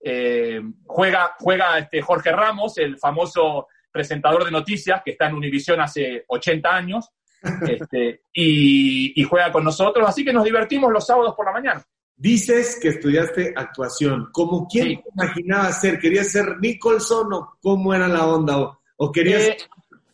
Eh, 0.02 0.60
juega 0.84 1.34
juega 1.38 1.78
este 1.78 2.02
Jorge 2.02 2.30
Ramos, 2.30 2.78
el 2.78 2.98
famoso 2.98 3.68
presentador 3.96 4.44
de 4.44 4.50
noticias 4.50 5.00
que 5.02 5.12
está 5.12 5.26
en 5.26 5.36
Univisión 5.36 5.80
hace 5.80 6.24
80 6.28 6.68
años, 6.68 7.08
este, 7.66 8.20
y, 8.34 9.22
juega 9.24 9.50
con 9.50 9.64
nosotros. 9.64 10.06
Así 10.06 10.22
que 10.22 10.34
nos 10.34 10.44
divertimos 10.44 10.92
los 10.92 11.06
sábados 11.06 11.34
por 11.34 11.46
la 11.46 11.52
mañana. 11.52 11.82
Dices 12.14 12.78
que 12.80 12.88
estudiaste 12.88 13.54
actuación. 13.56 14.28
¿Cómo 14.32 14.68
quién 14.70 15.02
te 15.02 15.08
imaginabas 15.14 15.80
ser? 15.80 15.98
¿Querías 15.98 16.30
ser 16.30 16.58
Nicholson 16.60 17.32
o 17.32 17.56
cómo 17.62 17.94
era 17.94 18.06
la 18.06 18.26
onda? 18.26 18.78
¿O, 18.96 19.12
querías, 19.12 19.42
eh, 19.42 19.56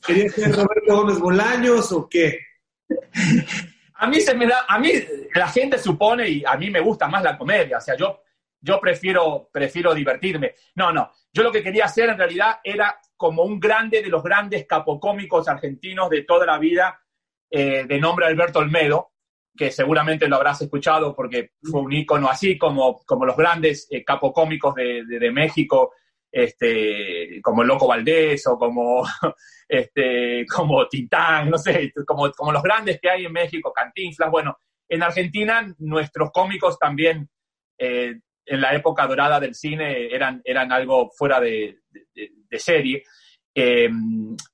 querías 0.05 0.33
ser 0.33 0.53
Roberto 0.53 0.97
Gómez 0.97 1.19
Bolaños 1.19 1.91
o 1.91 2.09
qué? 2.09 2.39
a 3.97 4.07
mí 4.07 4.21
se 4.21 4.35
me 4.35 4.47
da, 4.47 4.65
a 4.69 4.79
mí 4.79 4.93
la 5.35 5.49
gente 5.49 5.79
supone 5.79 6.29
y 6.29 6.45
a 6.45 6.57
mí 6.57 6.71
me 6.71 6.81
gusta 6.81 7.09
más 7.09 7.23
la 7.23 7.39
comedia, 7.39 7.79
o 7.79 7.81
sea, 7.81 7.97
yo, 7.97 8.21
yo 8.61 8.81
prefiero, 8.81 9.49
prefiero 9.53 9.95
divertirme. 9.95 10.55
No, 10.75 10.93
no, 10.93 11.11
yo 11.33 11.43
lo 11.43 11.53
que 11.53 11.63
quería 11.63 11.87
hacer 11.87 12.11
en 12.11 12.19
realidad 12.19 12.61
era 12.63 12.99
como 13.17 13.45
un 13.45 13.59
grande 13.59 14.03
de 14.03 14.09
los 14.09 14.23
grandes 14.23 14.67
capocómicos 14.67 15.49
argentinos 15.49 16.11
de 16.11 16.25
toda 16.25 16.45
la 16.45 16.59
vida, 16.59 17.01
eh, 17.51 17.85
de 17.87 18.01
nombre 18.01 18.27
Alberto 18.27 18.59
Olmedo, 18.59 19.13
que 19.57 19.71
seguramente 19.71 20.29
lo 20.29 20.37
habrás 20.37 20.61
escuchado 20.63 21.15
porque 21.15 21.53
fue 21.63 21.81
un 21.81 21.93
ícono 21.93 22.29
así 22.29 22.59
como, 22.59 23.03
como 23.05 23.25
los 23.25 23.37
grandes 23.37 23.87
eh, 23.91 24.03
capocómicos 24.05 24.75
de, 24.75 25.31
México, 25.33 25.93
este, 26.31 27.41
como 27.43 27.63
el 27.63 27.69
Loco 27.69 27.87
Valdés 27.87 28.47
o 28.47 28.59
como, 28.59 29.05
este, 29.69 30.45
como 30.47 30.89
Tintán, 30.89 31.51
no 31.51 31.59
sé, 31.59 31.93
como, 32.07 32.31
como 32.33 32.53
los 32.53 32.63
grandes 32.63 32.99
que 33.01 33.11
hay 33.11 33.27
en 33.27 33.33
México, 33.33 33.73
Cantinflas. 33.73 34.31
Bueno, 34.31 34.59
en 34.89 35.03
Argentina 35.03 35.67
nuestros 35.79 36.31
cómicos 36.33 36.79
también 36.79 37.29
eh, 37.79 38.21
en 38.45 38.61
la 38.61 38.75
época 38.75 39.07
dorada 39.07 39.41
del 39.41 39.55
cine 39.55 40.15
eran, 40.15 40.41
eran 40.45 40.73
algo 40.73 41.11
fuera 41.17 41.41
de, 41.41 41.79
serie. 42.53 43.03
Eh, 43.55 43.89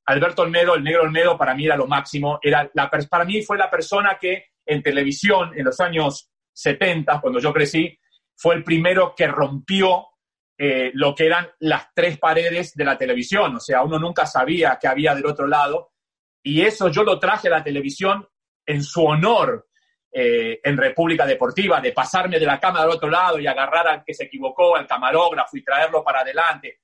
Alberto 0.07 0.43
Olmedo, 0.43 0.75
el 0.75 0.85
negro 0.85 1.03
Olmedo, 1.03 1.37
para 1.37 1.55
mí 1.55 1.67
era 1.67 1.77
lo 1.77 1.87
máximo. 1.87 2.39
Era 2.43 2.71
la, 2.75 2.91
para 2.91 3.25
mí 3.25 3.43
fue 3.43 3.59
la 3.59 3.71
persona 3.71 4.19
que 4.21 4.47
en 4.67 4.83
televisión, 4.83 5.53
en 5.57 5.65
los 5.65 5.81
años 5.81 6.31
70, 6.53 7.21
cuando 7.21 7.41
yo 7.41 7.53
crecí, 7.53 7.99
fue 8.37 8.55
el 8.57 8.65
primero 8.65 9.15
que 9.17 9.27
rompió 9.27 10.07
eh, 10.57 10.91
lo 10.95 11.15
que 11.15 11.27
eran 11.27 11.49
las 11.61 11.89
tres 11.95 12.19
paredes 12.19 12.75
de 12.75 12.85
la 12.85 12.99
televisión. 12.99 13.57
O 13.57 13.61
sea, 13.61 13.83
uno 13.83 13.99
nunca 13.99 14.27
sabía 14.27 14.79
qué 14.81 14.89
había 14.89 15.15
del 15.15 15.27
otro 15.27 15.47
lado. 15.47 15.93
Y 16.43 16.63
eso 16.63 16.89
yo 16.89 17.03
lo 17.03 17.19
traje 17.19 17.49
a 17.49 17.53
la 17.53 17.65
televisión 17.65 18.27
en 18.67 18.83
su 18.83 19.05
honor 19.05 19.69
eh, 20.13 20.61
en 20.63 20.77
República 20.77 21.27
Deportiva, 21.27 21.81
de 21.81 21.93
pasarme 21.93 22.39
de 22.39 22.47
la 22.47 22.59
cámara 22.59 22.85
al 22.85 22.91
otro 22.91 23.11
lado 23.11 23.39
y 23.39 23.47
agarrar 23.47 23.89
al 23.89 24.05
que 24.05 24.15
se 24.15 24.25
equivocó, 24.25 24.77
al 24.77 24.87
camarógrafo 24.87 25.57
y 25.57 25.63
traerlo 25.63 26.03
para 26.03 26.21
adelante. 26.21 26.81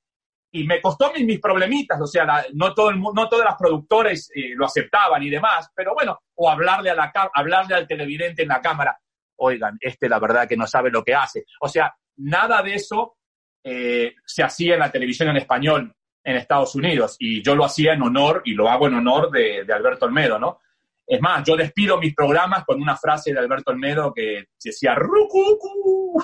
Y 0.52 0.64
me 0.64 0.80
costó 0.80 1.12
mis, 1.12 1.24
mis 1.24 1.40
problemitas, 1.40 2.00
o 2.00 2.06
sea, 2.06 2.44
no, 2.52 2.72
todo 2.74 2.90
el, 2.90 3.00
no 3.00 3.28
todas 3.28 3.44
las 3.44 3.56
productores 3.56 4.30
eh, 4.34 4.52
lo 4.54 4.66
aceptaban 4.66 5.22
y 5.22 5.30
demás, 5.30 5.70
pero 5.74 5.94
bueno, 5.94 6.20
o 6.36 6.48
hablarle, 6.48 6.90
a 6.90 6.94
la, 6.94 7.12
hablarle 7.34 7.74
al 7.74 7.88
televidente 7.88 8.42
en 8.42 8.48
la 8.48 8.60
cámara, 8.60 8.96
oigan, 9.36 9.76
este 9.80 10.08
la 10.08 10.18
verdad 10.20 10.48
que 10.48 10.56
no 10.56 10.66
sabe 10.66 10.90
lo 10.90 11.02
que 11.02 11.14
hace. 11.14 11.44
O 11.60 11.68
sea, 11.68 11.94
nada 12.16 12.62
de 12.62 12.74
eso 12.74 13.16
eh, 13.64 14.14
se 14.24 14.42
hacía 14.42 14.74
en 14.74 14.80
la 14.80 14.92
televisión 14.92 15.30
en 15.30 15.38
español 15.38 15.94
en 16.22 16.36
Estados 16.36 16.74
Unidos 16.74 17.16
y 17.18 17.42
yo 17.42 17.54
lo 17.54 17.64
hacía 17.64 17.92
en 17.94 18.02
honor 18.02 18.42
y 18.44 18.54
lo 18.54 18.68
hago 18.68 18.88
en 18.88 18.94
honor 18.94 19.30
de, 19.30 19.64
Alberto 19.72 20.06
Olmedo, 20.06 20.38
¿no? 20.38 20.60
Es 21.06 21.20
más, 21.20 21.46
yo 21.46 21.56
despido 21.56 21.98
mis 21.98 22.14
programas 22.14 22.64
con 22.64 22.80
una 22.80 22.96
frase 22.96 23.32
de 23.32 23.38
Alberto 23.38 23.72
Olmedo 23.72 24.12
que 24.12 24.44
decía 24.62 24.94
¡Rucucu! 24.94 26.22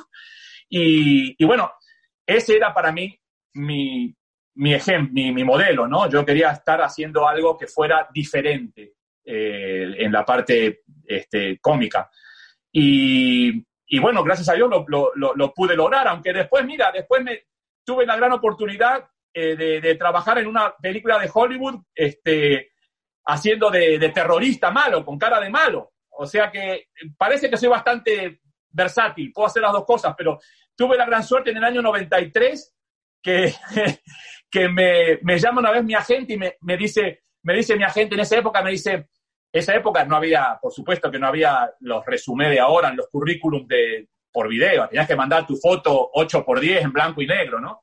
Y, 0.69 1.45
bueno, 1.45 1.73
ese 2.25 2.57
era 2.57 2.73
para 2.73 2.93
mí 2.93 3.19
mi, 3.55 4.15
mi 4.55 4.75
ejemplo, 4.75 5.13
mi, 5.13 5.45
modelo, 5.45 5.89
¿no? 5.89 6.09
Yo 6.09 6.25
quería 6.25 6.53
estar 6.53 6.81
haciendo 6.81 7.29
algo 7.29 7.59
que 7.59 7.67
fuera 7.67 8.09
diferente 8.15 8.95
eh, 9.25 9.95
en 9.99 10.13
la 10.13 10.25
parte 10.25 10.83
este, 11.05 11.59
cómica. 11.59 12.09
Y, 12.73 13.67
y 13.93 13.99
bueno, 13.99 14.23
gracias 14.23 14.49
a 14.49 14.55
Dios 14.55 14.71
lo, 14.87 15.55
pude 15.55 15.75
lograr, 15.75 16.07
aunque 16.07 16.33
después, 16.33 16.65
mira, 16.65 16.93
después 16.93 17.25
tuve 17.85 18.07
la 18.07 18.17
gran 18.17 18.33
oportunidad 18.33 19.05
eh, 19.35 19.57
de, 19.57 19.95
trabajar 19.97 20.39
en 20.39 20.47
una 20.47 20.77
película 20.77 21.19
de 21.19 21.29
Hollywood 21.33 21.83
este, 21.93 22.70
haciendo 23.25 23.71
de, 23.71 24.11
terrorista 24.15 24.71
malo, 24.71 25.05
con 25.05 25.19
cara 25.19 25.41
de 25.41 25.51
malo. 25.51 25.93
O 26.11 26.27
sea 26.27 26.51
que 26.51 26.89
parece 27.17 27.49
que 27.49 27.57
soy 27.57 27.69
bastante 27.69 28.41
versátil, 28.71 29.33
puedo 29.33 29.47
hacer 29.47 29.63
las 29.63 29.73
dos 29.73 29.85
cosas, 29.85 30.15
pero 30.17 30.39
tuve 30.77 30.97
la 30.97 31.07
gran 31.07 31.23
suerte 31.23 31.51
en 31.51 31.57
el 31.57 31.65
año 31.65 31.83
93 31.83 32.75
que, 33.23 33.55
que 34.51 34.69
me, 34.69 35.19
me 35.23 35.39
llama 35.39 35.61
una 35.61 35.73
vez 35.73 35.85
mi 35.85 35.95
agente 35.95 36.35
y 36.35 36.37
me, 36.37 36.57
me, 36.61 36.77
dice, 36.77 37.25
me 37.43 37.55
dice 37.55 37.77
mi 37.77 37.85
agente 37.85 38.15
en 38.15 38.21
esa 38.21 38.37
época, 38.39 38.63
me 38.63 38.71
dice, 38.71 39.09
esa 39.53 39.75
época 39.75 40.05
no 40.05 40.17
había, 40.17 40.59
por 40.61 40.73
supuesto 40.73 41.11
que 41.11 41.19
no 41.19 41.27
había 41.27 41.71
los 41.81 42.05
resumés 42.05 42.51
de 42.51 42.61
ahora 42.61 42.91
en 42.91 42.97
los 42.97 43.09
currículums 43.09 43.67
de, 43.67 44.09
por 44.33 44.49
video, 44.49 44.89
tenías 44.89 45.09
que 45.09 45.17
mandar 45.17 45.47
tu 45.47 45.57
foto 45.57 46.11
8 46.15 46.45
por 46.45 46.61
10 46.61 46.85
en 46.85 46.93
blanco 46.93 47.21
y 47.21 47.27
negro, 47.27 47.61
¿no? 47.61 47.83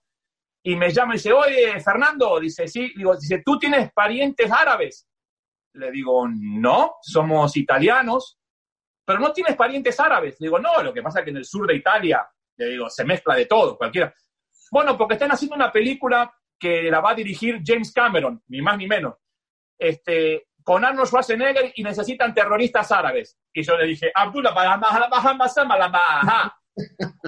Y 0.64 0.76
me 0.76 0.90
llama 0.92 1.14
y 1.14 1.18
dice, 1.18 1.32
oye, 1.32 1.80
Fernando, 1.80 2.40
dice, 2.40 2.68
sí, 2.68 2.92
digo, 2.96 3.16
dice, 3.16 3.42
¿tú 3.46 3.58
tienes 3.58 3.92
parientes 3.94 4.52
árabes? 4.52 5.08
Le 5.78 5.92
digo, 5.92 6.28
no, 6.28 6.96
somos 7.02 7.56
italianos, 7.56 8.40
pero 9.06 9.20
no 9.20 9.32
tienes 9.32 9.56
parientes 9.56 10.00
árabes. 10.00 10.36
Le 10.40 10.48
digo, 10.48 10.60
no, 10.60 10.82
lo 10.82 10.94
que 10.94 11.02
pasa 11.02 11.20
es 11.20 11.26
que 11.26 11.32
en 11.32 11.38
el 11.38 11.46
sur 11.46 11.68
de 11.68 11.76
Italia, 11.76 12.28
le 12.58 12.70
digo, 12.70 12.90
se 12.90 13.06
mezcla 13.06 13.36
de 13.36 13.46
todo, 13.46 13.78
cualquiera. 13.78 14.14
Bueno, 14.72 14.98
porque 14.98 15.14
están 15.14 15.32
haciendo 15.32 15.56
una 15.56 15.72
película 15.72 16.34
que 16.60 16.90
la 16.92 17.00
va 17.00 17.12
a 17.12 17.16
dirigir 17.16 17.62
James 17.66 17.94
Cameron, 17.94 18.44
ni 18.48 18.62
más 18.62 18.78
ni 18.78 18.88
menos. 18.88 19.16
Este, 19.78 20.48
con 20.64 20.84
Arnold 20.84 21.08
Schwarzenegger 21.08 21.72
y 21.76 21.84
necesitan 21.84 22.34
terroristas 22.34 22.92
árabes. 22.92 23.38
Y 23.54 23.64
yo 23.64 23.78
le 23.78 23.86
dije, 23.88 24.12
Abdullah, 24.14 24.54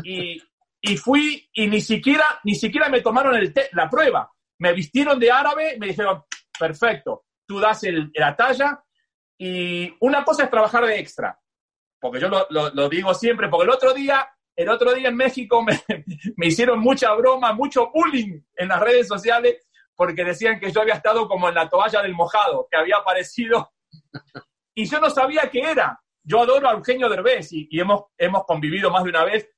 y, 0.04 0.42
y 0.82 0.98
fui 0.98 1.50
y 1.54 1.68
ni 1.68 1.82
siquiera, 1.82 2.42
ni 2.44 2.56
siquiera 2.56 2.90
me 2.90 3.02
tomaron 3.02 3.36
el 3.36 3.54
la 3.72 3.90
prueba. 3.90 4.30
Me 4.58 4.74
vistieron 4.74 5.20
de 5.20 5.32
árabe, 5.32 5.78
me 5.80 5.88
dijeron, 5.88 6.24
perfecto, 6.60 7.28
tú 7.50 7.60
das 7.60 7.84
el, 7.84 8.12
la 8.14 8.36
talla 8.36 8.84
y 9.36 9.92
una 10.02 10.24
cosa 10.24 10.44
es 10.44 10.52
trabajar 10.52 10.86
de 10.86 11.00
extra, 11.00 11.40
porque 12.00 12.20
yo 12.20 12.30
lo, 12.30 12.46
lo, 12.50 12.90
digo 12.90 13.12
siempre, 13.16 13.50
porque 13.50 13.64
el 13.64 13.72
otro 13.72 13.92
día, 13.92 14.30
el 14.56 14.70
otro 14.70 14.94
día 14.94 15.10
en 15.10 15.16
México 15.16 15.64
me, 15.64 15.82
me 16.38 16.46
hicieron 16.46 16.80
mucha 16.80 17.12
broma, 17.16 17.52
mucho 17.54 17.90
bullying 17.92 18.40
en 18.56 18.68
las 18.68 18.80
redes 18.80 19.08
sociales 19.08 19.66
porque 19.96 20.24
decían 20.24 20.60
que 20.60 20.72
yo 20.72 20.80
había 20.80 20.94
estado 20.94 21.28
como 21.28 21.50
en 21.50 21.56
la 21.56 21.68
toalla 21.68 22.02
del 22.02 22.14
mojado, 22.14 22.68
que 22.72 22.78
había 22.78 22.98
aparecido, 22.98 23.74
y 24.74 24.86
yo 24.86 25.00
no 25.02 25.10
sabía 25.10 25.50
qué 25.52 25.60
era. 25.60 26.00
Yo 26.24 26.42
adoro 26.42 26.70
a 26.70 26.74
Eugenio 26.74 27.10
Derbez 27.10 27.52
y, 27.52 27.68
hemos, 27.72 28.04
hemos 28.18 28.46
convivido 28.46 28.92
más 28.92 29.04
de 29.04 29.10
una 29.10 29.26
vez, 29.26 29.50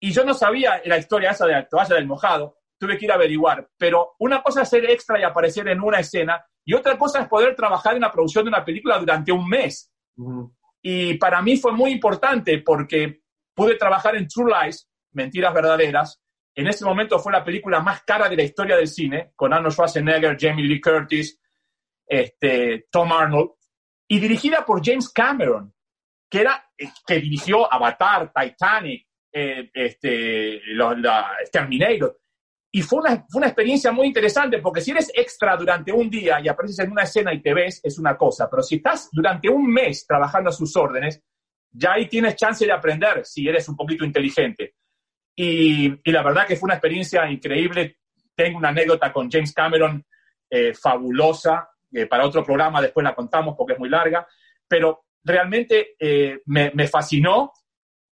y 0.00 0.10
yo 0.10 0.24
no 0.24 0.34
sabía 0.34 0.80
la 0.86 0.98
historia 0.98 1.30
esa 1.30 1.46
de 1.46 1.52
la 1.52 1.68
toalla 1.68 1.94
del 1.94 2.06
mojado, 2.06 2.58
tuve 2.76 2.98
que 2.98 3.04
ir 3.04 3.12
a 3.12 3.16
averiguar, 3.16 3.68
pero 3.78 4.16
una 4.18 4.42
cosa 4.42 4.62
es 4.62 4.68
ser 4.68 4.88
extra 4.90 5.20
y 5.20 5.22
aparecer 5.22 5.68
en 5.68 5.80
una 5.80 6.00
escena, 6.00 6.44
y 6.64 6.74
otra 6.74 6.96
cosa 6.98 7.20
es 7.20 7.28
poder 7.28 7.54
trabajar 7.54 7.94
en 7.94 8.02
la 8.02 8.12
producción 8.12 8.44
de 8.44 8.48
una 8.48 8.64
película 8.64 8.98
durante 8.98 9.32
un 9.32 9.48
mes. 9.48 9.92
Y 10.82 11.14
para 11.14 11.42
mí 11.42 11.56
fue 11.56 11.72
muy 11.72 11.92
importante 11.92 12.62
porque 12.64 13.20
pude 13.54 13.76
trabajar 13.76 14.16
en 14.16 14.28
True 14.28 14.52
Lies, 14.52 14.88
Mentiras 15.12 15.54
Verdaderas, 15.54 16.24
en 16.54 16.68
ese 16.68 16.84
momento 16.84 17.18
fue 17.18 17.32
la 17.32 17.44
película 17.44 17.80
más 17.80 18.04
cara 18.04 18.28
de 18.28 18.36
la 18.36 18.44
historia 18.44 18.76
del 18.76 18.86
cine, 18.86 19.32
con 19.34 19.52
Arnold 19.52 19.72
Schwarzenegger, 19.74 20.36
Jamie 20.38 20.64
Lee 20.64 20.80
Curtis, 20.80 21.40
este, 22.06 22.86
Tom 22.90 23.12
Arnold, 23.12 23.50
y 24.06 24.20
dirigida 24.20 24.64
por 24.64 24.84
James 24.84 25.08
Cameron, 25.12 25.74
que, 26.30 26.40
era, 26.42 26.70
eh, 26.78 26.88
que 27.06 27.18
dirigió 27.18 27.72
Avatar, 27.72 28.32
Titanic, 28.32 29.06
eh, 29.32 29.68
este, 29.74 30.60
Terminator. 31.50 32.20
Y 32.74 32.82
fue 32.82 32.98
una, 32.98 33.24
fue 33.28 33.38
una 33.38 33.46
experiencia 33.46 33.92
muy 33.92 34.08
interesante, 34.08 34.58
porque 34.58 34.80
si 34.80 34.90
eres 34.90 35.08
extra 35.14 35.56
durante 35.56 35.92
un 35.92 36.10
día 36.10 36.40
y 36.40 36.48
apareces 36.48 36.80
en 36.80 36.90
una 36.90 37.04
escena 37.04 37.32
y 37.32 37.40
te 37.40 37.54
ves, 37.54 37.80
es 37.84 38.00
una 38.00 38.16
cosa, 38.16 38.50
pero 38.50 38.64
si 38.64 38.74
estás 38.74 39.10
durante 39.12 39.48
un 39.48 39.72
mes 39.72 40.04
trabajando 40.04 40.50
a 40.50 40.52
sus 40.52 40.76
órdenes, 40.76 41.22
ya 41.70 41.92
ahí 41.92 42.08
tienes 42.08 42.34
chance 42.34 42.66
de 42.66 42.72
aprender 42.72 43.24
si 43.24 43.48
eres 43.48 43.68
un 43.68 43.76
poquito 43.76 44.04
inteligente. 44.04 44.74
Y, 45.36 45.88
la 46.10 46.24
verdad 46.24 46.48
que 46.48 46.56
fue 46.56 46.66
una 46.66 46.74
experiencia 46.74 47.30
increíble. 47.30 47.98
Tengo 48.34 48.58
una 48.58 48.70
anécdota 48.70 49.12
con 49.12 49.30
James 49.30 49.52
Cameron 49.52 50.04
eh, 50.50 50.74
fabulosa. 50.74 51.68
para 52.10 52.26
otro 52.26 52.42
programa 52.42 52.82
después 52.82 53.04
la 53.04 53.14
contamos 53.14 53.54
porque 53.56 53.74
es 53.74 53.78
muy 53.78 53.88
larga. 53.88 54.26
Pero 54.66 55.04
realmente 55.22 55.94
eh, 55.96 56.40
me, 56.46 56.88
fascinó. 56.88 57.52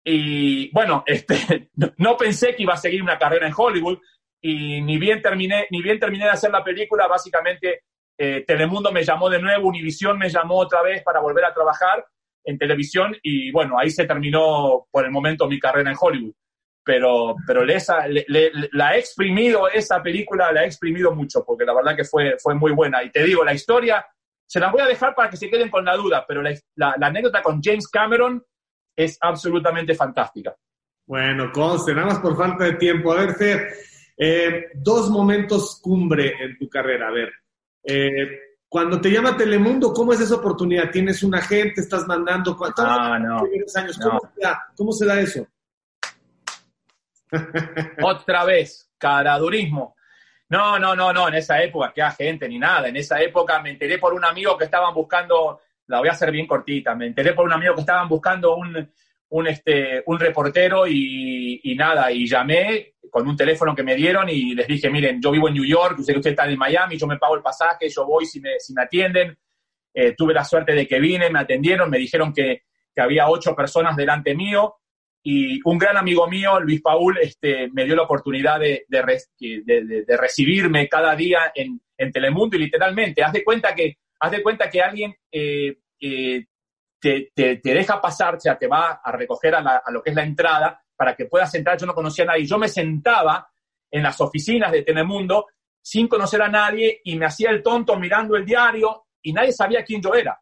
Y 0.02 0.72
bueno, 0.72 1.04
este, 1.08 1.72
no 1.98 2.16
pensé 2.16 2.56
que 2.56 2.64
iba 2.64 2.76
a 2.76 2.78
seguir 2.78 3.02
una 3.04 3.20
carrera 3.20 3.48
en 3.48 3.54
Hollywood. 3.54 4.00
Y 4.46 4.82
ni 4.82 4.98
bien 4.98 5.22
terminé, 5.22 5.68
ni 5.72 5.82
bien 5.82 6.00
terminé 6.00 6.26
de 6.26 6.32
hacer 6.32 6.52
la 6.52 6.64
película, 6.64 7.08
básicamente 7.08 7.84
eh, 8.18 8.44
Telemundo 8.46 8.92
me 8.92 9.04
llamó 9.04 9.30
de 9.30 9.42
nuevo, 9.42 9.68
Univision 9.68 10.18
me 10.18 10.30
llamó 10.30 10.58
otra 10.58 10.82
vez 10.82 11.04
para 11.04 11.20
volver 11.20 11.46
a 11.46 11.54
trabajar 11.54 12.06
en 12.44 12.58
televisión 12.58 13.16
y 13.24 13.52
bueno, 13.52 13.80
ahí 13.80 13.90
se 13.90 14.06
terminó 14.06 14.88
por 14.92 15.04
el 15.04 15.12
momento 15.12 15.48
mi 15.48 15.60
carrera 15.60 15.90
en 15.90 15.98
Hollywood 16.00 16.34
pero, 16.86 17.36
pero 17.48 17.66
la 17.66 18.96
he 18.96 19.00
exprimido, 19.00 19.68
esa 19.68 20.04
película 20.04 20.52
la 20.52 20.64
he 20.64 20.68
exprimido 20.68 21.14
mucho, 21.14 21.44
porque 21.44 21.66
la 21.66 21.74
verdad 21.74 21.96
que 21.96 22.04
fue, 22.04 22.36
fue 22.38 22.54
muy 22.54 22.72
buena. 22.74 23.04
Y 23.04 23.12
te 23.12 23.24
digo, 23.24 23.44
la 23.44 23.56
historia 23.56 24.06
se 24.48 24.60
las 24.60 24.72
voy 24.72 24.82
a 24.82 24.86
dejar 24.86 25.16
para 25.16 25.28
que 25.30 25.36
se 25.36 25.50
queden 25.50 25.72
con 25.72 25.84
la 25.84 25.96
duda, 25.96 26.24
pero 26.28 26.44
la, 26.44 26.54
la, 26.76 27.08
anécdota 27.08 27.42
con 27.42 27.60
James 27.62 27.88
Cameron 27.88 28.42
es 28.96 29.18
absolutamente 29.20 29.96
fantástica. 29.96 30.56
Bueno, 31.08 31.52
conste, 31.52 31.96
nada 31.96 32.08
más 32.08 32.20
por 32.20 32.38
falta 32.38 32.66
de 32.66 32.74
tiempo. 32.74 33.14
A 33.14 33.22
ver, 33.22 33.34
Fer, 33.34 33.68
eh, 34.18 34.68
dos 34.76 35.10
momentos 35.10 35.80
cumbre 35.82 36.34
en 36.40 36.58
tu 36.58 36.70
carrera. 36.70 37.10
A 37.10 37.12
ver, 37.12 37.32
eh, 37.84 38.40
cuando 38.68 39.00
te 39.00 39.10
llama 39.10 39.38
Telemundo, 39.38 39.94
¿cómo 39.94 40.14
es 40.14 40.22
esa 40.22 40.36
oportunidad? 40.36 40.90
¿Tienes 40.92 41.24
un 41.24 41.36
agente? 41.36 41.82
¿Estás 41.82 42.08
mandando? 42.08 42.58
Ah, 42.78 43.20
no, 43.20 43.40
años? 43.76 44.00
¿Cómo, 44.02 44.20
¿Cómo 44.76 44.92
se 44.92 45.06
da 45.06 45.20
eso? 45.20 45.48
Otra 48.04 48.46
vez, 48.46 48.92
caradurismo. 48.98 49.96
No, 50.50 50.78
no, 50.78 50.96
no, 50.96 51.12
no, 51.12 51.28
en 51.28 51.36
esa 51.36 51.62
época, 51.62 51.92
qué 51.94 52.02
agente 52.02 52.48
ni 52.48 52.60
nada. 52.60 52.88
En 52.88 52.98
esa 52.98 53.20
época 53.22 53.62
me 53.62 53.72
enteré 53.72 53.98
por 53.98 54.14
un 54.14 54.24
amigo 54.24 54.58
que 54.58 54.66
estaban 54.66 54.94
buscando, 54.94 55.62
la 55.88 56.00
voy 56.00 56.08
a 56.08 56.12
hacer 56.12 56.32
bien 56.32 56.46
cortita, 56.46 56.94
me 56.96 57.08
enteré 57.08 57.34
por 57.34 57.46
un 57.46 57.54
amigo 57.54 57.74
que 57.74 57.82
estaban 57.82 58.08
buscando 58.08 58.56
un, 58.56 58.92
un, 59.36 59.48
este, 59.48 60.02
un 60.06 60.18
reportero 60.18 60.88
y, 60.88 61.76
nada, 61.78 62.10
y 62.10 62.26
llamé 62.26 62.94
con 63.10 63.28
un 63.28 63.36
teléfono 63.36 63.76
que 63.76 63.84
me 63.84 63.96
dieron 63.96 64.30
y 64.30 64.56
les 64.56 64.66
dije, 64.66 64.90
miren, 64.90 65.22
yo 65.22 65.32
vivo 65.32 65.50
en 65.50 65.56
New 65.56 65.66
York, 65.66 66.00
usted, 66.00 66.16
usted 66.16 66.30
está 66.32 66.50
en 66.50 66.58
Miami, 66.58 66.98
yo 66.98 67.06
me 67.06 67.18
pago 67.18 67.36
el 67.36 67.42
pasaje, 67.42 67.90
yo 67.90 68.06
voy 68.06 68.26
si 68.26 68.40
me, 68.40 68.60
si 68.60 68.74
me 68.74 68.84
atienden. 68.84 69.38
Eh, 69.94 70.14
tuve 70.18 70.34
la 70.34 70.44
suerte 70.44 70.74
de 70.74 70.88
que 70.88 71.00
vine, 71.00 71.30
me 71.30 71.40
atendieron, 71.40 71.90
me 71.90 71.98
dijeron 71.98 72.34
que, 72.34 72.64
que 72.94 73.02
había 73.02 73.30
ocho 73.30 73.56
personas 73.56 73.96
delante 73.96 74.36
mío 74.36 74.76
y 75.22 75.60
un 75.66 75.78
gran 75.78 75.98
amigo 75.98 76.28
mío, 76.28 76.60
Luis 76.62 76.82
Paul, 76.82 77.18
este, 77.22 77.70
me 77.72 77.84
dio 77.84 77.96
la 77.96 78.04
oportunidad 78.04 78.60
de, 78.60 78.86
de, 78.88 80.18
recibirme 80.18 80.88
cada 80.88 81.16
día 81.16 81.52
en, 81.54 81.82
en, 81.98 82.12
Telemundo 82.12 82.56
y 82.56 82.60
literalmente, 82.60 83.24
haz 83.24 83.34
de 83.34 83.44
cuenta 83.44 83.74
que, 83.74 83.98
haz 84.20 84.32
de 84.32 84.44
cuenta 84.44 84.70
que 84.70 84.82
alguien 84.82 85.16
eh, 85.32 85.78
eh, 86.00 86.46
te, 87.34 87.62
deja 87.64 88.02
pasar, 88.02 88.36
o 88.36 88.40
sea, 88.40 88.58
te 88.58 88.68
va 88.68 89.02
a 89.04 89.12
recoger 89.12 89.56
a, 89.56 89.84
lo 89.92 90.02
que 90.02 90.10
es 90.10 90.16
la 90.16 90.24
entrada 90.24 90.82
para 90.96 91.16
que 91.16 91.26
puedas 91.26 91.54
entrar. 91.54 91.78
Yo 91.78 91.86
no 91.86 91.94
conocía 91.94 92.24
a 92.24 92.28
nadie. 92.28 92.46
Yo 92.46 92.58
me 92.58 92.68
sentaba 92.68 93.48
en 93.92 94.02
las 94.02 94.20
oficinas 94.22 94.72
de 94.72 94.82
Telemundo 94.82 95.48
sin 95.82 96.08
conocer 96.08 96.42
a 96.42 96.48
nadie 96.48 97.02
y 97.04 97.16
me 97.16 97.28
hacía 97.28 97.52
el 97.52 97.62
tonto 97.62 97.96
mirando 97.98 98.36
el 98.36 98.46
diario 98.46 99.06
y 99.22 99.34
nadie 99.34 99.52
sabía 99.52 99.84
quién 99.84 100.02
yo 100.02 100.14
era. 100.16 100.40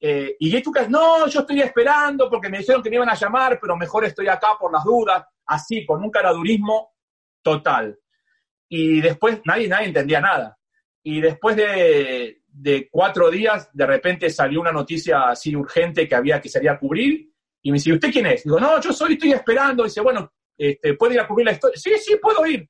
Eh, 0.00 0.34
y 0.40 0.60
tú 0.60 0.72
no, 0.88 1.28
yo 1.28 1.40
estoy 1.40 1.60
esperando 1.60 2.28
porque 2.28 2.48
me 2.48 2.58
dijeron 2.58 2.82
que 2.82 2.90
me 2.90 2.96
iban 2.96 3.08
a 3.08 3.14
llamar, 3.14 3.58
pero 3.60 3.76
mejor 3.76 4.04
estoy 4.04 4.26
acá 4.26 4.56
por 4.58 4.72
las 4.72 4.82
dudas, 4.82 5.24
así, 5.46 5.86
con 5.86 6.02
un 6.02 6.10
caradurismo 6.10 6.94
total. 7.42 7.96
Y 8.68 9.00
después 9.00 9.40
nadie, 9.44 9.68
nadie 9.68 9.86
entendía 9.86 10.20
nada. 10.20 10.58
Y 11.04 11.20
después 11.20 11.54
de, 11.54 12.41
de, 12.52 12.88
cuatro 12.90 13.30
días, 13.30 13.70
de 13.72 13.86
repente 13.86 14.30
salió 14.30 14.60
una 14.60 14.72
noticia 14.72 15.30
así 15.30 15.54
urgente 15.56 16.06
que 16.06 16.14
había 16.14 16.40
que 16.40 16.48
salir 16.48 16.70
a 16.70 16.78
cubrir. 16.78 17.28
Y 17.62 17.70
me 17.70 17.76
dice, 17.76 17.92
¿usted 17.92 18.10
quién 18.10 18.26
es? 18.26 18.44
Digo, 18.44 18.58
no, 18.58 18.80
yo 18.80 18.92
soy, 18.92 19.14
estoy 19.14 19.32
esperando. 19.32 19.84
Y 19.84 19.86
dice, 19.86 20.00
bueno, 20.00 20.32
este, 20.56 20.94
¿puede 20.94 21.14
ir 21.14 21.20
a 21.20 21.26
cubrir 21.26 21.46
la 21.46 21.52
historia? 21.52 21.78
Sí, 21.78 21.92
sí, 21.98 22.16
puedo 22.20 22.44
ir. 22.46 22.68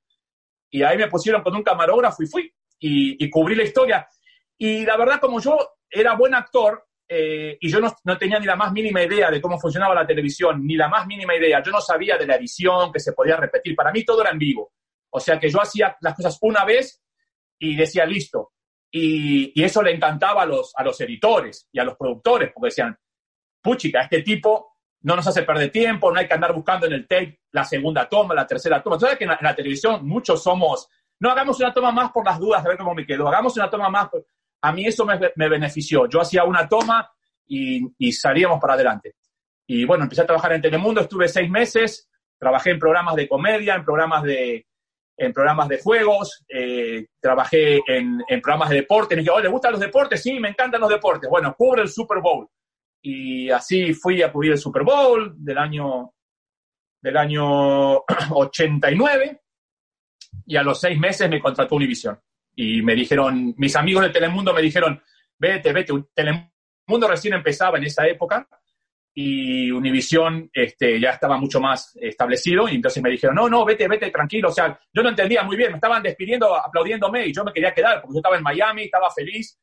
Y 0.70 0.82
ahí 0.82 0.96
me 0.96 1.08
pusieron 1.08 1.42
con 1.42 1.54
un 1.54 1.62
camarógrafo 1.62 2.22
y 2.22 2.26
fui. 2.26 2.54
Y, 2.78 3.30
cubrí 3.30 3.54
la 3.54 3.62
historia. 3.62 4.06
Y 4.58 4.84
la 4.84 4.96
verdad, 4.96 5.20
como 5.20 5.40
yo 5.40 5.56
era 5.88 6.14
buen 6.16 6.34
actor, 6.34 6.84
eh, 7.08 7.58
y 7.60 7.68
yo 7.68 7.78
no, 7.80 8.18
tenía 8.18 8.38
ni 8.38 8.46
la 8.46 8.56
más 8.56 8.72
mínima 8.72 9.02
idea 9.02 9.30
de 9.30 9.40
cómo 9.40 9.58
funcionaba 9.58 9.94
la 9.94 10.06
televisión, 10.06 10.66
ni 10.66 10.76
la 10.76 10.88
más 10.88 11.06
mínima 11.06 11.36
idea. 11.36 11.62
Yo 11.62 11.70
no 11.70 11.80
sabía 11.80 12.16
de 12.16 12.26
la 12.26 12.36
edición, 12.36 12.90
que 12.92 13.00
se 13.00 13.12
podía 13.12 13.36
repetir. 13.36 13.76
Para 13.76 13.92
mí 13.92 14.04
todo 14.04 14.22
era 14.22 14.30
en 14.30 14.38
vivo. 14.38 14.72
O 15.10 15.20
sea 15.20 15.38
que 15.38 15.48
yo 15.48 15.60
hacía 15.60 15.96
las 16.00 16.14
cosas 16.14 16.38
una 16.40 16.64
vez 16.64 17.02
y 17.58 17.76
decía 17.76 18.04
listo. 18.06 18.52
Y, 18.94 19.64
eso 19.64 19.82
le 19.82 19.92
encantaba 19.92 20.42
a 20.42 20.46
los, 20.46 20.72
a 20.76 20.84
los 20.84 21.00
editores 21.00 21.66
y 21.72 21.80
a 21.80 21.84
los 21.84 21.96
productores, 21.96 22.52
porque 22.52 22.68
decían, 22.68 22.96
puchica, 23.62 24.02
este 24.02 24.22
tipo 24.22 24.72
no 25.00 25.16
nos 25.16 25.26
hace 25.26 25.42
perder 25.42 25.70
tiempo, 25.70 26.12
no 26.12 26.20
hay 26.20 26.28
que 26.28 26.34
andar 26.34 26.52
buscando 26.52 26.86
en 26.86 26.92
el 26.92 27.08
tape 27.08 27.40
la 27.52 27.64
segunda 27.64 28.08
toma, 28.08 28.34
la 28.34 28.46
tercera 28.46 28.82
toma. 28.82 29.00
Sabes 29.00 29.18
que 29.18 29.24
en 29.24 29.30
la, 29.40 29.54
televisión 29.54 30.06
muchos 30.06 30.42
somos, 30.42 30.88
no 31.20 31.30
hagamos 31.30 31.58
una 31.58 31.72
toma 31.72 31.90
más 31.90 32.12
por 32.12 32.24
las 32.24 32.38
dudas 32.38 32.62
de 32.62 32.68
ver 32.68 32.78
cómo 32.78 32.94
me 32.94 33.06
quedo, 33.06 33.28
hagamos 33.28 33.56
una 33.56 33.70
toma 33.70 33.88
más. 33.88 34.08
A 34.60 34.72
mí 34.72 34.86
eso 34.86 35.04
me, 35.04 35.48
benefició. 35.48 36.06
Yo 36.08 36.20
hacía 36.20 36.44
una 36.44 36.68
toma 36.68 37.10
y, 37.46 38.12
salíamos 38.12 38.60
para 38.60 38.74
adelante. 38.74 39.16
Y 39.66 39.84
bueno, 39.84 40.04
empecé 40.04 40.22
a 40.22 40.26
trabajar 40.26 40.52
en 40.52 40.62
Telemundo, 40.62 41.00
estuve 41.00 41.28
seis 41.28 41.50
meses, 41.50 42.08
trabajé 42.38 42.70
en 42.70 42.78
programas 42.78 43.16
de 43.16 43.26
comedia, 43.26 43.74
en 43.74 43.84
programas 43.84 44.22
de, 44.22 44.66
en 45.24 45.32
programas 45.32 45.68
de 45.68 45.80
juegos, 45.80 46.44
eh, 46.48 47.06
trabajé 47.20 47.80
en, 47.86 48.22
programas 48.42 48.70
de 48.70 48.76
deporte. 48.76 49.14
Me 49.14 49.22
dije, 49.22 49.30
oh, 49.30 49.40
¿le 49.40 49.48
gustan 49.48 49.72
los 49.72 49.80
deportes? 49.80 50.22
Sí, 50.22 50.38
me 50.40 50.48
encantan 50.48 50.80
los 50.80 50.90
deportes. 50.90 51.30
Bueno, 51.30 51.54
cubre 51.56 51.82
el 51.82 51.88
Super 51.88 52.20
Bowl. 52.20 52.48
Y 53.00 53.50
así 53.50 53.94
fui 53.94 54.22
a 54.22 54.32
cubrir 54.32 54.52
el 54.52 54.58
Super 54.58 54.82
Bowl 54.82 55.34
del 55.36 55.58
año, 55.58 56.12
del 57.00 57.16
año 57.16 57.98
89. 58.30 59.40
Y 60.46 60.56
a 60.56 60.62
los 60.62 60.80
seis 60.80 60.98
meses 60.98 61.30
me 61.30 61.40
contrató 61.40 61.76
Univision. 61.76 62.18
Y 62.54 62.82
me 62.82 62.94
dijeron, 62.94 63.54
mis 63.56 63.76
amigos 63.76 64.02
de 64.02 64.10
Telemundo 64.10 64.52
me 64.52 64.62
dijeron, 64.62 65.00
vete, 65.38 65.72
vete. 65.72 65.92
Telemundo 66.14 67.08
recién 67.08 67.34
empezaba 67.34 67.78
en 67.78 67.84
esa 67.84 68.06
época 68.06 68.48
y 69.14 69.70
Univision 69.70 70.50
este, 70.52 70.98
ya 70.98 71.10
estaba 71.10 71.36
mucho 71.36 71.60
más 71.60 71.96
establecido 72.00 72.68
y 72.68 72.76
entonces 72.76 73.02
me 73.02 73.10
dijeron, 73.10 73.36
no, 73.36 73.48
no, 73.48 73.64
vete, 73.64 73.86
vete, 73.86 74.10
tranquilo. 74.10 74.48
O 74.48 74.52
sea, 74.52 74.78
yo 74.92 75.02
no 75.02 75.10
entendía 75.10 75.42
muy 75.42 75.56
bien, 75.56 75.70
me 75.70 75.76
estaban 75.76 76.02
despidiendo, 76.02 76.54
aplaudiéndome 76.56 77.26
y 77.26 77.32
yo 77.32 77.44
me 77.44 77.52
quería 77.52 77.74
quedar 77.74 78.00
porque 78.00 78.14
yo 78.14 78.18
estaba 78.20 78.36
en 78.36 78.42
Miami, 78.42 78.84
estaba 78.84 79.10
feliz, 79.10 79.58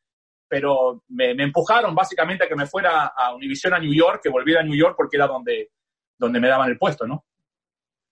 pero 0.47 1.04
me, 1.10 1.32
empujaron 1.32 1.95
básicamente 1.95 2.43
a 2.43 2.47
que 2.47 2.56
me 2.56 2.68
fuera 2.68 3.08
a 3.08 3.34
Univision 3.34 3.74
a 3.74 3.80
New 3.80 3.93
York, 3.93 4.22
que 4.22 4.30
volviera 4.30 4.62
a 4.62 4.64
New 4.64 4.78
York 4.78 4.93
porque 4.95 5.18
era 5.18 5.28
donde, 5.28 5.72
donde 6.18 6.39
me 6.39 6.47
daban 6.47 6.70
el 6.70 6.78
puesto, 6.78 7.08
¿no? 7.08 7.26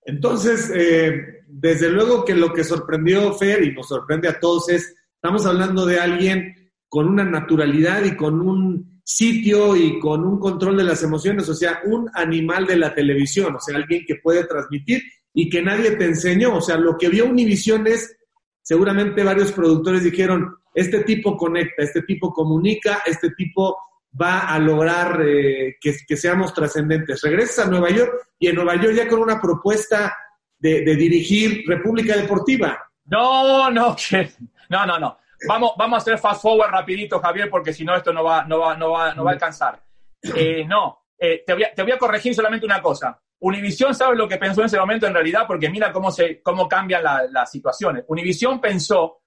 Entonces, 0.03 0.71
eh, 0.73 1.43
desde 1.47 1.89
luego 1.89 2.23
que 2.23 2.33
lo 2.33 2.53
que 2.53 2.63
sorprendió 2.63 3.33
Fer 3.33 3.63
y 3.63 3.73
nos 3.73 3.89
sorprende 3.89 4.29
a 4.29 4.39
todos 4.39 4.69
es, 4.69 4.95
estamos 5.13 5.45
hablando 5.45 5.85
de 5.85 5.99
alguien 5.99 6.71
con 6.87 7.07
una 7.07 7.25
naturalidad 7.25 8.05
y 8.05 8.15
con 8.15 8.39
un 8.39 8.96
sitio 9.07 9.73
y 9.77 9.99
con 9.99 10.25
un 10.25 10.37
control 10.37 10.75
de 10.75 10.83
las 10.83 11.01
emociones, 11.01 11.47
o 11.47 11.53
sea, 11.53 11.79
un 11.85 12.09
animal 12.13 12.67
de 12.67 12.75
la 12.75 12.93
televisión, 12.93 13.55
o 13.55 13.59
sea, 13.59 13.77
alguien 13.77 14.03
que 14.05 14.15
puede 14.15 14.43
transmitir 14.43 15.01
y 15.33 15.49
que 15.49 15.61
nadie 15.61 15.91
te 15.91 16.03
enseñó, 16.03 16.57
o 16.57 16.61
sea, 16.61 16.75
lo 16.75 16.97
que 16.97 17.07
vio 17.07 17.25
Univision 17.25 17.87
es, 17.87 18.17
seguramente 18.61 19.23
varios 19.23 19.53
productores 19.53 20.03
dijeron, 20.03 20.57
este 20.73 21.05
tipo 21.05 21.37
conecta, 21.37 21.83
este 21.83 22.01
tipo 22.01 22.33
comunica, 22.33 23.01
este 23.05 23.29
tipo 23.31 23.77
va 24.21 24.41
a 24.41 24.59
lograr 24.59 25.21
eh, 25.25 25.77
que, 25.79 26.17
seamos 26.17 26.53
trascendentes. 26.53 27.21
Regresas 27.21 27.65
a 27.65 27.69
Nueva 27.69 27.89
York 27.89 28.11
y 28.37 28.47
en 28.47 28.55
Nueva 28.55 28.75
York 28.75 28.93
ya 28.93 29.07
con 29.07 29.21
una 29.21 29.39
propuesta 29.39 30.13
de, 30.59 30.81
de 30.81 30.95
dirigir 30.97 31.63
República 31.65 32.17
Deportiva. 32.17 32.77
No, 33.05 33.71
no, 33.71 33.95
no, 34.69 34.85
no, 34.85 34.99
no. 34.99 35.17
Vamos, 35.47 35.73
vamos 35.77 35.97
a 35.97 36.01
hacer 36.01 36.17
fast 36.17 36.41
forward 36.41 36.71
rapidito, 36.71 37.19
Javier, 37.19 37.49
porque 37.49 37.73
si 37.73 37.83
no 37.83 37.95
esto 37.95 38.11
no 38.11 38.23
va, 38.23 38.45
no 38.45 38.59
va, 38.59 38.75
no 38.75 38.91
va, 38.91 39.13
no 39.13 39.23
va 39.23 39.31
a 39.31 39.33
alcanzar. 39.33 39.81
Eh, 40.35 40.65
no, 40.65 41.05
eh, 41.19 41.43
te, 41.45 41.53
voy 41.53 41.63
a, 41.63 41.73
te, 41.73 41.83
voy 41.83 41.91
a, 41.91 41.97
corregir 41.97 42.33
solamente 42.33 42.65
una 42.65 42.81
cosa. 42.81 43.21
Univisión 43.39 43.93
sabe 43.93 44.15
lo 44.15 44.27
que 44.27 44.37
pensó 44.37 44.61
en 44.61 44.65
ese 44.65 44.79
momento 44.79 45.05
en 45.05 45.13
realidad, 45.13 45.45
porque 45.47 45.69
mira 45.69 45.93
cómo, 45.93 46.09
se, 46.09 46.41
cómo 46.41 46.67
cambian 46.67 47.03
las 47.03 47.51
situaciones. 47.51 48.03
Univisión 48.07 48.59
pensó, 48.59 49.21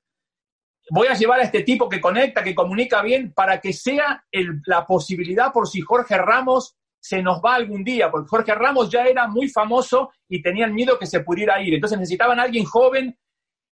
voy 0.91 1.07
a 1.07 1.15
llevar 1.15 1.41
a 1.41 1.45
este 1.45 1.63
tipo 1.63 1.89
que 1.89 2.01
conecta, 2.01 2.43
que 2.43 2.57
comunica 2.57 3.03
bien, 3.03 3.33
para 3.33 3.61
que 3.61 3.73
sea 3.73 4.25
el, 4.33 4.61
la 4.67 4.85
posibilidad 4.85 5.53
por 5.53 5.69
si 5.69 5.81
Jorge 5.81 6.19
Ramos 6.19 6.77
se 7.01 7.23
nos 7.23 7.41
va 7.41 7.55
algún 7.55 7.83
día, 7.83 8.11
porque 8.11 8.29
Jorge 8.29 8.55
Ramos 8.55 8.91
ya 8.91 9.05
era 9.05 9.27
muy 9.27 9.49
famoso 9.49 10.11
y 10.29 10.43
tenían 10.43 10.75
miedo 10.75 10.99
que 10.99 11.07
se 11.07 11.21
pudiera 11.21 11.63
ir. 11.63 11.75
Entonces 11.75 11.99
necesitaban 11.99 12.41
a 12.41 12.43
alguien 12.43 12.65
joven 12.65 13.17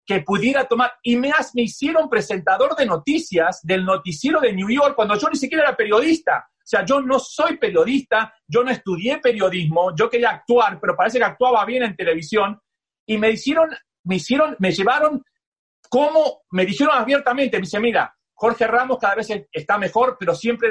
que 0.06 0.22
pudiera 0.22 0.66
tomar, 0.66 0.93
y 1.01 1.16
me, 1.16 1.32
me 1.53 1.64
hicieron 1.64 2.10
presentador 2.10 2.76
de 2.76 2.86
noticias 2.86 3.60
del 3.64 3.84
noticiero 3.84 4.39
de 4.39 4.53
New 4.53 4.70
York 4.70 4.95
cuando 4.95 5.18
yo 5.18 5.30
ni 5.30 5.38
siquiera 5.38 5.64
era 5.64 5.76
periodista. 5.76 6.47
O 6.49 6.68
sea, 6.68 6.86
yo 6.86 7.01
no 7.01 7.20
soy 7.20 7.58
periodista, 7.58 8.34
yo 8.47 8.64
no 8.64 8.72
estudié 8.72 9.20
periodismo, 9.20 9.95
yo 9.95 10.10
quería 10.10 10.30
actuar, 10.30 10.80
pero 10.80 10.95
parece 10.95 11.18
que 11.18 11.24
actuaba 11.24 11.64
bien 11.66 11.84
en 11.84 11.95
televisión, 11.95 12.60
y 13.08 13.18
me 13.18 13.32
hicieron, 13.32 13.70
me 14.03 14.16
hicieron, 14.16 14.56
me 14.60 14.72
llevaron 14.72 15.24
como, 15.89 16.41
me 16.51 16.66
dijeron 16.66 16.95
abiertamente, 16.95 17.58
me 17.58 17.62
dice, 17.62 17.80
mira, 17.80 18.16
Jorge 18.34 18.68
Ramos 18.68 18.97
cada 18.99 19.16
vez 19.16 19.30
está 19.51 19.78
mejor, 19.78 20.18
pero 20.20 20.36
siempre 20.36 20.70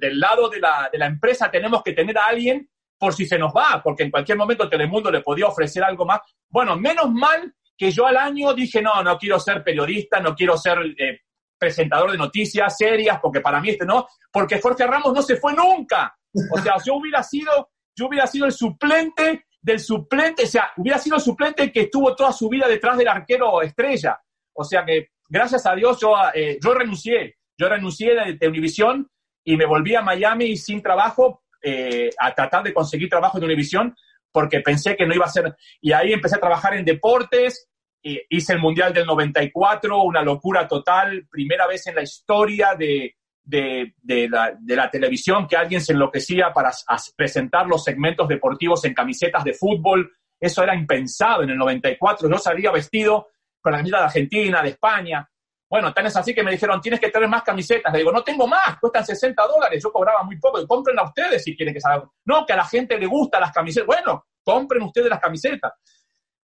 del, 0.00 0.18
lado 0.18 0.48
de 0.48 0.60
la, 0.60 0.88
de 0.90 0.98
la 0.98 1.06
empresa 1.06 1.50
tenemos 1.50 1.82
que 1.82 1.92
tener 1.92 2.18
a 2.18 2.26
alguien 2.26 2.68
por 2.98 3.14
si 3.14 3.26
se 3.26 3.38
nos 3.38 3.52
va, 3.54 3.80
porque 3.84 4.02
en 4.02 4.10
cualquier 4.10 4.38
momento 4.38 4.68
Telemundo 4.68 5.10
le 5.10 5.20
podía 5.20 5.46
ofrecer 5.46 5.84
algo 5.84 6.04
más. 6.04 6.20
Bueno, 6.48 6.76
menos 6.76 7.10
mal 7.10 7.54
que 7.76 7.90
yo 7.90 8.06
al 8.06 8.16
año 8.16 8.54
dije, 8.54 8.80
no, 8.80 9.02
no 9.02 9.18
quiero 9.18 9.38
ser 9.38 9.62
periodista, 9.62 10.20
no 10.20 10.34
quiero 10.34 10.56
ser 10.56 10.78
eh, 10.98 11.20
presentador 11.58 12.12
de 12.12 12.18
noticias 12.18 12.76
serias, 12.76 13.18
porque 13.20 13.40
para 13.40 13.60
mí 13.60 13.70
este 13.70 13.84
no, 13.84 14.06
porque 14.32 14.60
Jorge 14.60 14.86
Ramos 14.86 15.12
no 15.12 15.22
se 15.22 15.36
fue 15.36 15.52
nunca. 15.52 16.16
O 16.52 16.58
sea, 16.58 16.74
yo 16.84 16.94
hubiera 16.94 17.22
sido, 17.22 17.70
yo 17.94 18.06
hubiera 18.06 18.26
sido 18.26 18.46
el 18.46 18.52
suplente 18.52 19.46
del 19.60 19.80
suplente, 19.80 20.44
o 20.44 20.46
sea, 20.46 20.70
hubiera 20.76 20.98
sido 20.98 21.16
el 21.16 21.22
suplente 21.22 21.72
que 21.72 21.82
estuvo 21.82 22.14
toda 22.14 22.32
su 22.32 22.48
vida 22.48 22.68
detrás 22.68 22.96
del 22.98 23.08
arquero 23.08 23.62
estrella. 23.62 24.20
O 24.54 24.64
sea 24.64 24.84
que, 24.84 25.08
gracias 25.28 25.66
a 25.66 25.74
Dios, 25.74 25.98
yo, 26.00 26.14
eh, 26.34 26.58
yo 26.62 26.72
renuncié, 26.72 27.36
yo 27.58 27.68
renuncié 27.68 28.14
de, 28.14 28.34
de 28.34 28.48
Univisión 28.48 29.10
y 29.44 29.56
me 29.56 29.66
volví 29.66 29.94
a 29.94 30.02
Miami 30.02 30.56
sin 30.56 30.82
trabajo 30.82 31.42
eh, 31.62 32.10
a 32.18 32.32
tratar 32.32 32.62
de 32.62 32.72
conseguir 32.72 33.08
trabajo 33.08 33.38
en 33.38 33.44
Univisión 33.44 33.96
porque 34.36 34.60
pensé 34.60 34.94
que 34.98 35.06
no 35.06 35.14
iba 35.14 35.24
a 35.24 35.30
ser. 35.30 35.56
Y 35.80 35.92
ahí 35.92 36.12
empecé 36.12 36.36
a 36.36 36.40
trabajar 36.40 36.74
en 36.74 36.84
deportes, 36.84 37.70
hice 38.02 38.52
el 38.52 38.58
Mundial 38.58 38.92
del 38.92 39.06
94, 39.06 40.02
una 40.02 40.20
locura 40.20 40.68
total, 40.68 41.26
primera 41.30 41.66
vez 41.66 41.86
en 41.86 41.94
la 41.94 42.02
historia 42.02 42.74
de, 42.74 43.16
de, 43.42 44.28
la, 44.28 44.90
televisión 44.90 45.46
que 45.48 45.56
alguien 45.56 45.80
se 45.80 45.94
enloquecía 45.94 46.52
para 46.52 46.70
presentar 47.16 47.66
los 47.66 47.82
segmentos 47.82 48.28
deportivos 48.28 48.84
en 48.84 48.92
camisetas 48.92 49.42
de 49.42 49.54
fútbol. 49.54 50.12
Eso 50.38 50.62
era 50.62 50.74
impensado 50.74 51.42
en 51.42 51.48
el 51.48 51.56
94. 51.56 52.28
Yo 52.28 52.36
salía 52.36 52.70
vestido 52.70 53.28
con 53.62 53.72
la 53.72 53.78
camiseta 53.78 54.00
de 54.00 54.04
Argentina, 54.04 54.60
de 54.60 54.68
España. 54.68 55.26
Bueno, 55.68 55.92
tan 55.92 56.06
es 56.06 56.16
así 56.16 56.32
que 56.32 56.44
me 56.44 56.52
dijeron, 56.52 56.80
tienes 56.80 57.00
que 57.00 57.10
tener 57.10 57.28
más 57.28 57.42
camisetas. 57.42 57.92
Le 57.92 57.98
digo, 57.98 58.12
no 58.12 58.22
tengo 58.22 58.46
más, 58.46 58.78
cuestan 58.80 59.04
60 59.04 59.46
dólares. 59.46 59.82
Yo 59.82 59.90
cobraba 59.90 60.22
muy 60.22 60.38
poco. 60.38 60.64
Compren 60.66 60.98
a 60.98 61.04
ustedes 61.04 61.42
si 61.42 61.56
quieren 61.56 61.74
que 61.74 61.80
salga. 61.80 62.08
No, 62.24 62.46
que 62.46 62.52
a 62.52 62.56
la 62.56 62.64
gente 62.64 62.96
le 62.98 63.06
gustan 63.06 63.40
las 63.40 63.52
camisetas. 63.52 63.86
Bueno, 63.86 64.26
compren 64.44 64.82
ustedes 64.82 65.08
las 65.08 65.20
camisetas. 65.20 65.72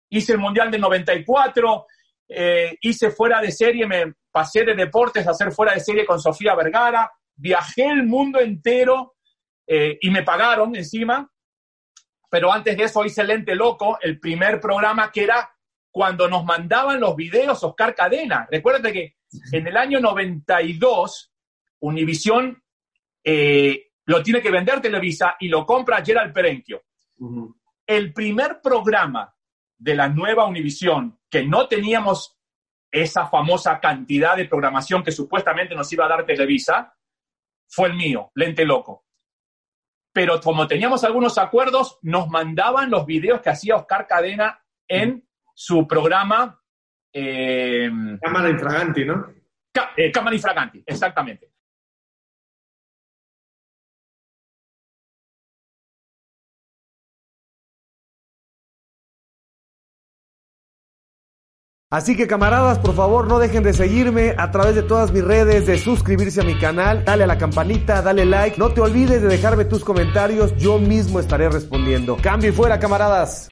Hice 0.10 0.34
el 0.34 0.40
Mundial 0.40 0.72
del 0.72 0.82
94, 0.82 1.86
eh, 2.30 2.78
hice 2.82 3.12
fuera 3.12 3.42
de 3.42 3.52
serie, 3.52 3.86
me 3.86 4.14
pasé 4.32 4.64
de 4.64 4.74
deportes 4.74 5.28
a 5.28 5.32
hacer 5.32 5.52
fuera 5.52 5.74
de 5.74 5.82
serie 5.82 6.06
con 6.06 6.20
Sofía 6.20 6.56
Vergara. 6.56 7.12
Viajé 7.36 7.86
el 7.88 8.04
mundo 8.06 8.40
entero 8.40 9.16
eh, 9.68 9.98
y 10.02 10.10
me 10.10 10.24
pagaron 10.24 10.76
encima. 10.76 11.30
Pero 12.30 12.54
antes 12.54 12.78
de 12.78 12.84
eso 12.84 13.04
hice 13.04 13.24
Lente 13.24 13.56
Loco, 13.56 13.98
el 14.02 14.20
primer 14.20 14.60
programa 14.62 15.12
que 15.12 15.24
era 15.24 15.52
cuando 16.00 16.30
nos 16.30 16.46
mandaban 16.46 17.02
los 17.02 17.14
videos 17.14 17.62
Oscar 17.62 17.94
Cadena. 17.94 18.48
Recuérdate 18.50 18.94
que 18.94 19.18
en 19.52 19.68
el 19.68 19.76
año 19.76 20.00
92, 20.00 21.34
Univisión 21.80 22.64
eh, 23.22 23.88
lo 24.06 24.24
tiene 24.24 24.42
que 24.42 24.50
vender 24.50 24.80
Televisa 24.80 25.36
y 25.42 25.50
lo 25.50 25.66
compra 25.66 26.02
Gerald 26.02 26.32
Perenchio. 26.32 26.84
El 27.86 28.14
primer 28.14 28.62
programa 28.62 29.36
de 29.78 29.94
la 29.94 30.08
nueva 30.08 30.46
Univisión 30.46 31.20
que 31.30 31.44
no 31.44 31.68
teníamos 31.68 32.40
esa 32.90 33.28
famosa 33.28 33.82
cantidad 33.82 34.38
de 34.38 34.46
programación 34.46 35.04
que 35.04 35.12
supuestamente 35.12 35.76
nos 35.76 35.92
iba 35.92 36.06
a 36.06 36.10
dar 36.10 36.26
Televisa, 36.26 36.96
fue 37.68 37.90
el 37.90 37.96
mío, 37.96 38.32
Lente 38.36 38.64
Loco. 38.64 39.06
Pero 40.14 40.40
como 40.40 40.66
teníamos 40.66 41.04
algunos 41.04 41.38
acuerdos, 41.38 42.00
nos 42.04 42.30
mandaban 42.30 42.90
los 42.90 43.06
videos 43.06 43.42
que 43.42 43.50
hacía 43.50 43.76
Oscar 43.76 44.08
Cadena 44.08 44.64
en 44.88 45.29
su 45.60 45.86
programa. 45.86 46.58
Eh, 47.12 47.92
Cámara 48.22 48.50
Infraganti, 48.50 49.04
¿no? 49.04 49.28
Eh, 49.98 50.10
Cámara 50.10 50.34
Infraganti, 50.34 50.82
exactamente. 50.86 51.52
Así 61.92 62.16
que 62.16 62.28
camaradas, 62.28 62.80
por 62.80 62.96
favor 62.96 63.28
no 63.28 63.40
dejen 63.40 63.64
de 63.64 63.74
seguirme 63.74 64.36
a 64.38 64.52
través 64.52 64.76
de 64.76 64.84
todas 64.84 65.12
mis 65.12 65.24
redes, 65.24 65.66
de 65.66 65.78
suscribirse 65.78 66.40
a 66.40 66.44
mi 66.46 66.58
canal, 66.58 67.04
dale 67.04 67.26
a 67.26 67.28
la 67.28 67.38
campanita, 67.38 68.02
dale 68.02 68.26
like, 68.26 68.58
no 68.58 68.72
te 68.74 68.80
olvides 68.80 69.22
de 69.22 69.28
dejarme 69.28 69.66
tus 69.66 69.84
comentarios, 69.84 70.56
yo 70.56 70.80
mismo 70.80 71.20
estaré 71.20 71.50
respondiendo. 71.50 72.16
Cambio 72.16 72.52
y 72.52 72.54
fuera 72.54 72.80
camaradas. 72.80 73.50